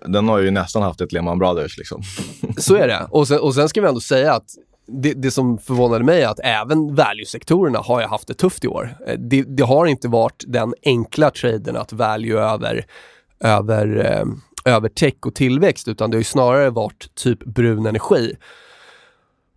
den 0.07 0.29
har 0.29 0.39
ju 0.39 0.51
nästan 0.51 0.83
haft 0.83 1.01
ett 1.01 1.13
Lehman 1.13 1.39
Brothers. 1.39 1.79
Liksom. 1.79 2.03
Så 2.59 2.75
är 2.75 2.89
det. 2.89 3.07
Och 3.11 3.29
sen, 3.29 3.41
och 3.41 3.55
sen 3.55 3.69
ska 3.69 3.81
vi 3.81 3.89
ändå 3.89 4.01
säga 4.01 4.33
att 4.33 4.47
det, 4.87 5.13
det, 5.13 5.31
som 5.31 5.59
förvånade 5.59 6.05
mig 6.05 6.23
är 6.23 6.29
att 6.29 6.41
även 6.43 6.95
value-sektorerna 6.95 7.79
har 7.79 8.03
haft 8.03 8.29
det 8.29 8.35
tufft 8.35 8.65
i 8.65 8.69
år. 8.69 8.97
Det, 9.19 9.43
det, 9.43 9.63
har 9.63 9.87
inte 9.87 10.09
varit 10.09 10.45
den 10.47 10.75
enkla 10.85 11.31
traden 11.31 11.77
att 11.77 11.93
value 11.93 12.41
över, 12.41 12.87
över, 13.41 14.07
eh, 14.07 14.75
över 14.75 14.89
tech 14.89 15.15
och 15.27 15.35
tillväxt, 15.35 15.89
utan 15.89 16.11
det 16.11 16.17
har 16.17 16.21
ju 16.21 16.25
snarare 16.25 16.71
varit 16.71 17.15
typ 17.15 17.45
brun 17.45 17.87
energi. 17.87 18.37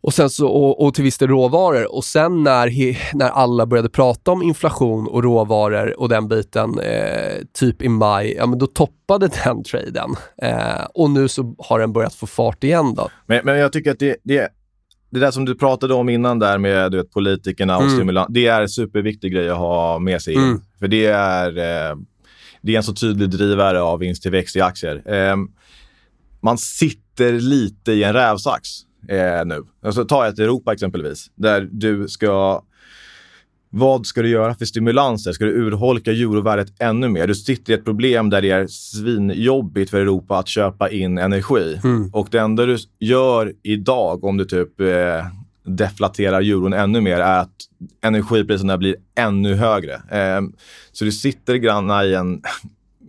Och, 0.04 0.14
sen 0.14 0.30
så, 0.30 0.48
och, 0.48 0.86
och 0.86 0.94
till 0.94 1.04
viss 1.04 1.18
del 1.18 1.30
råvaror. 1.30 1.96
Och 1.96 2.04
sen 2.04 2.44
när, 2.44 2.68
he, 2.68 2.98
när 3.14 3.30
alla 3.30 3.66
började 3.66 3.90
prata 3.90 4.32
om 4.32 4.44
inflation 4.44 5.08
och 5.08 5.24
råvaror 5.24 6.00
och 6.00 6.10
den 6.10 6.28
biten, 6.28 6.80
eh, 6.80 7.42
typ 7.54 7.82
i 7.82 7.90
maj, 7.90 8.34
ja 8.38 8.46
men 8.46 8.60
då 8.60 8.68
toppade 8.68 9.28
den 9.44 9.64
traden. 9.64 10.16
Eh, 10.42 10.86
och 10.94 11.10
nu 11.10 11.28
så 11.28 11.56
har 11.58 11.80
den 11.80 11.94
börjat 11.94 12.16
få 12.16 12.28
fart 12.28 12.64
igen 12.64 12.94
då. 12.96 13.10
Men, 13.26 13.42
men 13.44 13.58
jag 13.58 13.74
tycker 13.74 13.92
att 13.92 14.00
det, 14.00 14.18
det, 14.24 14.50
det 15.10 15.20
där 15.20 15.32
som 15.32 15.46
du 15.46 15.56
pratade 15.56 15.94
om 15.94 16.10
innan 16.10 16.40
där 16.40 16.58
med 16.58 16.92
du 16.92 16.98
vet, 16.98 17.12
politikerna 17.12 17.78
och 17.78 17.84
Mm. 17.84 17.96
stimulans, 17.96 18.28
det 18.30 18.48
är 18.48 18.62
en 18.62 18.70
superviktig 18.70 19.34
grej 19.34 19.50
att 19.50 19.58
ha 19.58 20.00
med 20.00 20.22
sig 20.22 20.34
in. 20.34 20.40
Mm. 20.40 20.62
För 20.80 20.88
det 20.88 21.06
är, 21.06 21.58
eh, 21.58 21.98
det 22.62 22.74
är 22.74 22.78
en 22.78 22.84
så 22.84 22.94
tydlig 22.94 23.30
drivare 23.30 23.82
av 23.82 24.00
vinsttillväxt 24.00 24.56
i 24.56 24.62
aktier. 24.62 25.02
Eh, 25.06 25.36
man 26.42 26.58
sitter 26.58 27.34
lite 27.34 27.92
i 27.92 28.04
en 28.04 28.14
rävsax 28.14 28.70
eh, 29.08 29.46
nu. 29.46 29.64
Alltså, 29.82 30.06
ta 30.06 30.28
ett 30.28 30.40
Europa 30.40 30.74
exempelvis, 30.74 31.32
där 31.36 31.70
du 31.72 32.08
ska 32.08 32.64
vad 33.76 34.06
ska 34.06 34.22
du 34.22 34.30
göra 34.30 34.56
för 34.56 34.66
stimulanser? 34.66 35.32
Ska 35.32 35.46
du 35.46 35.52
urholka 35.52 36.12
eurovärdet 36.12 36.68
ännu 36.80 37.10
mer? 37.10 37.28
Du 37.28 37.36
sitter 37.36 37.74
i 37.74 37.76
ett 37.76 37.86
problem 37.86 38.30
där 38.30 38.42
det 38.42 38.50
är 38.50 38.68
svinjobbigt 38.68 39.92
för 39.92 40.02
Europa 40.02 40.38
att 40.38 40.48
köpa 40.48 40.90
in 40.90 41.18
energi. 41.18 41.80
Och 42.14 42.28
det 42.32 42.40
enda 42.40 42.66
du 42.66 42.78
gör 43.00 43.54
idag, 43.64 44.24
om 44.24 44.38
du 44.38 44.46
typ 44.46 44.82
eh, 44.82 45.26
deflaterar 45.66 46.42
euron 46.42 46.74
ännu 46.74 47.02
mer, 47.02 47.20
är 47.20 47.40
att 47.40 47.56
energipriserna 48.02 48.78
blir 48.78 48.96
ännu 49.16 49.56
högre. 49.56 49.94
Eh, 49.94 50.42
så 50.92 51.06
du 51.06 51.12
sitter 51.12 51.56
grann 51.56 52.06
i 52.06 52.14
en 52.14 52.42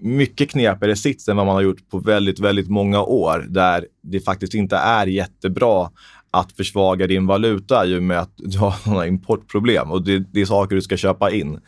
mycket 0.04 0.50
knepigare 0.50 0.96
sits 0.96 1.28
än 1.28 1.36
vad 1.36 1.46
man 1.46 1.54
har 1.54 1.62
gjort 1.62 1.90
på 1.90 1.98
väldigt, 1.98 2.38
väldigt 2.38 2.68
många 2.68 3.02
år, 3.02 3.46
där 3.48 3.86
det 4.02 4.20
faktiskt 4.20 4.54
inte 4.54 4.76
är 4.76 5.06
jättebra 5.06 5.90
att 6.30 6.52
försvaga 6.52 7.06
din 7.06 7.26
valuta 7.26 7.86
i 7.86 7.98
och 7.98 8.02
med 8.02 8.20
att 8.20 8.32
du 8.36 8.58
har 8.58 8.70
sådana 8.70 9.06
importproblem 9.06 9.90
och 9.90 10.04
det, 10.04 10.18
det 10.18 10.40
är 10.40 10.46
saker 10.46 10.76
du 10.76 10.82
ska 10.82 10.96
köpa 10.96 11.30
in. 11.30 11.60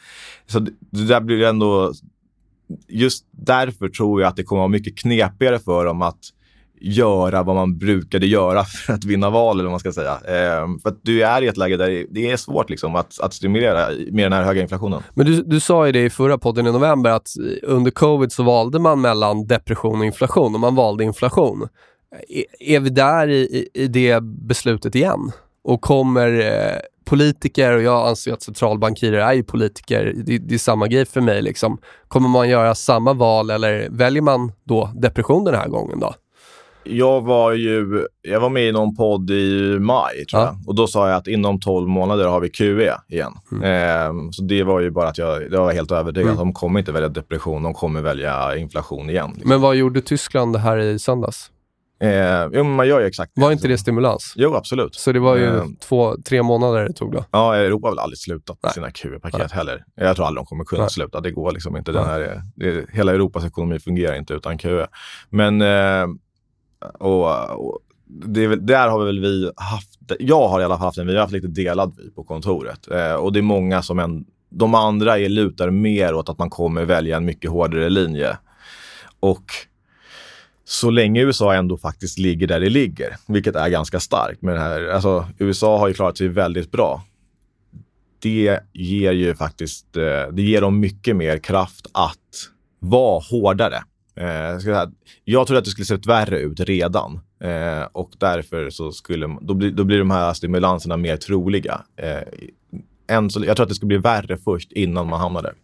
Så 0.46 0.58
det, 0.58 0.70
det 0.90 1.06
där 1.06 1.20
blir 1.20 1.44
ändå... 1.44 1.92
Just 2.88 3.26
därför 3.30 3.88
tror 3.88 4.20
jag 4.20 4.28
att 4.28 4.36
det 4.36 4.42
kommer 4.42 4.60
vara 4.60 4.68
mycket 4.68 4.98
knepigare 4.98 5.58
för 5.58 5.84
dem 5.84 6.02
att 6.02 6.18
göra 6.80 7.42
vad 7.42 7.54
man 7.56 7.78
brukade 7.78 8.26
göra 8.26 8.64
för 8.86 8.92
att 8.92 9.04
vinna 9.04 9.30
val, 9.30 9.56
eller 9.56 9.64
vad 9.64 9.70
man 9.72 9.80
ska 9.80 9.92
säga. 9.92 10.12
Eh, 10.12 10.66
för 10.82 10.88
att 10.88 11.00
du 11.02 11.22
är 11.24 11.42
i 11.42 11.46
ett 11.46 11.56
läge 11.56 11.76
där 11.76 12.06
det- 12.10 12.30
är 12.30 12.36
svårt 12.36 12.70
liksom, 12.70 12.94
att, 12.96 13.20
att 13.20 13.34
stimulera 13.34 13.86
med 14.10 14.24
den 14.24 14.32
här 14.32 14.42
höga 14.42 14.62
inflationen. 14.62 15.02
Men 15.14 15.26
du, 15.26 15.42
du 15.42 15.60
sa 15.60 15.86
ju 15.86 15.92
det 15.92 16.04
i 16.04 16.10
förra 16.10 16.38
podden 16.38 16.66
i 16.66 16.72
november 16.72 17.10
att 17.10 17.28
under 17.62 17.90
covid 17.90 18.32
så 18.32 18.42
valde 18.42 18.78
man 18.78 19.00
mellan 19.00 19.46
depression 19.46 19.98
och 20.00 20.06
inflation 20.06 20.54
och 20.54 20.60
man 20.60 20.74
valde 20.74 21.04
inflation. 21.04 21.68
Är, 22.28 22.44
är 22.76 22.80
vi 22.80 22.90
där 22.90 23.28
i, 23.28 23.36
i, 23.74 23.82
i 23.82 23.86
det 23.86 24.22
beslutet 24.22 24.94
igen? 24.94 25.30
Och 25.64 25.80
kommer 25.80 26.40
eh, 26.40 26.80
politiker, 27.04 27.72
och 27.72 27.82
jag 27.82 28.08
anser 28.08 28.32
att 28.32 28.42
centralbankirer 28.42 29.18
är 29.18 29.32
ju 29.32 29.42
politiker, 29.42 30.12
det, 30.26 30.38
det 30.38 30.54
är 30.54 30.58
samma 30.58 30.86
grej 30.88 31.04
för 31.06 31.20
mig. 31.20 31.42
Liksom. 31.42 31.78
Kommer 32.08 32.28
man 32.28 32.48
göra 32.48 32.74
samma 32.74 33.12
val 33.12 33.50
eller 33.50 33.88
väljer 33.90 34.22
man 34.22 34.52
då 34.64 34.90
depression 34.94 35.44
den 35.44 35.54
här 35.54 35.68
gången 35.68 36.00
då? 36.00 36.14
Jag 36.88 37.20
var 37.20 37.52
ju 37.52 38.06
jag 38.22 38.40
var 38.40 38.50
med 38.50 38.68
i 38.68 38.72
någon 38.72 38.96
podd 38.96 39.30
i 39.30 39.78
maj, 39.80 40.26
tror 40.30 40.42
Ja. 40.42 40.46
jag. 40.46 40.68
Och 40.68 40.74
då 40.74 40.86
sa 40.86 41.08
jag 41.08 41.16
att 41.16 41.26
inom 41.26 41.60
12 41.60 41.88
månader 41.88 42.26
har 42.28 42.40
vi 42.40 42.48
QE 42.50 42.92
igen. 43.08 43.32
Mm. 43.52 43.62
Ehm, 43.64 44.32
så 44.32 44.42
det 44.42 44.62
var 44.62 44.80
ju 44.80 44.90
bara 44.90 45.08
att 45.08 45.18
jag, 45.18 45.42
jag 45.52 45.60
var 45.64 45.72
helt 45.72 45.92
övertygad. 45.92 46.26
Mm. 46.30 46.38
De 46.38 46.52
kommer 46.52 46.78
inte 46.80 46.92
välja 46.92 47.08
depression, 47.08 47.62
de 47.62 47.74
kommer 47.74 48.00
välja 48.02 48.56
inflation 48.56 49.10
igen. 49.10 49.30
Liksom. 49.34 49.48
Men 49.50 49.60
vad 49.60 49.76
gjorde 49.76 50.00
Tyskland 50.00 50.56
här 50.56 50.78
i 50.78 50.98
söndags? 50.98 51.50
Ehm, 52.00 52.50
jo, 52.54 52.64
man 52.64 52.88
gör 52.88 53.00
ju 53.00 53.06
exakt 53.06 53.32
Var 53.34 53.52
inte 53.52 53.68
det 53.68 53.78
stimulans? 53.78 54.32
Jo, 54.36 54.54
absolut. 54.54 54.94
Så 54.94 55.12
det 55.12 55.20
var 55.20 55.36
ju 55.36 55.46
Ehm, 55.60 55.76
två, 55.76 56.16
tre 56.28 56.42
månader 56.42 56.84
det 56.84 56.92
tog 56.92 57.12
då? 57.12 57.24
Ja, 57.30 57.56
Europa 57.56 57.86
har 57.86 57.92
väl 57.92 57.98
aldrig 57.98 58.18
slutat 58.18 58.58
med 58.62 58.72
sina 58.72 58.90
QE-paket 58.90 59.52
heller. 59.52 59.84
Jag 59.94 60.16
tror 60.16 60.26
aldrig 60.26 60.40
de 60.40 60.46
kommer 60.46 60.64
kunna 60.64 60.82
Nej. 60.82 60.90
sluta. 60.90 61.20
Det 61.20 61.30
går 61.30 61.52
liksom 61.52 61.76
inte. 61.76 61.92
Den 61.92 62.04
här, 62.04 62.42
det, 62.56 62.86
hela 62.92 63.12
Europas 63.12 63.44
ekonomi 63.44 63.78
fungerar 63.78 64.16
inte 64.16 64.34
utan 64.34 64.58
QE. 64.58 64.86
Men 65.30 65.60
eh, 65.60 66.06
och, 66.98 67.50
och 67.50 67.78
det 68.06 68.44
är 68.44 68.48
väl, 68.48 68.66
där 68.66 68.88
har 68.88 68.98
vi 68.98 69.04
väl 69.04 69.20
vi 69.20 69.50
haft, 69.56 69.90
jag 70.18 70.48
har 70.48 70.60
i 70.60 70.64
alla 70.64 70.78
fall 70.78 70.86
haft 70.86 70.98
en, 70.98 71.06
vi 71.06 71.12
har 71.12 71.20
haft 71.20 71.32
lite 71.32 71.46
delad 71.46 71.94
vy 71.98 72.10
på 72.10 72.24
kontoret. 72.24 72.90
Eh, 72.90 73.14
och 73.14 73.32
det 73.32 73.40
är 73.40 73.42
många 73.42 73.82
som 73.82 73.98
en, 73.98 74.24
de 74.50 74.74
andra 74.74 75.18
är 75.18 75.28
lutar 75.28 75.70
mer 75.70 76.14
åt 76.14 76.28
att 76.28 76.38
man 76.38 76.50
kommer 76.50 76.84
välja 76.84 77.16
en 77.16 77.24
mycket 77.24 77.50
hårdare 77.50 77.88
linje. 77.90 78.38
Och 79.20 79.44
så 80.64 80.90
länge 80.90 81.22
USA 81.22 81.54
ändå 81.54 81.76
faktiskt 81.76 82.18
ligger 82.18 82.46
där 82.46 82.60
det 82.60 82.68
ligger, 82.68 83.16
vilket 83.26 83.56
är 83.56 83.68
ganska 83.68 84.00
starkt 84.00 84.42
med 84.42 84.54
det 84.54 84.60
här. 84.60 84.88
Alltså, 84.88 85.26
USA 85.38 85.78
har 85.78 85.88
ju 85.88 85.94
klarat 85.94 86.18
sig 86.18 86.28
väldigt 86.28 86.70
bra. 86.72 87.04
Det 88.18 88.60
ger 88.72 89.12
ju 89.12 89.34
faktiskt, 89.34 89.96
eh, 89.96 90.32
det 90.32 90.42
ger 90.42 90.60
dem 90.60 90.80
mycket 90.80 91.16
mer 91.16 91.38
kraft 91.38 91.86
att 91.92 92.50
vara 92.78 93.22
hårdare. 93.30 93.82
Eh, 94.20 94.26
jag 94.26 94.62
säga, 94.62 94.90
jag 95.24 95.46
trodde 95.46 95.58
att 95.58 95.64
det 95.64 95.70
skulle 95.70 95.84
sett 95.84 96.06
värre 96.06 96.38
ut 96.38 96.60
redan 96.60 97.20
eh, 97.40 97.88
och 97.92 98.10
därför 98.18 98.70
så 98.70 98.92
skulle, 98.92 99.38
då 99.40 99.54
blir, 99.54 99.70
då 99.70 99.84
blir 99.84 99.98
de 99.98 100.10
här 100.10 100.32
stimulanserna 100.32 100.96
mer 100.96 101.16
troliga. 101.16 101.80
Eh, 101.96 102.22
än 103.16 103.30
så, 103.30 103.44
jag 103.44 103.56
tror 103.56 103.64
att 103.64 103.68
det 103.68 103.74
skulle 103.74 103.88
bli 103.88 103.98
värre 103.98 104.36
först 104.36 104.72
innan 104.72 105.08
man 105.08 105.20
hamnar 105.20 105.42
där. 105.42 105.54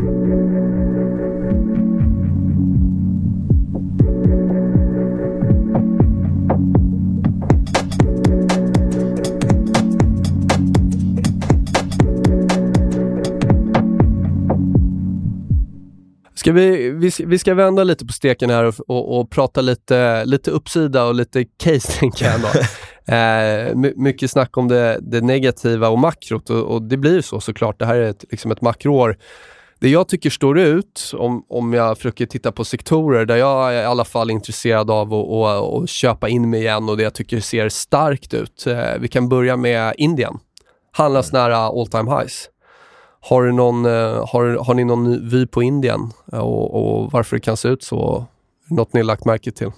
Ska 16.42 16.52
vi, 16.52 16.90
vi, 16.90 17.10
ska- 17.10 17.26
vi 17.26 17.38
ska 17.38 17.54
vända 17.54 17.84
lite 17.84 18.06
på 18.06 18.12
steken 18.12 18.50
här 18.50 18.64
och, 18.64 18.74
och, 18.88 19.20
och 19.20 19.30
prata 19.30 19.60
lite, 19.60 20.24
lite 20.24 20.50
uppsida 20.50 21.04
och 21.04 21.14
lite 21.14 21.44
case, 21.44 21.92
tänker 21.98 22.24
jag. 22.24 22.40
Eh, 23.06 23.74
my, 23.74 23.92
mycket 23.96 24.30
snack 24.30 24.56
om 24.56 24.68
det, 24.68 24.98
det 25.02 25.20
negativa 25.20 25.88
och 25.88 25.98
makrot 25.98 26.50
och, 26.50 26.62
och 26.62 26.82
det 26.82 26.96
blir 26.96 27.12
ju 27.14 27.22
så 27.22 27.40
såklart. 27.40 27.78
Det 27.78 27.86
här 27.86 27.94
är 27.96 28.10
ett, 28.10 28.24
liksom 28.30 28.50
ett 28.50 28.60
makroår. 28.60 29.16
Det 29.80 29.88
jag 29.88 30.08
tycker 30.08 30.30
står 30.30 30.58
ut, 30.58 31.12
om, 31.14 31.44
om 31.48 31.72
jag 31.72 31.96
försöker 31.96 32.26
titta 32.26 32.52
på 32.52 32.64
sektorer 32.64 33.26
där 33.26 33.36
jag 33.36 33.74
är 33.74 33.82
i 33.82 33.84
alla 33.84 34.04
fall 34.04 34.30
intresserad 34.30 34.90
av 34.90 35.14
att 35.14 35.28
att- 35.28 35.82
att 35.82 35.88
köpa 35.88 36.28
in 36.28 36.50
mig 36.50 36.60
igen 36.60 36.88
och 36.88 36.96
det 36.96 37.02
jag 37.02 37.14
tycker 37.14 37.40
ser 37.40 37.68
starkt 37.68 38.34
ut. 38.34 38.66
Eh, 38.66 38.98
vi 39.00 39.08
kan 39.08 39.28
börja 39.28 39.56
med 39.56 39.94
Indien. 39.98 40.34
Handlas 40.92 41.32
nära 41.32 41.56
all 41.56 41.86
time 41.86 42.10
highs. 42.18 42.48
Har, 43.24 43.42
du 43.42 43.52
någon, 43.52 43.84
eh, 43.84 44.26
har, 44.28 44.64
har 44.64 44.74
ni 44.74 44.84
någon 44.84 45.28
vy 45.28 45.46
på 45.46 45.62
Indien 45.62 46.00
eh, 46.32 46.38
och, 46.38 47.02
och 47.02 47.12
varför 47.12 47.36
det 47.36 47.40
kan 47.40 47.56
se 47.56 47.68
ut 47.68 47.82
så? 47.82 48.26
Något 48.70 48.92
ni 48.92 49.00
har 49.00 49.04
lagt 49.04 49.24
märke 49.24 49.50
till? 49.50 49.70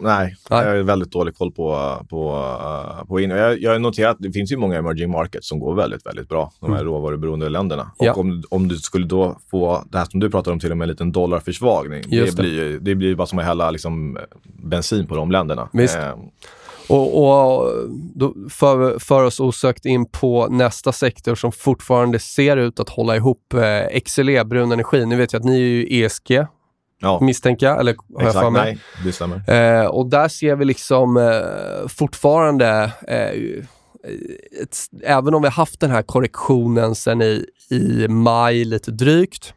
Nej, 0.00 0.36
Nej. 0.50 0.64
jag 0.64 0.76
har 0.76 0.82
väldigt 0.82 1.10
dålig 1.10 1.36
koll 1.36 1.52
på, 1.52 1.96
på, 2.10 2.34
uh, 2.34 3.04
på 3.04 3.20
in. 3.20 3.30
Jag, 3.30 3.62
jag 3.62 3.72
har 3.72 3.78
noterat 3.78 4.10
att 4.10 4.22
det 4.22 4.32
finns 4.32 4.52
ju 4.52 4.56
många 4.56 4.78
emerging 4.78 5.10
markets 5.10 5.48
som 5.48 5.60
går 5.60 5.74
väldigt, 5.74 6.06
väldigt 6.06 6.28
bra. 6.28 6.52
De 6.60 6.72
här 6.72 6.84
råvaruberoende 6.84 7.48
länderna. 7.48 7.90
Ja. 7.98 8.12
Och 8.12 8.18
om, 8.18 8.42
om 8.50 8.68
du 8.68 8.76
skulle 8.76 9.06
då 9.06 9.38
få 9.50 9.84
det 9.90 9.98
här 9.98 10.04
som 10.04 10.20
du 10.20 10.30
pratar 10.30 10.52
om, 10.52 10.60
till 10.60 10.70
och 10.70 10.76
med 10.76 10.84
en 10.84 10.88
liten 10.88 11.12
dollarförsvagning. 11.12 12.02
Just 12.08 12.36
det, 12.36 12.42
det. 12.42 12.48
blir 12.48 12.78
det 12.80 12.94
blir 12.94 13.14
bara 13.14 13.26
som 13.26 13.38
att 13.38 13.44
hälla 13.44 13.70
liksom, 13.70 14.18
bensin 14.44 15.06
på 15.06 15.14
de 15.14 15.30
länderna. 15.30 15.68
Visst. 15.72 15.96
Eh, 15.96 16.14
Och, 16.88 17.18
och 17.18 17.72
då 18.14 18.34
för, 18.50 18.98
för 18.98 19.24
oss 19.24 19.40
osökt 19.40 19.86
in 19.86 20.06
på 20.06 20.46
nästa 20.50 20.92
sektor 20.92 21.34
som 21.34 21.52
fortfarande 21.52 22.18
ser 22.18 22.56
ut 22.56 22.80
att 22.80 22.88
hålla 22.88 23.16
ihop. 23.16 23.54
Eh, 23.54 24.00
XLE, 24.00 24.44
brun 24.44 24.72
energi. 24.72 25.06
Ni 25.06 25.16
vet 25.16 25.34
ju 25.34 25.38
att 25.38 25.44
ni 25.44 25.54
är 25.54 25.58
ju 25.58 26.04
ESG, 26.04 26.46
ja, 27.00 27.18
misstänker 27.20 27.66
jag, 27.66 27.80
eller 27.80 27.96
har 28.16 28.22
jag 28.24 28.32
för 28.32 28.38
exakt. 28.38 28.52
mig? 28.52 28.64
Nej, 28.64 28.78
det 29.04 29.12
stämmer. 29.12 29.82
Eh, 29.82 29.86
och 29.86 30.06
där 30.06 30.28
ser 30.28 30.56
vi 30.56 30.64
liksom 30.64 31.16
eh, 31.16 31.88
fortfarande, 31.88 32.92
eh, 33.08 33.64
ett, 34.62 34.76
även 35.02 35.34
om 35.34 35.42
vi 35.42 35.48
har 35.48 35.52
haft 35.52 35.80
den 35.80 35.90
här 35.90 36.02
korrektionen 36.02 36.94
sedan 36.94 37.22
i, 37.22 37.46
i 37.70 38.08
maj 38.08 38.64
lite 38.64 38.90
drygt, 38.90 39.54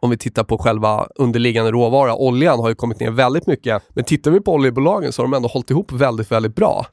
om 0.00 0.10
vi 0.10 0.16
tittar 0.18 0.44
på 0.44 0.58
själva 0.58 1.08
underliggande 1.14 1.70
råvara, 1.70 2.14
oljan 2.14 2.60
har 2.60 2.68
ju 2.68 2.74
kommit 2.74 3.00
ner 3.00 3.10
väldigt 3.10 3.46
mycket. 3.46 3.82
Men 3.88 4.04
tittar 4.04 4.30
vi 4.30 4.40
på 4.40 4.52
oljebolagen 4.52 5.12
så 5.12 5.22
har 5.22 5.26
de 5.26 5.34
ändå 5.34 5.48
hållit 5.48 5.70
ihop 5.70 5.92
väldigt, 5.92 6.32
väldigt 6.32 6.54
bra. 6.54 6.86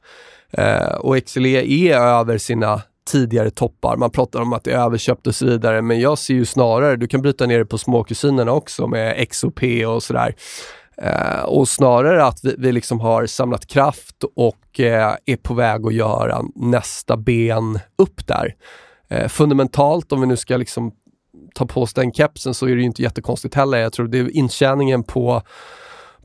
Eh, 0.50 0.94
och 0.94 1.26
XLE 1.26 1.88
är 1.88 1.96
över 1.96 2.38
sina 2.38 2.82
tidigare 3.10 3.50
toppar. 3.50 3.96
Man 3.96 4.10
pratar 4.10 4.40
om 4.40 4.52
att 4.52 4.64
det 4.64 4.72
är 4.72 4.78
överköpt 4.78 5.26
och 5.26 5.34
så 5.34 5.46
vidare, 5.46 5.82
men 5.82 6.00
jag 6.00 6.18
ser 6.18 6.34
ju 6.34 6.44
snarare, 6.44 6.96
du 6.96 7.06
kan 7.06 7.22
bryta 7.22 7.46
ner 7.46 7.58
det 7.58 7.66
på 7.66 7.78
småkusinerna 7.78 8.52
också 8.52 8.86
med 8.86 9.28
XOP 9.30 9.62
och 9.88 10.02
sådär. 10.02 10.34
Eh, 11.02 11.42
och 11.42 11.68
snarare 11.68 12.24
att 12.24 12.40
vi, 12.42 12.54
vi 12.58 12.72
liksom 12.72 13.00
har 13.00 13.26
samlat 13.26 13.66
kraft 13.66 14.24
och 14.36 14.80
eh, 14.80 15.16
är 15.26 15.36
på 15.36 15.54
väg 15.54 15.86
att 15.86 15.94
göra 15.94 16.42
nästa 16.54 17.16
ben 17.16 17.78
upp 17.98 18.26
där. 18.26 18.54
Eh, 19.08 19.28
fundamentalt, 19.28 20.12
om 20.12 20.20
vi 20.20 20.26
nu 20.26 20.36
ska 20.36 20.56
liksom 20.56 20.92
ta 21.56 21.66
på 21.66 21.82
oss 21.82 21.94
den 21.94 22.12
kepsen, 22.12 22.54
så 22.54 22.66
är 22.66 22.70
det 22.70 22.80
ju 22.80 22.86
inte 22.86 23.02
jättekonstigt 23.02 23.54
heller. 23.54 23.78
Jag 23.78 23.92
tror 23.92 24.08
det 24.08 24.18
är 24.18 24.36
intjäningen 24.36 25.02
på 25.02 25.42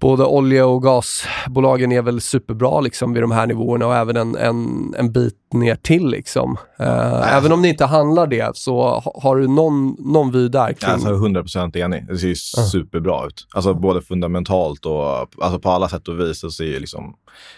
både 0.01 0.25
olje 0.25 0.63
och 0.63 0.83
gasbolagen 0.83 1.91
är 1.91 2.01
väl 2.01 2.21
superbra 2.21 2.81
liksom 2.81 3.13
vid 3.13 3.23
de 3.23 3.31
här 3.31 3.47
nivåerna 3.47 3.87
och 3.87 3.95
även 3.95 4.17
en, 4.17 4.35
en, 4.35 4.93
en 4.97 5.11
bit 5.11 5.35
ner 5.53 5.75
till. 5.75 6.07
Liksom. 6.07 6.57
Uh, 6.79 7.35
även 7.35 7.51
om 7.51 7.61
det 7.61 7.67
inte 7.67 7.85
handlar 7.85 8.27
det, 8.27 8.57
så 8.57 8.81
ha, 8.81 9.19
har 9.21 9.35
du 9.35 9.47
någon, 9.47 9.95
någon 9.99 10.31
vy 10.31 10.47
där? 10.47 10.73
Kring... 10.73 10.91
Alltså 10.91 11.09
100% 11.09 11.77
enig. 11.77 12.07
Det 12.07 12.17
ser 12.17 12.27
ju 12.27 12.35
superbra 12.35 13.25
ut. 13.25 13.47
Alltså 13.53 13.73
både 13.73 14.01
fundamentalt 14.01 14.85
och 14.85 15.43
alltså 15.43 15.59
på 15.59 15.69
alla 15.69 15.89
sätt 15.89 16.07
och 16.07 16.19
vis 16.19 16.39
så 16.39 16.51
ser 16.51 16.65
ju 16.65 16.79
liksom 16.79 17.15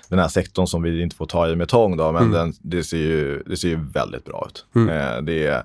den 0.10 0.20
här 0.20 0.28
sektorn 0.28 0.68
som 0.68 0.82
vi 0.82 1.02
inte 1.02 1.16
får 1.16 1.26
ta 1.26 1.48
i 1.48 1.56
med 1.56 1.70
tång 1.70 1.98
då, 1.98 2.12
men 2.12 2.24
mm. 2.24 2.32
den, 2.32 2.54
det, 2.62 2.84
ser 2.84 2.98
ju, 2.98 3.44
det 3.46 3.58
ser 3.58 3.68
ju 3.68 3.86
väldigt 3.94 4.26
bra 4.26 4.48
ut. 4.50 4.66
Mm. 4.76 4.90
Uh, 4.90 5.24
det 5.24 5.48
är 5.48 5.64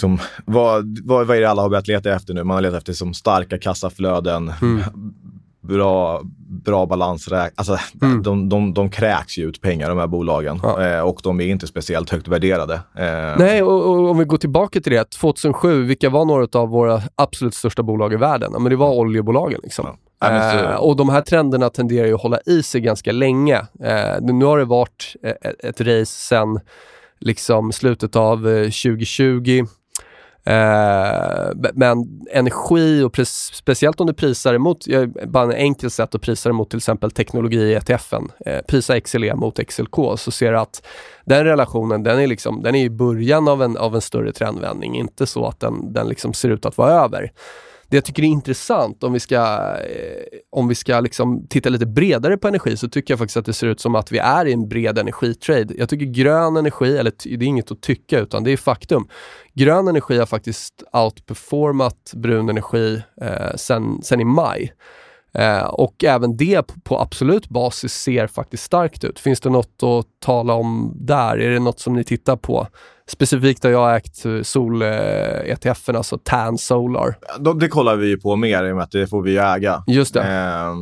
som, 0.00 0.18
vad, 0.44 0.98
vad, 1.04 1.26
vad 1.26 1.36
är 1.36 1.40
det 1.40 1.50
alla 1.50 1.62
har 1.62 1.68
börjat 1.68 1.88
leta 1.88 2.14
efter 2.14 2.34
nu? 2.34 2.44
Man 2.44 2.54
har 2.54 2.62
letat 2.62 2.78
efter 2.78 2.92
som 2.92 3.14
starka 3.14 3.58
kassaflöden, 3.58 4.52
mm 4.62 4.82
bra, 5.60 6.20
bra 6.64 6.86
balansräkning. 6.86 7.54
Alltså, 7.54 7.78
mm. 8.02 8.22
de, 8.22 8.48
de, 8.48 8.74
de 8.74 8.90
kräks 8.90 9.38
ju 9.38 9.48
ut 9.48 9.60
pengar, 9.60 9.88
de 9.88 9.98
här 9.98 10.06
bolagen. 10.06 10.60
Ja. 10.62 10.86
Eh, 10.86 11.00
och 11.00 11.20
de 11.22 11.40
är 11.40 11.46
inte 11.46 11.66
speciellt 11.66 12.10
högt 12.10 12.28
värderade. 12.28 12.74
Eh. 12.74 13.38
Nej, 13.38 13.62
och, 13.62 13.90
och, 13.90 14.10
om 14.10 14.18
vi 14.18 14.24
går 14.24 14.36
tillbaka 14.36 14.80
till 14.80 14.92
det. 14.92 15.10
2007, 15.10 15.82
vilka 15.84 16.10
var 16.10 16.24
några 16.24 16.60
av 16.60 16.68
våra 16.68 17.02
absolut 17.14 17.54
största 17.54 17.82
bolag 17.82 18.12
i 18.12 18.16
världen? 18.16 18.52
Men 18.52 18.70
det 18.70 18.76
var 18.76 18.90
oljebolagen. 18.90 19.60
Liksom. 19.62 19.96
Ja. 20.20 20.60
Eh, 20.60 20.74
och 20.74 20.96
de 20.96 21.08
här 21.08 21.20
trenderna 21.20 21.70
tenderar 21.70 22.06
ju 22.06 22.14
att 22.14 22.22
hålla 22.22 22.38
i 22.46 22.62
sig 22.62 22.80
ganska 22.80 23.12
länge. 23.12 23.56
Eh, 23.58 24.20
nu 24.20 24.44
har 24.44 24.58
det 24.58 24.64
varit 24.64 25.16
ett, 25.22 25.64
ett 25.64 25.80
race 25.80 26.04
sedan 26.04 26.60
liksom 27.20 27.72
slutet 27.72 28.16
av 28.16 28.36
2020 28.38 29.64
eh, 30.44 31.70
men 31.74 32.24
energi 32.32 33.02
och 33.02 33.26
speciellt 33.52 34.00
om 34.00 34.06
du 34.06 34.12
prisar 34.12 34.54
emot, 34.54 34.86
bara 35.26 35.44
en 35.44 35.52
enkel 35.52 35.90
sätt 35.90 36.14
att 36.14 36.22
prisa 36.22 36.48
emot 36.48 36.70
till 36.70 36.76
exempel 36.76 37.10
teknologi 37.10 37.56
i 37.56 37.74
ETFen, 37.74 38.28
eh, 38.46 38.60
prisa 38.68 39.00
XLE 39.00 39.34
mot 39.34 39.68
XLK, 39.68 39.96
så 40.16 40.30
ser 40.30 40.52
du 40.52 40.58
att 40.58 40.86
den 41.24 41.44
relationen 41.44 42.02
den 42.02 42.20
är, 42.20 42.26
liksom, 42.26 42.62
den 42.62 42.74
är 42.74 42.84
i 42.84 42.90
början 42.90 43.48
av 43.48 43.62
en, 43.62 43.76
av 43.76 43.94
en 43.94 44.00
större 44.00 44.32
trendvändning, 44.32 44.96
inte 44.96 45.26
så 45.26 45.46
att 45.46 45.60
den, 45.60 45.92
den 45.92 46.08
liksom 46.08 46.34
ser 46.34 46.48
ut 46.48 46.66
att 46.66 46.78
vara 46.78 46.92
över. 46.92 47.32
Det 47.90 47.96
jag 47.96 48.04
tycker 48.04 48.22
är 48.22 48.26
intressant 48.26 49.04
om 49.04 49.12
vi 49.12 49.20
ska, 49.20 49.36
eh, 49.76 50.38
om 50.50 50.68
vi 50.68 50.74
ska 50.74 51.00
liksom 51.00 51.46
titta 51.48 51.68
lite 51.68 51.86
bredare 51.86 52.36
på 52.36 52.48
energi 52.48 52.76
så 52.76 52.88
tycker 52.88 53.12
jag 53.12 53.18
faktiskt 53.18 53.36
att 53.36 53.44
det 53.44 53.52
ser 53.52 53.66
ut 53.66 53.80
som 53.80 53.94
att 53.94 54.12
vi 54.12 54.18
är 54.18 54.46
i 54.46 54.52
en 54.52 54.68
bred 54.68 54.98
energitrade. 54.98 55.74
Jag 55.78 55.88
tycker 55.88 56.06
grön 56.06 56.56
energi, 56.56 56.96
eller 56.96 57.12
det 57.24 57.44
är 57.44 57.48
inget 57.48 57.70
att 57.70 57.80
tycka 57.80 58.18
utan 58.18 58.44
det 58.44 58.50
är 58.50 58.56
faktum. 58.56 59.08
Grön 59.54 59.88
energi 59.88 60.18
har 60.18 60.26
faktiskt 60.26 60.82
outperformat 60.92 62.12
brun 62.14 62.48
energi 62.48 63.02
eh, 63.22 63.56
sen, 63.56 64.02
sen 64.02 64.20
i 64.20 64.24
maj. 64.24 64.72
Eh, 65.34 65.64
och 65.64 66.04
även 66.04 66.36
det 66.36 66.62
på, 66.62 66.80
på, 66.80 67.00
absolut 67.00 67.48
basis 67.48 67.92
ser 67.92 68.26
faktiskt 68.26 68.62
starkt 68.62 69.04
ut. 69.04 69.18
Finns 69.18 69.40
det 69.40 69.50
något 69.50 69.82
att 69.82 70.06
tala 70.20 70.54
om 70.54 70.92
där? 71.00 71.38
Är 71.38 71.50
det 71.50 71.58
något 71.58 71.80
som 71.80 71.94
ni 71.94 72.04
tittar 72.04 72.36
på? 72.36 72.66
Specifikt 73.10 73.64
har 73.64 73.70
jag 73.70 73.96
ägt 73.96 74.24
sol-ETFen, 74.42 75.96
alltså 75.96 76.18
TAN 76.18 76.58
Solar. 76.58 77.18
Det 77.60 77.68
kollar 77.68 77.96
vi 77.96 78.16
på 78.20 78.36
mer 78.36 78.64
i 78.64 78.72
och 78.72 78.76
med 78.76 78.84
att 78.84 78.90
det 78.90 79.06
får 79.06 79.22
vi 79.22 79.36
äga. 79.36 79.84
Just 79.86 80.14
det. 80.14 80.22
Eh, 80.22 80.74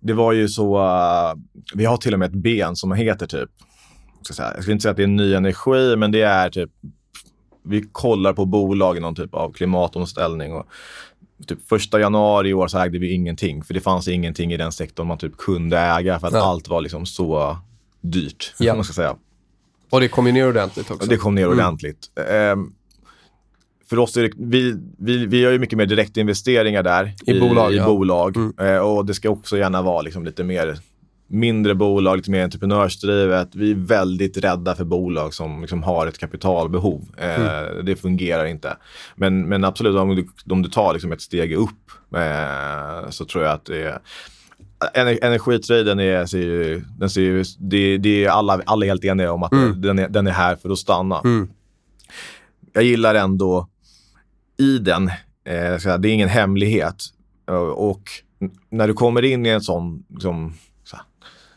det 0.00 0.12
var 0.12 0.32
ju 0.32 0.48
så, 0.48 0.78
uh, 0.78 1.34
vi 1.74 1.84
har 1.84 1.96
till 1.96 2.12
och 2.12 2.18
med 2.18 2.26
ett 2.26 2.42
ben 2.42 2.76
som 2.76 2.92
heter 2.92 3.26
typ, 3.26 3.50
ska 4.22 4.34
säga, 4.34 4.52
jag 4.54 4.62
skulle 4.62 4.72
inte 4.72 4.82
säga 4.82 4.90
att 4.90 4.96
det 4.96 5.02
är 5.02 5.06
ny 5.06 5.34
energi, 5.34 5.96
men 5.96 6.12
det 6.12 6.22
är 6.22 6.50
typ, 6.50 6.70
vi 7.64 7.84
kollar 7.92 8.32
på 8.32 8.44
bolag 8.44 8.96
i 8.96 9.00
någon 9.00 9.14
typ 9.14 9.34
av 9.34 9.52
klimatomställning. 9.52 10.52
Och 10.52 10.66
typ 11.46 11.68
första 11.68 12.00
januari 12.00 12.48
i 12.48 12.54
år 12.54 12.68
så 12.68 12.78
ägde 12.78 12.98
vi 12.98 13.12
ingenting, 13.12 13.64
för 13.64 13.74
det 13.74 13.80
fanns 13.80 14.08
ingenting 14.08 14.52
i 14.52 14.56
den 14.56 14.72
sektorn 14.72 15.06
man 15.06 15.18
typ 15.18 15.36
kunde 15.36 15.78
äga 15.78 16.20
för 16.20 16.26
att 16.26 16.32
ja. 16.32 16.44
allt 16.44 16.68
var 16.68 16.80
liksom 16.80 17.06
så 17.06 17.58
dyrt. 18.00 18.54
Ja. 18.58 18.74
Man 18.74 18.84
ska 18.84 18.94
säga. 18.94 19.16
Och 19.90 20.00
det 20.00 20.08
kom 20.08 20.26
ju 20.26 20.32
ner 20.32 20.48
ordentligt 20.48 20.90
också. 20.90 21.08
Det 21.08 21.16
kom 21.16 21.34
ner 21.34 21.44
mm. 21.44 21.58
ordentligt. 21.58 22.10
Um, 22.52 22.74
för 23.90 23.98
oss 23.98 24.16
är 24.16 24.22
det, 24.22 24.30
vi, 24.38 24.76
vi, 24.98 25.26
vi 25.26 25.40
gör 25.40 25.52
ju 25.52 25.58
mycket 25.58 25.78
mer 25.78 25.86
direktinvesteringar 25.86 26.82
där 26.82 27.14
i, 27.26 27.30
i 27.30 27.40
bolag. 27.40 27.72
I 27.72 27.76
ja. 27.76 27.86
bolag. 27.86 28.36
Mm. 28.36 28.52
Uh, 28.60 28.78
och 28.78 29.06
det 29.06 29.14
ska 29.14 29.30
också 29.30 29.58
gärna 29.58 29.82
vara 29.82 30.02
liksom 30.02 30.24
lite 30.24 30.44
mer 30.44 30.78
mindre 31.30 31.74
bolag, 31.74 32.16
lite 32.16 32.30
mer 32.30 32.44
entreprenörsdrivet. 32.44 33.48
Vi 33.54 33.70
är 33.70 33.74
väldigt 33.74 34.36
rädda 34.36 34.74
för 34.74 34.84
bolag 34.84 35.34
som 35.34 35.60
liksom 35.60 35.82
har 35.82 36.06
ett 36.06 36.18
kapitalbehov. 36.18 37.08
Uh, 37.22 37.40
mm. 37.40 37.84
Det 37.84 37.96
fungerar 37.96 38.44
inte. 38.44 38.76
Men, 39.16 39.48
men 39.48 39.64
absolut, 39.64 39.96
om 39.96 40.16
du, 40.16 40.28
om 40.50 40.62
du 40.62 40.68
tar 40.68 40.92
liksom 40.92 41.12
ett 41.12 41.20
steg 41.20 41.52
upp 41.52 41.90
uh, 42.16 43.10
så 43.10 43.24
tror 43.24 43.44
jag 43.44 43.52
att 43.52 43.64
det 43.64 43.82
är 43.82 43.98
Energitraden 44.94 46.00
är, 46.00 46.26
ser 46.26 46.38
ju, 46.38 46.84
den 46.98 47.10
ser 47.10 47.20
ju, 47.20 47.44
det, 47.58 47.98
det 47.98 48.24
är 48.24 48.28
alla, 48.28 48.62
alla 48.66 48.86
är 48.86 48.88
helt 48.88 49.04
eniga 49.04 49.32
om 49.32 49.42
att 49.42 49.52
mm. 49.52 49.80
den, 49.80 49.98
är, 49.98 50.08
den 50.08 50.26
är 50.26 50.30
här 50.30 50.56
för 50.56 50.70
att 50.70 50.78
stanna. 50.78 51.20
Mm. 51.24 51.48
Jag 52.72 52.84
gillar 52.84 53.14
ändå 53.14 53.68
i 54.58 54.78
den, 54.78 55.08
eh, 55.44 55.98
det 55.98 56.08
är 56.08 56.12
ingen 56.12 56.28
hemlighet. 56.28 57.04
Och 57.74 58.02
när 58.70 58.88
du 58.88 58.94
kommer 58.94 59.24
in 59.24 59.46
i 59.46 59.48
en 59.48 59.60
sån, 59.60 60.04
liksom, 60.08 60.54
så 60.84 60.96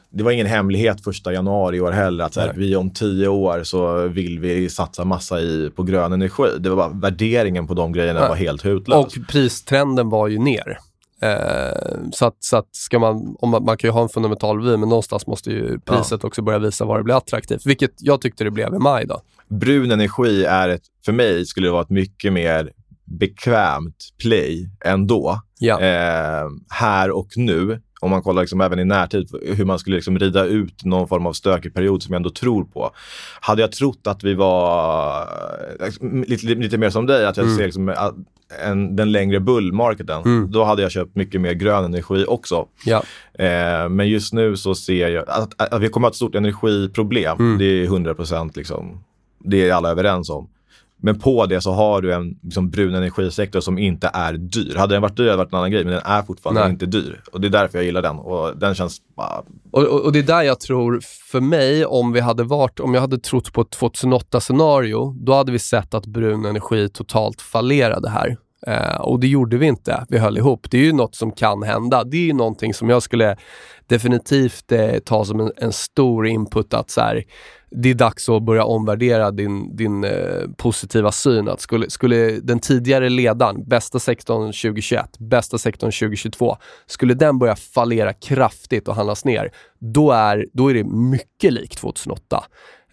det 0.10 0.24
var 0.24 0.32
ingen 0.32 0.48
hemlighet 0.48 1.04
första 1.04 1.34
januari 1.34 1.78
i 1.78 1.82
år 1.82 1.92
heller 1.92 2.24
att 2.24 2.34
så 2.34 2.40
här, 2.40 2.54
vi 2.56 2.76
om 2.76 2.90
tio 2.90 3.28
år 3.28 3.64
så 3.64 4.08
vill 4.08 4.40
vi 4.40 4.70
satsa 4.70 5.06
massa 5.06 5.40
i, 5.40 5.72
på 5.76 5.84
grön 5.84 6.14
energi. 6.14 6.44
Det 6.60 6.70
var 6.70 6.76
bara 6.76 6.90
värderingen 6.90 7.68
på 7.68 7.74
de 7.74 7.92
grejerna 7.92 8.20
Nej. 8.20 8.30
var 8.30 8.36
helt 8.36 8.66
hutlös. 8.66 9.06
Och 9.06 9.28
pristrenden 9.28 10.10
var 10.10 10.28
ju 10.28 10.40
ner. 10.40 10.78
Eh, 11.22 11.98
så 12.12 12.26
att, 12.26 12.36
så 12.40 12.58
att 12.58 12.76
ska 12.76 13.00
man, 13.00 13.36
om 13.40 13.50
man, 13.50 13.64
man 13.64 13.78
kan 13.78 13.88
ju 13.88 13.92
ha 13.92 14.02
en 14.02 14.10
fundamental 14.10 14.62
vy, 14.62 14.78
men 14.78 14.90
någonstans 14.90 15.28
måste 15.28 15.52
ju 15.52 15.80
priset 15.80 16.20
ja. 16.24 16.28
också 16.28 16.42
börja 16.42 16.60
visa 16.60 16.86
vad 16.86 17.00
det 17.00 17.04
blir 17.04 17.18
attraktivt. 17.18 17.66
Vilket 17.66 17.92
jag 17.98 18.22
tyckte 18.22 18.44
det 18.44 18.52
blev 18.52 18.74
i 18.76 18.80
maj. 18.80 19.06
Då. 19.06 19.22
Brun 19.48 19.92
energi 19.92 20.46
är, 20.46 20.70
ett, 20.70 20.82
för 21.06 21.12
mig, 21.12 21.46
skulle 21.46 21.68
det 21.68 21.72
vara 21.72 21.82
ett 21.82 21.90
mycket 21.90 22.34
mer 22.34 22.72
bekvämt 23.20 24.10
play 24.22 24.70
ändå. 24.86 25.42
Ja. 25.60 25.82
Eh, 25.82 26.48
här 26.70 27.12
och 27.12 27.28
nu, 27.36 27.82
om 28.02 28.10
man 28.12 28.22
kollar 28.22 28.42
liksom 28.42 28.62
även 28.62 28.80
i 28.80 28.86
närtid, 28.86 29.30
hur 29.42 29.66
man 29.66 29.80
skulle 29.80 29.96
liksom 29.96 30.20
rida 30.20 30.46
ut 30.46 30.86
någon 30.86 31.08
form 31.08 31.26
av 31.26 31.34
stökig 31.34 31.74
period 31.74 32.04
som 32.04 32.14
jag 32.14 32.18
ändå 32.18 32.30
tror 32.30 32.64
på. 32.64 32.92
Hade 33.42 33.62
jag 33.62 33.72
trott 33.72 34.08
att 34.08 34.24
vi 34.24 34.34
var 34.34 35.22
eh, 35.80 36.24
lite, 36.28 36.48
lite 36.48 36.78
mer 36.78 36.90
som 36.90 37.06
dig, 37.06 37.26
att 37.26 37.38
jag 37.38 37.46
mm. 37.46 37.58
ser 37.58 37.66
liksom, 37.66 37.94
en, 38.64 38.96
den 38.96 39.12
längre 39.12 39.40
bullmarketen, 39.40 40.22
mm. 40.22 40.52
då 40.52 40.64
hade 40.64 40.82
jag 40.82 40.92
köpt 40.92 41.16
mycket 41.16 41.42
mer 41.42 41.54
grön 41.54 41.86
energi 41.86 42.26
också. 42.28 42.68
Ja. 42.86 43.04
Eh, 43.34 43.90
men 43.90 44.10
just 44.10 44.34
nu 44.34 44.58
så 44.58 44.76
ser 44.76 45.08
jag 45.08 45.30
att, 45.30 45.62
att, 45.62 45.74
att 45.74 45.82
vi 45.82 45.90
kommer 45.90 46.08
att 46.08 46.12
ha 46.12 46.14
ett 46.14 46.16
stort 46.16 46.36
energiproblem. 46.36 47.38
Mm. 47.40 47.58
Det 47.58 47.66
är 47.66 47.84
100 47.84 48.14
procent, 48.14 48.56
liksom, 48.56 49.04
det 49.40 49.70
är 49.70 49.74
alla 49.74 49.90
överens 49.90 50.30
om. 50.30 50.50
Men 51.04 51.20
på 51.20 51.46
det 51.46 51.62
så 51.62 51.72
har 51.72 52.02
du 52.02 52.14
en 52.14 52.40
liksom, 52.44 52.70
brun 52.70 52.96
energisektor 52.96 53.60
som 53.60 53.78
inte 53.78 54.12
är 54.14 54.34
dyr. 54.34 54.76
Hade 54.76 54.96
den 54.96 55.02
varit 55.02 55.18
dyr 55.18 55.24
hade 55.24 55.34
det 55.34 55.38
varit 55.38 55.54
en 55.54 55.58
annan 55.58 55.72
grej, 55.72 55.84
men 55.84 55.94
den 55.94 56.02
är 56.06 56.22
fortfarande 56.22 56.62
Nej. 56.62 56.72
inte 56.72 56.86
dyr. 56.86 57.22
Och 57.32 57.42
det 57.42 57.48
är 57.48 57.50
därför 57.50 57.78
jag 57.78 57.86
gillar 57.86 58.02
den. 58.02 58.20
Och 58.20 58.58
den 58.58 58.76
känns 58.76 59.02
bara... 59.16 59.44
Och, 59.72 59.84
och, 59.84 60.02
och, 60.02 60.12
det 60.12 60.20
är 60.20 60.24
där 60.24 60.42
jag 60.42 60.60
tror, 60.60 61.00
för 61.32 61.42
mig, 61.42 61.86
om 61.86 62.12
vi 62.12 62.20
hade 62.20 62.44
varit, 62.44 62.80
om 62.80 62.94
jag 62.94 63.02
hade 63.02 63.18
trott 63.18 63.54
på 63.54 63.62
ett 63.62 63.78
2008-scenario, 63.78 65.16
då 65.26 65.34
hade 65.34 65.52
vi 65.52 65.60
sett 65.60 65.94
att 65.94 66.06
brun 66.06 66.46
energi 66.46 66.90
totalt 66.90 67.42
fallerade 67.42 68.10
här. 68.10 68.38
Uh, 68.68 69.02
och 69.02 69.20
det 69.20 69.28
gjorde 69.28 69.58
vi 69.58 69.66
inte. 69.66 70.06
Vi 70.10 70.18
höll 70.18 70.38
ihop. 70.38 70.68
Det 70.72 70.78
är 70.78 70.84
ju 70.84 70.94
något 70.94 71.16
som 71.16 71.32
kan 71.32 71.64
hända. 71.64 72.04
Det 72.04 72.18
är 72.18 72.26
ju 72.26 72.34
någonting 72.34 72.74
som 72.74 72.90
jag 72.90 73.04
skulle 73.04 73.38
definitivt 73.92 74.72
eh, 74.72 75.00
ta 75.00 75.26
som 75.26 75.40
en, 75.40 75.52
en, 75.58 75.74
stor 75.74 76.28
input 76.28 76.74
att 76.74 76.90
så 76.90 77.02
här, 77.02 77.24
det 77.72 77.90
är 77.90 77.94
dags 77.94 78.30
att 78.30 78.44
börja 78.44 78.64
omvärdera 78.64 79.32
din, 79.32 79.76
din 79.76 80.04
eh, 80.04 80.48
positiva 80.58 81.12
syn. 81.12 81.48
Att 81.48 81.62
skulle, 81.62 81.90
skulle 81.90 82.40
den 82.40 82.60
tidigare 82.60 83.10
ledaren, 83.10 83.64
bästa 83.68 84.00
sektorn 84.00 84.46
2021, 84.46 85.20
bästa 85.20 85.58
sektorn 85.58 85.92
2022, 85.92 86.58
skulle 86.86 87.14
den 87.14 87.40
börja 87.40 87.56
fallera 87.56 88.14
kraftigt 88.14 88.88
och 88.88 88.96
handlas 88.96 89.26
ner, 89.26 89.52
då 89.80 90.12
är, 90.12 90.46
då 90.54 90.70
är 90.70 90.74
det 90.74 90.84
mycket 90.84 91.54
likt 91.54 91.78
2008. 91.78 92.44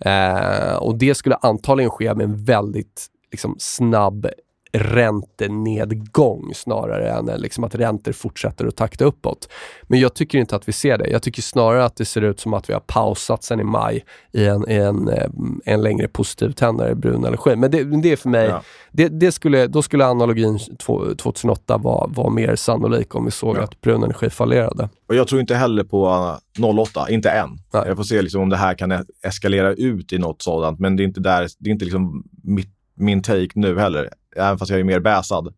Eh, 0.01 0.77
och 0.77 0.99
det 0.99 1.15
skulle 1.15 1.35
antagligen 1.35 1.91
ske 1.91 2.15
med 2.15 2.25
en 2.25 2.45
väldigt 2.45 3.07
liksom, 3.33 3.57
snabb 3.59 4.27
räntenedgång 4.73 6.55
snarare 6.55 7.11
än 7.11 7.41
liksom 7.41 7.65
att 7.65 7.75
räntor 7.75 8.13
fortsätter 8.13 8.67
att 8.67 8.77
takta 8.77 9.05
uppåt. 9.05 9.49
Men 9.83 10.01
jag 10.01 10.15
tycker 10.15 10.39
inte 10.39 10.57
att 10.57 10.69
vi 10.69 10.73
ser 10.73 10.99
det. 10.99 11.09
Jag 11.09 11.23
tycker 11.23 11.43
snarare 11.43 11.85
att 11.85 11.97
det 11.97 12.05
ser 12.05 12.23
ut 12.23 12.41
som 12.41 12.55
att 12.55 12.69
vi 12.69 12.73
har 12.73 12.81
pausat 12.81 13.45
sen 13.45 13.61
i 13.61 13.65
maj 13.65 14.05
i 14.33 14.47
en, 14.47 14.71
i 14.71 14.75
en, 14.75 15.09
eh, 15.09 15.31
en 15.65 15.83
längre 15.83 16.09
positiv 16.09 16.53
tändare 16.53 16.95
brun 16.95 17.25
energi. 17.25 17.57
Men 17.57 17.71
det, 17.71 17.85
det 18.03 18.13
är 18.13 18.17
för 18.17 18.29
mig, 18.29 18.47
ja. 18.49 18.63
det, 18.93 19.09
det, 19.09 19.33
skulle, 19.33 19.67
då 19.67 19.83
skulle 19.83 20.07
analogin 20.07 20.59
2008 20.79 21.79
vara, 21.79 22.07
vara 22.07 22.31
mer 22.31 22.57
sannolik 22.57 23.15
om 23.15 23.25
vi 23.25 23.31
såg 23.31 23.57
ja. 23.57 23.63
att 23.63 23.81
brun 23.81 24.03
energi 24.03 24.31
fallerade. 24.31 24.89
Och 25.09 25.15
jag 25.15 25.29
tror 25.29 25.41
inte 25.41 25.55
heller 25.55 25.85
på 25.85 26.37
08, 26.63 27.11
inte 27.11 27.31
än. 27.31 27.59
Nej. 27.73 27.83
Jag 27.87 27.97
får 27.97 28.05
se 28.05 28.23
liksom 28.23 28.43
om 28.43 28.49
det 28.49 28.57
här 28.57 28.75
kan 28.75 29.05
eskalera 29.23 29.73
ut 29.73 30.13
i 30.13 30.19
något 30.19 30.43
sådant, 30.43 30.79
men 30.79 30.97
det 30.97 31.03
är 31.03 31.05
inte, 31.05 31.21
där, 31.21 31.49
det 31.59 31.71
är 31.71 31.73
inte 31.73 31.85
liksom 31.85 32.25
mitt, 32.43 32.71
min 32.95 33.23
take 33.23 33.49
nu 33.55 33.79
heller 33.79 34.11
även 34.37 34.59
fast 34.59 34.71
jag 34.71 34.81
är 34.81 34.85
mer 34.85 35.01
bäsad, 35.01 35.55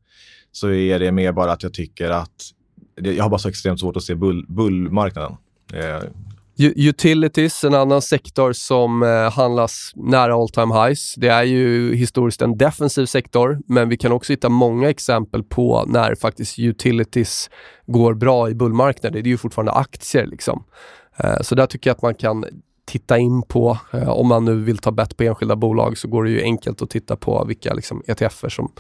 så 0.53 0.71
är 0.71 0.99
det 0.99 1.12
mer 1.12 1.33
bara 1.33 1.53
att 1.53 1.62
jag 1.62 1.75
tycker 1.75 2.11
att 2.11 2.43
jag 3.03 3.23
har 3.23 3.31
bara 3.31 3.39
så 3.39 3.49
extremt 3.49 3.81
svårt 3.81 3.97
att 3.97 4.03
se 4.03 4.14
bull, 4.14 4.47
bullmarknaden. 4.49 5.37
Eh, 5.73 6.01
Utilities, 6.62 7.64
en 7.64 7.75
annan 7.75 8.03
sektor 8.03 8.53
som 8.53 9.03
eh, 9.03 9.33
handlas 9.33 9.93
nära 9.95 10.35
all 10.35 10.49
time 10.49 10.75
highs. 10.75 11.14
Det 11.16 11.29
är 11.29 11.43
ju 11.43 11.95
historiskt 11.95 12.43
en 12.43 12.59
defensiv 12.59 13.07
sektor, 13.07 13.59
men 13.66 13.89
vi 13.89 13.97
kan 13.97 14.12
också 14.12 14.33
hitta 14.33 14.49
många 14.49 14.91
exempel 14.91 15.43
på 15.43 15.85
när 15.87 16.14
faktiskt 16.14 16.59
utilities 16.59 17.51
går 17.87 18.14
bra 18.14 18.51
i 18.51 18.55
bullmarknader. 18.55 19.23
Det 19.23 19.29
är 19.29 19.31
ju 19.31 19.37
fortfarande 19.37 19.73
aktier. 19.73 20.27
liksom. 20.27 20.64
Eh, 21.16 21.41
så 21.41 21.55
där 21.55 21.66
tycker 21.66 21.91
jag 21.91 21.95
att 21.95 22.03
man 22.03 22.14
kan 22.14 22.45
titta 22.91 23.18
in 23.18 23.43
på. 23.43 23.78
Eh, 23.93 24.09
om 24.09 24.28
man 24.28 24.45
nu 24.45 24.55
vill 24.55 24.78
ta 24.78 24.91
bett 24.91 25.16
på 25.16 25.24
enskilda 25.24 25.57
bolag 25.57 25.99
så 25.99 26.09
går 26.09 26.24
det 26.24 26.30
ju 26.30 26.43
enkelt 26.43 26.82
att 26.82 26.91
titta 26.91 27.16
på 27.16 27.45
vilka 27.45 27.74
liksom, 27.74 28.03
ETFer 28.07 28.49
som 28.49 28.72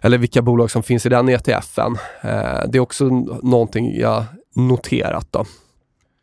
eller 0.00 0.18
vilka 0.18 0.42
bolag 0.42 0.70
som 0.70 0.82
finns 0.82 1.06
i 1.06 1.08
den 1.08 1.28
ETFen. 1.28 1.96
Eh, 2.22 2.60
det 2.68 2.78
är 2.78 2.80
också 2.80 3.04
någonting 3.42 3.98
jag 4.00 4.24
noterat. 4.56 5.26
Då. 5.30 5.44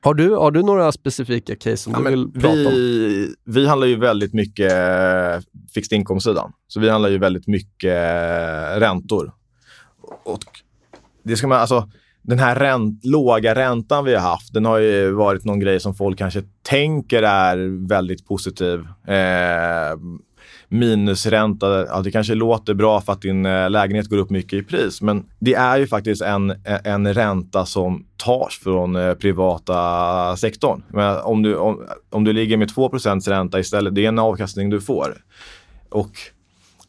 Har 0.01 0.13
du, 0.13 0.35
har 0.35 0.51
du 0.51 0.63
några 0.63 0.91
specifika 0.91 1.55
case 1.55 1.77
som 1.77 1.93
Ja, 1.93 1.99
du 1.99 2.09
vill 2.09 2.31
prata 2.31 2.47
om? 2.47 2.73
vi, 2.73 3.35
vi 3.45 3.67
handlar 3.67 3.87
ju 3.87 3.95
väldigt 3.95 4.33
mycket 4.33 4.71
eh, 4.71 5.39
fixed 5.73 5.97
income-sidan. 5.97 6.51
Så 6.67 6.79
vi 6.79 6.89
handlar 6.89 7.09
ju 7.09 7.17
väldigt 7.17 7.47
mycket 7.47 7.97
räntor. 8.81 9.31
Och 10.23 10.39
det 11.23 11.37
ska 11.37 11.47
man, 11.47 11.59
alltså, 11.59 11.89
den 12.27 12.39
här 12.39 12.55
ränt, 12.55 13.05
låga 13.05 13.55
räntan 13.55 14.05
vi 14.05 14.15
har 14.15 14.21
haft, 14.21 14.53
den 14.53 14.65
har 14.65 14.77
ju 14.77 15.11
varit 15.11 15.45
någon 15.45 15.59
grej 15.59 15.79
som 15.79 15.93
folk 15.93 16.17
kanske 16.17 16.43
tänker 16.61 17.23
är 17.23 17.87
väldigt 17.87 18.27
positiv. 18.27 18.79
Eh, 19.07 19.97
minusränta, 20.69 21.85
ja, 21.85 22.01
det 22.01 22.11
kanske 22.11 22.35
låter 22.35 22.73
bra 22.73 23.01
för 23.01 23.13
att 23.13 23.21
din 23.21 23.45
eh, 23.45 23.69
lägenhet 23.69 24.09
går 24.09 24.17
upp 24.17 24.29
mycket 24.29 24.53
i 24.53 24.63
pris, 24.63 25.01
men 25.01 25.25
det 25.39 25.53
är 25.53 25.77
ju 25.77 25.87
faktiskt 25.87 26.21
en, 26.21 26.53
en 26.83 27.13
ränta 27.13 27.65
som 27.65 28.05
tas 28.17 28.59
från 28.63 28.95
eh, 28.95 29.13
privata 29.13 30.37
sektorn. 30.37 30.83
Men 30.89 31.17
om, 31.17 31.43
du, 31.43 31.55
om, 31.55 31.87
om 32.09 32.23
du 32.23 32.33
ligger 32.33 32.57
med 32.57 32.69
2% 32.69 33.29
ränta 33.29 33.59
istället, 33.59 33.95
det 33.95 34.05
är 34.05 34.09
en 34.09 34.19
avkastning 34.19 34.69
du 34.69 34.81
får. 34.81 35.17
Och 35.89 36.11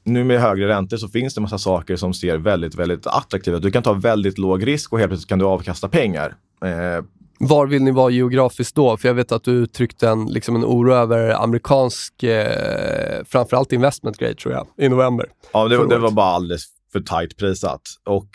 nu 0.09 0.25
med 0.25 0.41
högre 0.41 0.69
räntor 0.69 0.97
så 0.97 1.09
finns 1.09 1.35
det 1.35 1.41
massa 1.41 1.59
saker 1.59 1.97
som 1.97 2.15
ser 2.15 2.37
väldigt, 2.37 2.75
väldigt 2.75 3.07
attraktiva 3.07 3.57
ut. 3.57 3.63
Du 3.63 3.71
kan 3.71 3.83
ta 3.83 3.93
väldigt 3.93 4.39
låg 4.39 4.67
risk 4.67 4.93
och 4.93 4.99
helt 4.99 5.11
plötsligt 5.11 5.29
kan 5.29 5.39
du 5.39 5.45
avkasta 5.45 5.89
pengar. 5.89 6.35
Eh, 6.65 7.05
Var 7.41 7.67
vill 7.67 7.83
ni 7.83 7.91
vara 7.91 8.11
geografiskt 8.11 8.75
då? 8.75 8.97
För 8.97 9.09
jag 9.09 9.15
vet 9.15 9.33
att 9.33 9.45
du 9.45 9.53
uttryckte 9.53 10.09
en, 10.09 10.27
liksom 10.27 10.57
en 10.57 10.65
oro 10.65 10.93
över 10.93 11.43
amerikansk, 11.43 12.23
eh, 12.23 13.25
framförallt 13.25 13.73
investment 13.73 14.19
grade 14.19 14.35
tror 14.35 14.55
jag, 14.55 14.67
i 14.77 14.89
november. 14.89 15.27
Ja, 15.53 15.69
det, 15.69 15.89
det 15.89 15.99
var 15.99 16.11
bara 16.11 16.27
alldeles 16.27 16.65
för 16.93 17.01
tajt 17.01 17.37
prissatt. 17.37 17.83
Och 18.07 18.29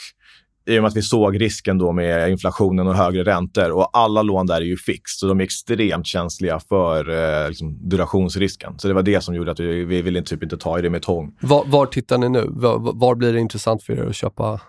i 0.66 0.78
och 0.78 0.82
med 0.84 0.90
att 0.90 0.96
vi 0.96 1.02
såg 1.02 1.42
risken 1.42 1.78
då 1.78 1.92
med 1.92 2.32
inflationen 2.32 2.88
och 2.88 2.96
högre 2.96 3.24
räntor 3.24 3.72
och 3.72 3.90
alla 3.94 4.22
lån 4.22 4.46
där 4.46 4.56
är 4.56 4.66
ju 4.66 4.78
fix, 4.78 5.12
så 5.12 5.28
de 5.28 5.40
är 5.40 5.44
extremt 5.44 6.08
känsliga 6.08 6.60
för 6.60 7.10
eh, 7.10 7.50
liksom, 7.50 7.90
durationsrisken. 7.90 8.80
Så 8.80 8.88
det 8.88 8.94
var 8.94 9.04
det 9.04 9.22
som 9.22 9.36
gjorde 9.36 9.52
att 9.52 9.60
vi, 9.60 9.86
vi 9.86 10.02
ville 10.02 10.22
typ 10.22 10.44
inte 10.44 10.58
ta 10.58 10.80
i 10.80 10.82
det 10.82 10.90
med 10.90 11.02
tång. 11.02 11.36
Var, 11.42 11.66
var 11.66 11.86
tittar 11.86 12.18
ni 12.18 12.30
nu? 12.30 12.46
Var, 12.50 12.78
var 12.80 13.16
blir 13.16 13.34
det 13.34 13.40
intressant 13.40 13.84
för 13.84 13.94
er 13.94 14.06
att 14.06 14.16
köpa? 14.16 14.62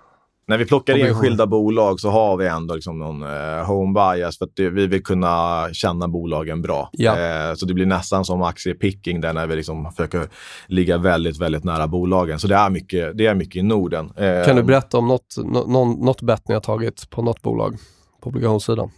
När 0.47 0.59
vi 0.59 0.64
plockar 0.64 0.97
in 1.09 1.14
skilda 1.14 1.47
bolag 1.47 2.01
så 2.01 2.11
har 2.11 2.36
vi 2.36 2.47
ändå 2.47 2.74
liksom 2.74 2.99
någon 2.99 3.22
eh, 3.22 3.64
home 3.66 3.92
bias 4.14 4.38
för 4.38 4.45
att 4.45 4.57
det, 4.57 4.70
vi 4.70 4.86
vill 4.86 5.03
kunna 5.05 5.68
känna 5.72 6.09
bolagen 6.09 6.62
bra. 6.62 6.90
Ja. 6.92 7.18
Eh, 7.18 7.55
så 7.55 7.66
det 7.66 7.74
blir 7.74 7.86
nästan 7.86 8.24
som 8.24 8.42
aktiepicking 8.42 9.20
där 9.20 9.32
när 9.32 9.47
vi 9.47 9.57
liksom 9.57 9.90
försöker 9.92 10.28
ligga 10.66 10.99
väldigt, 10.99 11.40
väldigt 11.40 11.64
nära 11.64 11.86
bolagen. 11.88 12.38
Så 12.38 12.47
det 12.49 12.55
är 12.55 12.70
mycket, 12.70 13.18
det 13.18 13.26
är 13.26 13.34
mycket 13.34 13.57
i 13.57 13.62
Norden. 13.62 14.12
Eh, 14.16 14.45
Kan 14.45 14.57
du 14.57 14.62
berätta 14.62 14.99
om 14.99 15.09
något, 15.09 15.34
nå- 15.45 15.66
någon, 15.66 16.05
något 16.05 16.22
bett 16.22 16.49
ni 16.49 16.55
har 16.55 16.61
tagit 16.61 17.11
på 17.11 17.22
något 17.22 17.42
bolag 17.42 17.76
på 18.22 18.28
obligationssidan? 18.28 18.90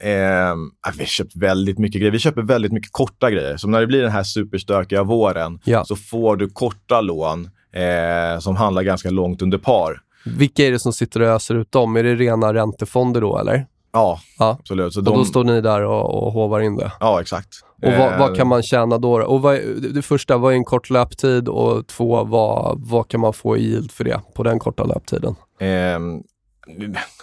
Eh, 0.00 0.92
vi 0.98 1.06
köpt 1.06 1.36
väldigt 1.36 1.78
mycket 1.78 2.00
grejer. 2.00 2.12
Vi 2.12 2.18
köper 2.18 2.42
väldigt 2.42 2.72
mycket 2.72 2.92
korta 2.92 3.30
grejer. 3.30 3.56
Så 3.56 3.68
när 3.68 3.80
det 3.80 3.86
blir 3.86 4.02
den 4.02 4.10
här 4.12 4.22
superstökiga 4.22 5.02
våren 5.02 5.60
Ja. 5.64 5.84
så 5.84 5.96
får 5.96 6.36
du 6.36 6.48
korta 6.48 7.00
lån 7.00 7.50
eh, 7.72 8.40
som 8.40 8.56
handlar 8.56 8.82
ganska 8.82 9.10
långt 9.10 9.42
under 9.42 9.58
par. 9.58 10.00
Vilka 10.24 10.66
är 10.66 10.72
det 10.72 10.78
som 10.78 10.92
sitter 10.92 11.20
och 11.22 11.28
öser 11.28 11.54
ut 11.54 11.72
dem? 11.72 11.96
Är 11.96 12.02
det 12.02 12.14
rena 12.14 12.54
räntefonder 12.54 13.20
då 13.20 13.38
eller? 13.38 13.66
Ja, 13.92 14.20
Ja. 14.38 14.56
absolut. 14.60 14.92
Så 14.92 15.00
Och 15.00 15.04
de, 15.04 15.14
då 15.18 15.24
står 15.24 15.44
ni 15.44 15.60
där 15.60 15.82
och, 15.82 16.22
och 16.26 16.32
hovar 16.32 16.60
in 16.60 16.76
det. 16.76 16.92
Ja, 17.00 17.20
exakt. 17.20 17.48
Och 17.82 17.92
vad, 17.92 18.12
Eh, 18.12 18.18
vad 18.18 18.36
kan 18.36 18.46
man 18.48 18.62
tjäna 18.62 18.98
då? 18.98 19.22
Och 19.22 19.42
vad, 19.42 19.54
det- 19.94 20.02
första, 20.02 20.36
vad 20.38 20.52
är 20.52 20.56
en 20.56 20.64
kort 20.64 20.90
löptid? 20.90 21.48
Och 21.48 21.86
två, 21.86 22.24
vad, 22.24 22.80
vad 22.88 23.08
kan 23.08 23.20
man 23.20 23.32
få 23.32 23.56
i 23.56 23.60
yield 23.60 23.92
för 23.92 24.04
det 24.04 24.20
på 24.34 24.42
den 24.42 24.58
korta 24.58 24.84
löptiden? 24.84 25.34
Ehm, 25.60 26.22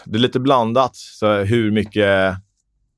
det 0.05 0.15
är 0.17 0.19
lite 0.19 0.39
blandat, 0.39 0.95
så 0.95 1.33
hur 1.33 1.71
mycket 1.71 2.35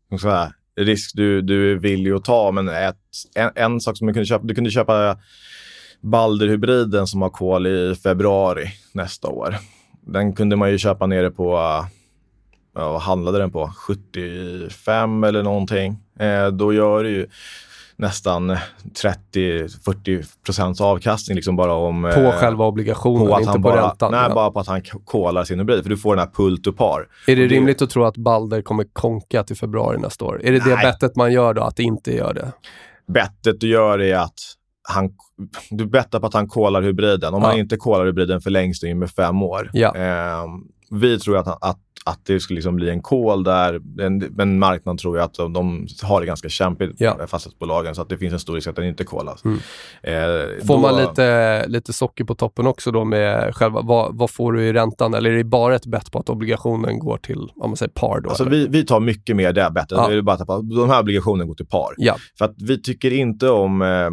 jag 0.09 0.19
säga, 0.21 0.51
risk 0.79 1.11
du, 1.15 1.41
du 1.41 1.71
är 1.71 1.75
villig 1.75 2.11
att 2.11 2.23
ta. 2.25 2.51
Men 2.51 2.69
ett, 2.69 2.95
en, 3.35 3.51
en 3.55 3.79
sak 3.81 3.97
som 3.97 4.05
man 4.07 4.13
kunde 4.13 4.25
köpa, 4.25 4.45
du 4.47 4.55
kunde 4.55 4.69
köpa 4.71 5.17
Balder-hybriden 6.01 7.07
som 7.07 7.21
har 7.21 7.29
kol 7.29 7.67
i 7.67 7.95
februari 8.03 8.67
nästa 8.93 9.27
år. 9.27 9.55
Den 10.07 10.33
kunde 10.33 10.55
man 10.55 10.71
ju 10.71 10.77
köpa 10.77 11.05
nere 11.05 11.31
på, 11.31 11.51
ja, 12.75 12.91
vad 12.91 13.01
handlade 13.01 13.37
den 13.37 13.51
på? 13.51 13.71
75 13.77 15.23
eller 15.23 15.43
någonting. 15.43 15.97
Eh, 16.19 16.47
då 16.47 16.73
gör 16.73 17.03
du 17.03 17.09
ju 17.09 17.27
nästan 17.95 18.57
30-40 19.33 20.25
procents 20.45 20.81
avkastning 20.81 21.35
liksom 21.35 21.55
bara 21.55 21.73
om... 21.73 22.11
På 22.15 22.19
eh, 22.19 22.31
själva 22.31 22.65
obligationen, 22.65 23.27
på 23.27 23.33
att 23.33 23.39
inte 23.39 23.51
han 23.51 23.61
på 23.61 23.69
bara, 23.69 23.87
räntan. 23.89 24.11
Nej, 24.11 24.25
Ja. 24.29 24.35
bara 24.35 24.51
på 24.51 24.59
att 24.59 24.67
han 24.67 24.81
kolar 25.05 25.43
sin 25.43 25.59
hybrid. 25.59 25.83
För 25.83 25.89
du 25.89 25.97
får 25.97 26.15
den 26.15 26.19
här 26.27 26.33
pull 26.33 26.61
to 26.63 26.71
par. 26.73 27.07
Är 27.27 27.35
det 27.35 27.43
Och 27.43 27.49
rimligt 27.49 27.81
att 27.81 27.89
tro 27.89 28.03
att 28.03 28.17
Balder 28.17 28.61
kommer 28.61 28.85
konka 28.93 29.43
till 29.43 29.55
februari 29.55 29.97
nästa 29.97 30.25
år? 30.25 30.41
Är 30.43 30.51
det 30.51 30.59
det 30.59 30.75
Nej. 30.75 30.85
bettet 30.85 31.15
man 31.15 31.31
gör 31.33 31.53
då, 31.53 31.61
att 31.61 31.75
det 31.75 31.83
inte 31.83 32.15
gör 32.15 32.33
det? 32.33 32.51
Bettet 33.13 33.59
du 33.59 33.67
gör 33.67 34.01
är 34.01 34.15
att 34.15 34.33
han, 34.89 35.09
du 35.69 35.85
bettar 35.85 36.19
på 36.19 36.27
att 36.27 36.33
han 36.33 36.47
kolar 36.47 36.81
hybriden. 36.81 37.33
Om 37.33 37.41
Ja. 37.41 37.47
han 37.49 37.57
inte 37.59 37.77
kolar 37.77 38.05
hybriden 38.05 38.41
förlängs 38.41 38.79
det 38.79 38.87
ju 38.87 38.95
med 38.95 39.09
fem 39.09 39.43
år. 39.43 39.69
Ja. 39.73 39.95
Ehm, 39.95 40.49
vi 40.91 41.19
tror 41.19 41.37
att, 41.37 41.47
att, 41.47 41.77
att 42.05 42.19
det 42.25 42.39
skulle 42.39 42.55
liksom 42.57 42.75
bli 42.75 42.89
en 42.89 43.01
call 43.01 43.43
där. 43.43 43.81
En- 44.01 44.17
Men 44.17 44.59
marknaden 44.59 44.97
tror 44.97 45.17
ju 45.17 45.23
att 45.23 45.33
de, 45.33 45.53
de 45.53 45.87
har 46.03 46.19
det 46.21 46.27
ganska 46.27 46.49
kämpigt, 46.49 46.91
Ja. 46.97 47.13
Mm. 47.15 47.27
fastighetsbolagen. 47.27 47.95
Så 47.95 48.01
att 48.01 48.09
det 48.09 48.17
finns 48.17 48.33
en 48.33 48.39
stor 48.39 48.55
risk 48.55 48.67
att 48.67 48.75
den 48.75 48.85
inte 48.85 49.03
kollas. 49.03 49.43
Eh, 49.45 49.51
Får 50.67 50.73
då- 50.75 50.77
man 50.77 50.95
lite, 51.01 51.67
lite 51.67 51.93
socker 51.93 52.23
på 52.23 52.35
toppen 52.35 52.67
också 52.67 52.91
då 52.91 53.05
med 53.05 53.55
själva, 53.55 53.81
vad, 53.81 54.17
vad 54.17 54.31
får 54.31 54.53
du 54.53 54.63
i 54.63 54.73
räntan? 54.73 55.13
Eller 55.13 55.31
är 55.31 55.37
det 55.37 55.43
bara 55.43 55.75
ett 55.75 55.85
bett 55.85 56.11
på 56.11 56.19
att 56.19 56.29
obligationen 56.29 56.99
går 56.99 57.17
till, 57.17 57.39
om 57.55 57.69
man 57.69 57.77
säger 57.77 57.91
par 57.91 58.19
då? 58.19 58.29
Alltså 58.29 58.43
vi, 58.43 58.67
vi 58.67 58.85
tar 58.85 58.99
mycket 58.99 59.35
mer 59.35 59.53
det 59.53 59.69
bettet. 59.73 59.97
Ja. 59.97 60.07
Det 60.07 60.15
är 60.15 60.21
bara 60.21 60.35
att 60.35 60.47
de 60.75 60.89
här 60.89 61.01
obligationerna 61.01 61.45
går 61.45 61.55
till 61.55 61.65
par. 61.67 61.93
Ja, 61.97 62.15
För 62.37 62.45
att 62.45 62.55
vi 62.57 62.81
tycker 62.81 63.13
inte 63.13 63.49
om... 63.49 63.81
Eh, 63.81 64.09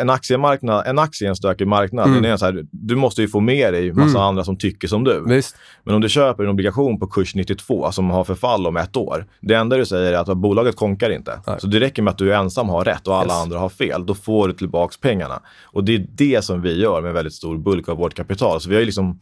en 0.00 0.10
aktiemarknad, 0.10 0.86
en 0.86 0.98
aktie 0.98 1.26
är 1.26 1.28
en 1.28 1.36
stökig 1.36 1.66
marknad. 1.66 2.06
Mm. 2.08 2.22
Den 2.22 2.32
är 2.32 2.36
så 2.36 2.44
här, 2.44 2.64
du 2.70 2.96
måste 2.96 3.22
ju 3.22 3.28
få 3.28 3.40
med 3.40 3.72
dig 3.72 3.92
massa 3.92 4.10
Mm. 4.10 4.22
andra 4.22 4.44
som 4.44 4.56
tycker 4.58 4.88
som 4.88 5.04
du. 5.04 5.24
visst. 5.26 5.56
Men 5.84 5.94
om 5.94 6.00
du 6.00 6.08
köper 6.08 6.44
en 6.44 6.50
obligation 6.50 6.98
på 6.98 7.06
kurs 7.06 7.34
92 7.34 7.92
som 7.92 8.10
har 8.10 8.24
förfall 8.24 8.66
om 8.66 8.76
ett 8.76 8.96
år. 8.96 9.26
Det 9.40 9.54
enda 9.54 9.76
du 9.76 9.86
säger 9.86 10.12
är 10.12 10.16
att 10.18 10.36
bolaget 10.36 10.76
konkar 10.76 11.10
inte. 11.10 11.40
Nej. 11.46 11.56
Så 11.60 11.66
det 11.66 11.80
räcker 11.80 12.02
med 12.02 12.10
att 12.10 12.18
du 12.18 12.34
ensam 12.34 12.68
har 12.68 12.84
rätt 12.84 13.06
och 13.08 13.16
alla 13.16 13.34
Yes. 13.34 13.42
andra 13.42 13.58
har 13.58 13.68
fel. 13.68 14.06
Då 14.06 14.14
får 14.14 14.48
du 14.48 14.54
tillbaka 14.54 14.94
pengarna. 15.00 15.42
Och 15.64 15.84
det 15.84 15.94
är 15.94 16.06
det 16.10 16.44
som 16.44 16.62
vi 16.62 16.80
gör 16.80 17.02
med 17.02 17.12
väldigt 17.12 17.34
stor 17.34 17.58
bulk 17.58 17.88
av 17.88 17.96
vårt 17.96 18.14
kapital. 18.14 18.60
Så 18.60 18.70
vi 18.70 18.76
har 18.76 18.82
liksom, 18.82 19.20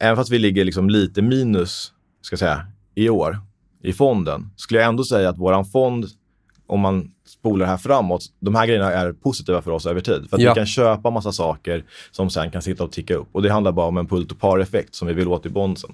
även 0.00 0.16
fast 0.16 0.30
vi 0.30 0.38
ligger 0.38 0.64
liksom 0.64 0.90
lite 0.90 1.22
minus, 1.22 1.92
ska 2.22 2.36
säga, 2.36 2.66
i 2.94 3.08
år 3.08 3.38
i 3.82 3.92
fonden, 3.92 4.50
skulle 4.56 4.80
jag 4.80 4.88
ändå 4.88 5.04
säga 5.04 5.28
att 5.28 5.38
våran 5.38 5.64
fond, 5.64 6.06
om 6.72 6.80
man 6.80 7.10
spolar 7.26 7.66
här 7.66 7.76
framåt, 7.76 8.22
de 8.40 8.54
här 8.54 8.66
grejerna 8.66 8.92
är 8.92 9.12
positiva 9.12 9.62
för 9.62 9.70
oss 9.70 9.86
över 9.86 10.00
tid. 10.00 10.26
För 10.30 10.36
att 10.36 10.42
Ja. 10.42 10.50
vi 10.50 10.54
kan 10.54 10.66
köpa 10.66 11.10
massa 11.10 11.32
saker 11.32 11.84
som 12.10 12.30
sen 12.30 12.50
kan 12.50 12.62
sitta 12.62 12.84
och 12.84 12.92
ticka 12.92 13.14
upp. 13.14 13.28
Och 13.32 13.42
det 13.42 13.50
handlar 13.52 13.72
bara 13.72 13.86
om 13.86 13.96
en 13.96 14.06
pull 14.06 14.26
to 14.26 14.34
par-effekt 14.34 14.94
som 14.94 15.08
vi 15.08 15.14
vill 15.14 15.28
åt 15.28 15.46
i 15.46 15.48
bondsen. 15.48 15.90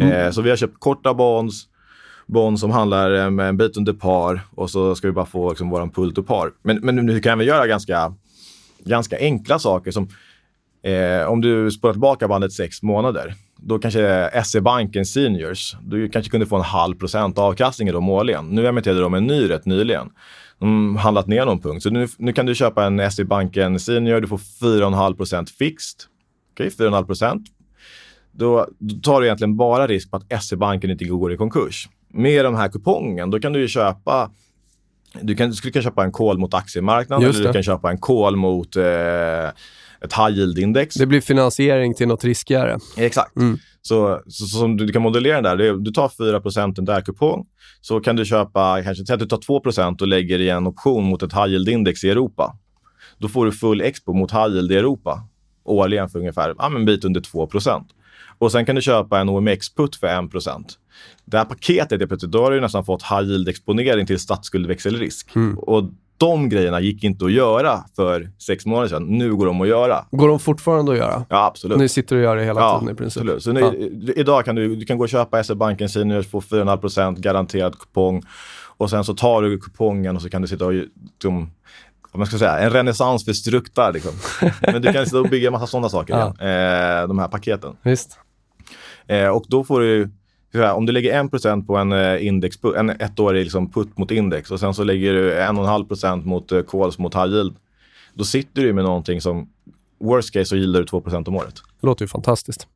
Eh, 0.00 0.30
så 0.30 0.42
vi 0.42 0.50
har 0.50 0.56
köpt 0.56 0.80
korta 0.80 1.14
bonds, 1.14 1.64
bonds 2.26 2.60
som 2.60 2.70
handlar 2.70 3.14
eh, 3.24 3.30
med 3.30 3.48
en 3.48 3.56
bit 3.56 3.76
under 3.76 3.92
par 3.92 4.40
och 4.54 4.70
så 4.70 4.94
ska 4.94 5.06
vi 5.08 5.12
bara 5.12 5.26
få 5.26 5.48
liksom, 5.50 5.70
våran 5.70 5.90
pull 5.90 6.14
to 6.14 6.22
par. 6.22 6.52
Men, 6.62 6.76
men 6.82 6.96
nu 6.96 7.20
kan 7.20 7.38
vi 7.38 7.44
göra 7.44 7.66
ganska, 7.66 8.14
ganska 8.84 9.18
enkla 9.18 9.58
saker 9.58 9.90
som 9.90 10.08
Eh, 10.86 11.26
om 11.26 11.40
du 11.40 11.70
spolar 11.70 11.92
tillbaka 11.92 12.28
bandet 12.28 12.52
sex 12.52 12.82
månader, 12.82 13.34
då 13.66 13.78
kanske 13.78 14.30
SE-banken 14.44 15.06
Seniors, 15.06 15.76
du 15.82 16.08
kanske 16.08 16.30
kunde 16.30 16.46
få 16.46 16.56
en 16.56 16.62
halv 16.62 16.94
procent 16.94 17.38
avkastning 17.38 17.88
i 17.88 17.92
dem 17.92 18.08
årligen. 18.08 18.48
Nu 18.48 18.66
emitterade 18.66 19.00
de 19.00 19.14
en 19.14 19.26
ny 19.26 19.50
rätt 19.50 19.66
nyligen. 19.66 20.10
De 20.58 20.96
har 20.96 21.02
handlat 21.02 21.26
ner 21.26 21.46
någon 21.46 21.60
punkt. 21.60 21.82
Så 21.82 21.90
nu, 21.90 22.08
nu 22.18 22.32
kan 22.32 22.46
du 22.46 22.54
köpa 22.54 22.84
en 22.84 23.10
SE-banken 23.10 23.80
Senior, 23.80 24.20
du 24.20 24.28
får 24.28 24.38
4,5 24.38 25.16
procent 25.16 25.50
fixed. 25.50 26.00
Okej, 26.52 26.68
4,5 26.68 27.06
procent. 27.06 27.46
Då, 28.32 28.68
då 28.78 29.00
tar 29.00 29.20
du 29.20 29.26
egentligen 29.26 29.56
bara 29.56 29.86
risk 29.86 30.10
på 30.10 30.16
att 30.16 30.44
SE-banken 30.44 30.90
inte 30.90 31.04
går 31.04 31.32
i 31.32 31.36
konkurs. 31.36 31.88
Med 32.08 32.44
den 32.44 32.54
här 32.54 32.68
kupongen, 32.68 33.30
då 33.30 33.40
kan 33.40 33.52
du 33.52 33.60
ju 33.60 33.68
köpa 33.68 34.30
Du, 35.20 35.34
kan, 35.34 35.48
du 35.48 35.54
skulle 35.54 35.72
kunna 35.72 35.82
köpa 35.82 36.04
en 36.04 36.12
call 36.12 36.38
mot 36.38 36.54
aktiemarknaden 36.54 37.30
eller 37.30 37.46
du 37.46 37.52
kan 37.52 37.62
köpa 37.62 37.90
en 37.90 37.98
call 37.98 38.36
mot 38.36 38.76
eh, 38.76 38.82
ett 40.04 40.12
high 40.12 40.38
yield-index. 40.38 40.98
Det 40.98 41.06
blir 41.06 41.20
finansiering 41.20 41.94
till 41.94 42.08
något 42.08 42.24
riskigare. 42.24 42.78
Exakt. 42.96 43.36
Mm. 43.36 43.58
Så, 43.82 44.20
så, 44.26 44.46
så 44.46 44.56
som 44.58 44.76
du, 44.76 44.92
kan 44.92 45.02
modellera 45.02 45.34
den 45.34 45.44
där, 45.44 45.56
det 45.56 45.66
är, 45.66 45.72
du 45.72 45.90
tar 45.90 46.08
4 46.08 46.72
en 46.78 46.84
där 46.84 47.00
kupong 47.00 47.46
så 47.80 48.00
kan 48.00 48.16
du 48.16 48.24
köpa, 48.24 48.82
kanske 48.82 49.06
säg 49.06 49.14
att 49.14 49.20
du 49.20 49.26
tar 49.26 49.36
2% 49.36 50.00
och 50.00 50.08
lägger 50.08 50.38
i 50.38 50.48
en 50.48 50.66
option 50.66 51.04
mot 51.04 51.22
ett 51.22 51.32
high 51.32 51.46
yield-index 51.46 52.04
i 52.04 52.10
Europa. 52.10 52.56
Då 53.18 53.28
får 53.28 53.46
du 53.46 53.52
full 53.52 53.80
expo 53.80 54.12
mot 54.12 54.32
high 54.32 54.48
yield 54.48 54.72
i 54.72 54.76
Europa 54.76 55.28
årligen 55.64 56.08
för 56.08 56.18
ungefär 56.18 56.54
ja, 56.58 56.66
en 56.66 56.84
bit 56.84 57.04
under 57.04 57.20
2% 57.20 57.84
Och 58.38 58.52
sen 58.52 58.66
kan 58.66 58.74
du 58.74 58.82
köpa 58.82 59.20
en 59.20 59.28
OMX-putt 59.28 59.96
för 59.96 60.06
1 60.06 60.78
Det 61.24 61.38
här 61.38 61.44
paketet, 61.44 62.02
är 62.02 62.06
plötsligt, 62.06 62.32
då 62.32 62.42
har 62.42 62.50
du 62.50 62.60
nästan 62.60 62.84
fått 62.84 63.02
high 63.02 63.22
yield-exponering 63.22 64.06
till 64.06 64.18
statsskuldväxelrisk. 64.18 65.36
Och 65.56 65.90
de 66.16 66.48
grejerna 66.48 66.80
gick 66.80 67.04
inte 67.04 67.24
att 67.24 67.32
göra 67.32 67.84
för 67.96 68.30
sex 68.38 68.66
månader 68.66 68.88
sedan. 68.88 69.02
Nu 69.18 69.34
går 69.36 69.46
de 69.46 69.60
att 69.60 69.68
göra. 69.68 70.04
Går 70.10 70.28
de 70.28 70.38
fortfarande 70.40 70.92
att 70.92 70.98
göra? 70.98 71.24
Ja, 71.28 71.44
absolut. 71.46 71.78
Ni 71.78 71.88
sitter 71.88 72.16
och 72.16 72.22
gör 72.22 72.36
det 72.36 72.44
hela 72.44 72.60
Ja, 72.60 72.78
tiden 72.80 72.94
i 72.94 72.96
princip. 72.98 73.22
absolut. 73.22 73.42
Så 73.42 73.52
nu, 73.52 73.60
Ja. 73.60 74.12
Idag 74.16 74.44
kan 74.44 74.54
du, 74.54 74.76
du 74.76 74.86
kan 74.86 74.98
gå 74.98 75.04
och 75.04 75.08
köpa 75.08 75.44
SE-banken 75.44 75.88
Seniors, 75.88 76.26
få 76.30 76.40
4,5% 76.40 77.20
garanterad 77.20 77.78
kupong 77.78 78.22
och 78.76 78.90
sen 78.90 79.04
så 79.04 79.14
tar 79.14 79.42
du 79.42 79.58
kupongen 79.58 80.16
och 80.16 80.22
så 80.22 80.30
kan 80.30 80.42
du 80.42 80.48
sitta 80.48 80.66
och 80.66 80.72
vad 82.12 82.18
man 82.18 82.26
ska 82.26 82.38
säga, 82.38 82.58
en 82.58 82.70
renässans 82.70 83.24
för 83.24 83.32
struktar. 83.32 83.92
Liksom. 83.92 84.12
Men 84.72 84.82
du 84.82 84.92
kan 84.92 85.04
sitta 85.04 85.18
och 85.20 85.28
bygga 85.28 85.46
en 85.48 85.52
massa 85.52 85.66
sådana 85.66 85.88
saker, 85.88 86.14
Ja. 86.14 86.34
igen, 86.40 87.00
eh, 87.02 87.08
de 87.08 87.18
här 87.18 87.28
paketen. 87.28 87.76
Visst. 87.82 88.18
Eh, 89.06 89.28
och 89.28 89.44
då 89.48 89.64
får 89.64 89.80
du, 89.80 90.10
här, 90.62 90.74
om 90.74 90.86
du 90.86 90.92
lägger 90.92 91.22
1% 91.22 91.66
på 91.66 91.76
en, 91.76 91.92
eh, 91.92 92.26
index, 92.26 92.58
en 92.76 92.90
ettårig 92.90 93.44
liksom 93.44 93.70
putt 93.70 93.98
mot 93.98 94.10
index 94.10 94.50
och 94.50 94.60
sen 94.60 94.74
så 94.74 94.84
lägger 94.84 95.12
du 95.12 95.34
1,5 95.34 96.24
mot 96.24 96.52
eh, 96.52 96.62
calls 96.62 96.98
mot 96.98 97.14
high 97.14 97.32
yield. 97.32 97.56
Då 98.14 98.24
sitter 98.24 98.62
du 98.62 98.72
med 98.72 98.84
någonting 98.84 99.20
som, 99.20 99.48
worst 100.00 100.32
case 100.32 100.44
så 100.44 100.56
gillar 100.56 100.80
du 100.80 100.86
2% 100.86 101.28
om 101.28 101.36
året. 101.36 101.54
Det 101.80 101.86
låter 101.86 102.04
ju 102.04 102.08
fantastiskt. 102.08 102.66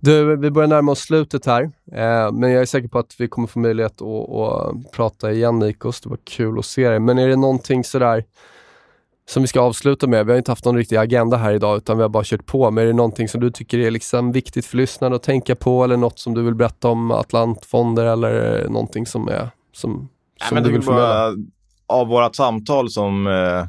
Du, 0.00 0.36
vi 0.36 0.50
börjar 0.50 0.68
närma 0.68 0.92
oss 0.92 1.00
slutet 1.00 1.46
här, 1.46 1.62
eh, 1.92 2.32
men 2.32 2.50
jag 2.50 2.62
är 2.62 2.66
säker 2.66 2.88
på 2.88 2.98
att 2.98 3.14
vi 3.18 3.28
kommer 3.28 3.48
få 3.48 3.58
möjlighet 3.58 4.02
att, 4.02 4.30
att 4.30 4.92
prata 4.92 5.32
igen 5.32 5.58
Nikos. 5.58 6.00
Det 6.00 6.08
var 6.08 6.18
kul 6.24 6.58
att 6.58 6.64
se 6.64 6.88
dig. 6.88 7.00
Men 7.00 7.18
är 7.18 7.28
det 7.28 7.36
någonting 7.36 7.84
sådär 7.84 8.24
som 9.28 9.42
vi 9.42 9.46
ska 9.46 9.60
avsluta 9.60 10.06
med? 10.06 10.26
Vi 10.26 10.32
har 10.32 10.38
inte 10.38 10.50
haft 10.50 10.64
någon 10.64 10.76
riktig 10.76 10.96
agenda 10.96 11.36
här 11.36 11.52
idag, 11.52 11.76
utan 11.76 11.96
vi 11.96 12.02
har 12.02 12.08
bara 12.08 12.24
kört 12.24 12.46
på. 12.46 12.70
Men 12.70 12.84
är 12.84 12.86
det 12.88 12.92
någonting 12.92 13.28
som 13.28 13.40
du 13.40 13.50
tycker 13.50 13.78
är 13.78 13.90
liksom 13.90 14.32
viktigt 14.32 14.66
för 14.66 14.76
lyssnarna 14.76 15.16
att 15.16 15.22
tänka 15.22 15.54
på 15.56 15.84
eller 15.84 15.96
något 15.96 16.18
som 16.18 16.34
du 16.34 16.42
vill 16.42 16.54
berätta 16.54 16.88
om 16.88 17.10
Atlantfonder 17.10 18.04
eller 18.04 18.64
någonting 18.68 19.06
som, 19.06 19.28
är, 19.28 19.48
som, 19.72 19.92
Nej, 19.92 20.48
som 20.48 20.54
men 20.54 20.62
du 20.62 20.72
vill 20.72 20.82
förmedla? 20.82 21.34
av 21.86 22.06
vårt 22.08 22.34
samtal 22.36 22.90
som... 22.90 23.26
Eh, 23.26 23.64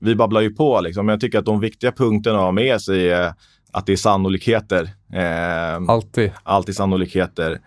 vi 0.00 0.14
babblar 0.14 0.40
ju 0.40 0.50
på 0.54 0.80
liksom, 0.80 1.06
men 1.06 1.12
jag 1.12 1.20
tycker 1.20 1.38
att 1.38 1.44
de 1.44 1.60
viktiga 1.60 1.92
punkterna 1.92 2.38
att 2.38 2.44
ha 2.44 2.52
med 2.52 2.80
sig 2.80 3.10
är 3.10 3.32
att 3.72 3.86
det 3.86 3.92
är 3.92 3.96
sannolikheter. 3.96 4.82
Eh, 5.12 5.82
Alltid. 5.88 6.32
alltid 6.42 6.76
sannolikheter. 6.76 7.60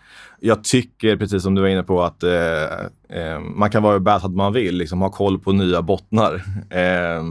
Jag 0.44 0.64
tycker, 0.64 1.18
precis 1.18 1.44
som 1.44 1.56
du 1.56 1.62
var 1.62 1.70
inne 1.70 1.84
på, 1.84 2.04
att 2.04 2.24
eh, 2.24 2.64
eh, 3.10 3.40
man 3.40 3.72
kan 3.72 3.84
vara 3.84 4.00
bad 4.00 4.26
att 4.26 4.32
man 4.32 4.54
vill, 4.54 4.78
liksom 4.78 5.02
ha 5.02 5.10
koll 5.10 5.40
på 5.40 5.52
nya 5.52 5.82
bottnar. 5.82 6.44
Eh, 6.70 7.24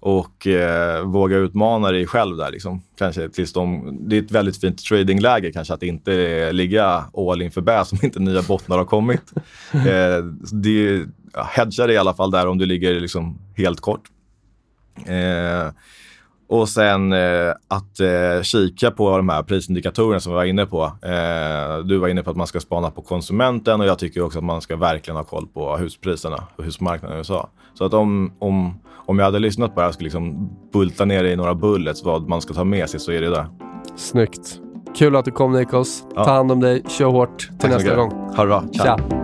och 0.00 0.46
eh, 0.46 1.04
våga 1.04 1.36
utmana 1.36 1.92
dig 1.92 2.06
själv 2.06 2.36
där. 2.36 2.50
Liksom. 2.50 2.82
Kanske 2.98 3.28
tills 3.28 3.52
de, 3.52 3.96
det 4.08 4.16
är 4.16 4.22
ett 4.22 4.30
väldigt 4.30 4.60
fint 4.60 4.84
tradingläge 4.84 5.52
kanske 5.52 5.74
att 5.74 5.82
inte 5.82 6.52
ligga 6.52 7.04
all 7.30 7.42
in 7.42 7.50
för 7.50 7.60
bä 7.60 7.84
som 7.84 7.98
inte 8.02 8.20
nya 8.20 8.42
bottnar 8.42 8.78
har 8.78 8.84
kommit. 8.84 9.32
Eh, 9.74 10.24
det, 10.52 11.06
hedga 11.54 11.86
dig 11.86 11.94
i 11.94 11.98
alla 11.98 12.14
fall 12.14 12.30
där 12.30 12.46
om 12.46 12.58
du 12.58 12.66
ligger 12.66 13.00
liksom 13.00 13.38
helt 13.56 13.80
kort. 13.80 14.02
Och 16.48 16.68
sen 16.68 17.12
eh, 17.12 17.50
att 17.68 18.00
eh, 18.00 18.42
kika 18.42 18.90
på 18.90 19.16
de 19.16 19.28
här 19.28 19.42
prisindikatorerna 19.42 20.20
som 20.20 20.32
vi 20.32 20.36
var 20.36 20.44
inne 20.44 20.66
på. 20.66 20.82
Eh, 20.84 21.78
du 21.84 21.98
var 21.98 22.08
inne 22.08 22.22
på 22.22 22.30
att 22.30 22.36
man 22.36 22.46
ska 22.46 22.60
spana 22.60 22.90
på 22.90 23.02
konsumenten 23.02 23.80
och 23.80 23.86
jag 23.86 23.98
tycker 23.98 24.22
också 24.22 24.38
att 24.38 24.44
man 24.44 24.60
ska 24.60 24.76
verkligen 24.76 25.16
ha 25.16 25.24
koll 25.24 25.46
på 25.46 25.76
huspriserna 25.76 26.44
och 26.56 26.64
husmarknaden 26.64 27.16
i 27.16 27.18
USA. 27.18 27.48
Så 27.74 27.84
att 27.84 27.94
om, 27.94 28.32
om, 28.38 28.80
om 29.06 29.18
jag 29.18 29.24
hade 29.24 29.38
lyssnat 29.38 29.74
på 29.74 29.80
det 29.80 29.84
här 29.84 29.88
och 29.88 29.94
skulle 29.94 30.06
liksom 30.06 30.50
bulta 30.72 31.04
ner 31.04 31.24
i 31.24 31.36
några 31.36 31.54
bullets 31.54 32.04
vad 32.04 32.28
man 32.28 32.40
ska 32.40 32.54
ta 32.54 32.64
med 32.64 32.90
sig 32.90 33.00
så 33.00 33.12
är 33.12 33.20
det 33.20 33.30
det. 33.30 33.46
Snyggt. 33.96 34.60
Kul 34.96 35.16
att 35.16 35.24
du 35.24 35.30
kom 35.30 35.52
Nikos. 35.52 36.04
Ja. 36.14 36.24
Ta 36.24 36.30
hand 36.30 36.52
om 36.52 36.60
dig, 36.60 36.82
kör 36.88 37.06
hårt 37.06 37.38
till 37.38 37.58
Tack 37.58 37.70
nästa 37.70 37.96
gång. 37.96 38.10
Ha 38.10 38.42
det 38.42 38.46
bra. 38.46 38.64
Tja. 38.72 38.96
Wherever 38.96 39.23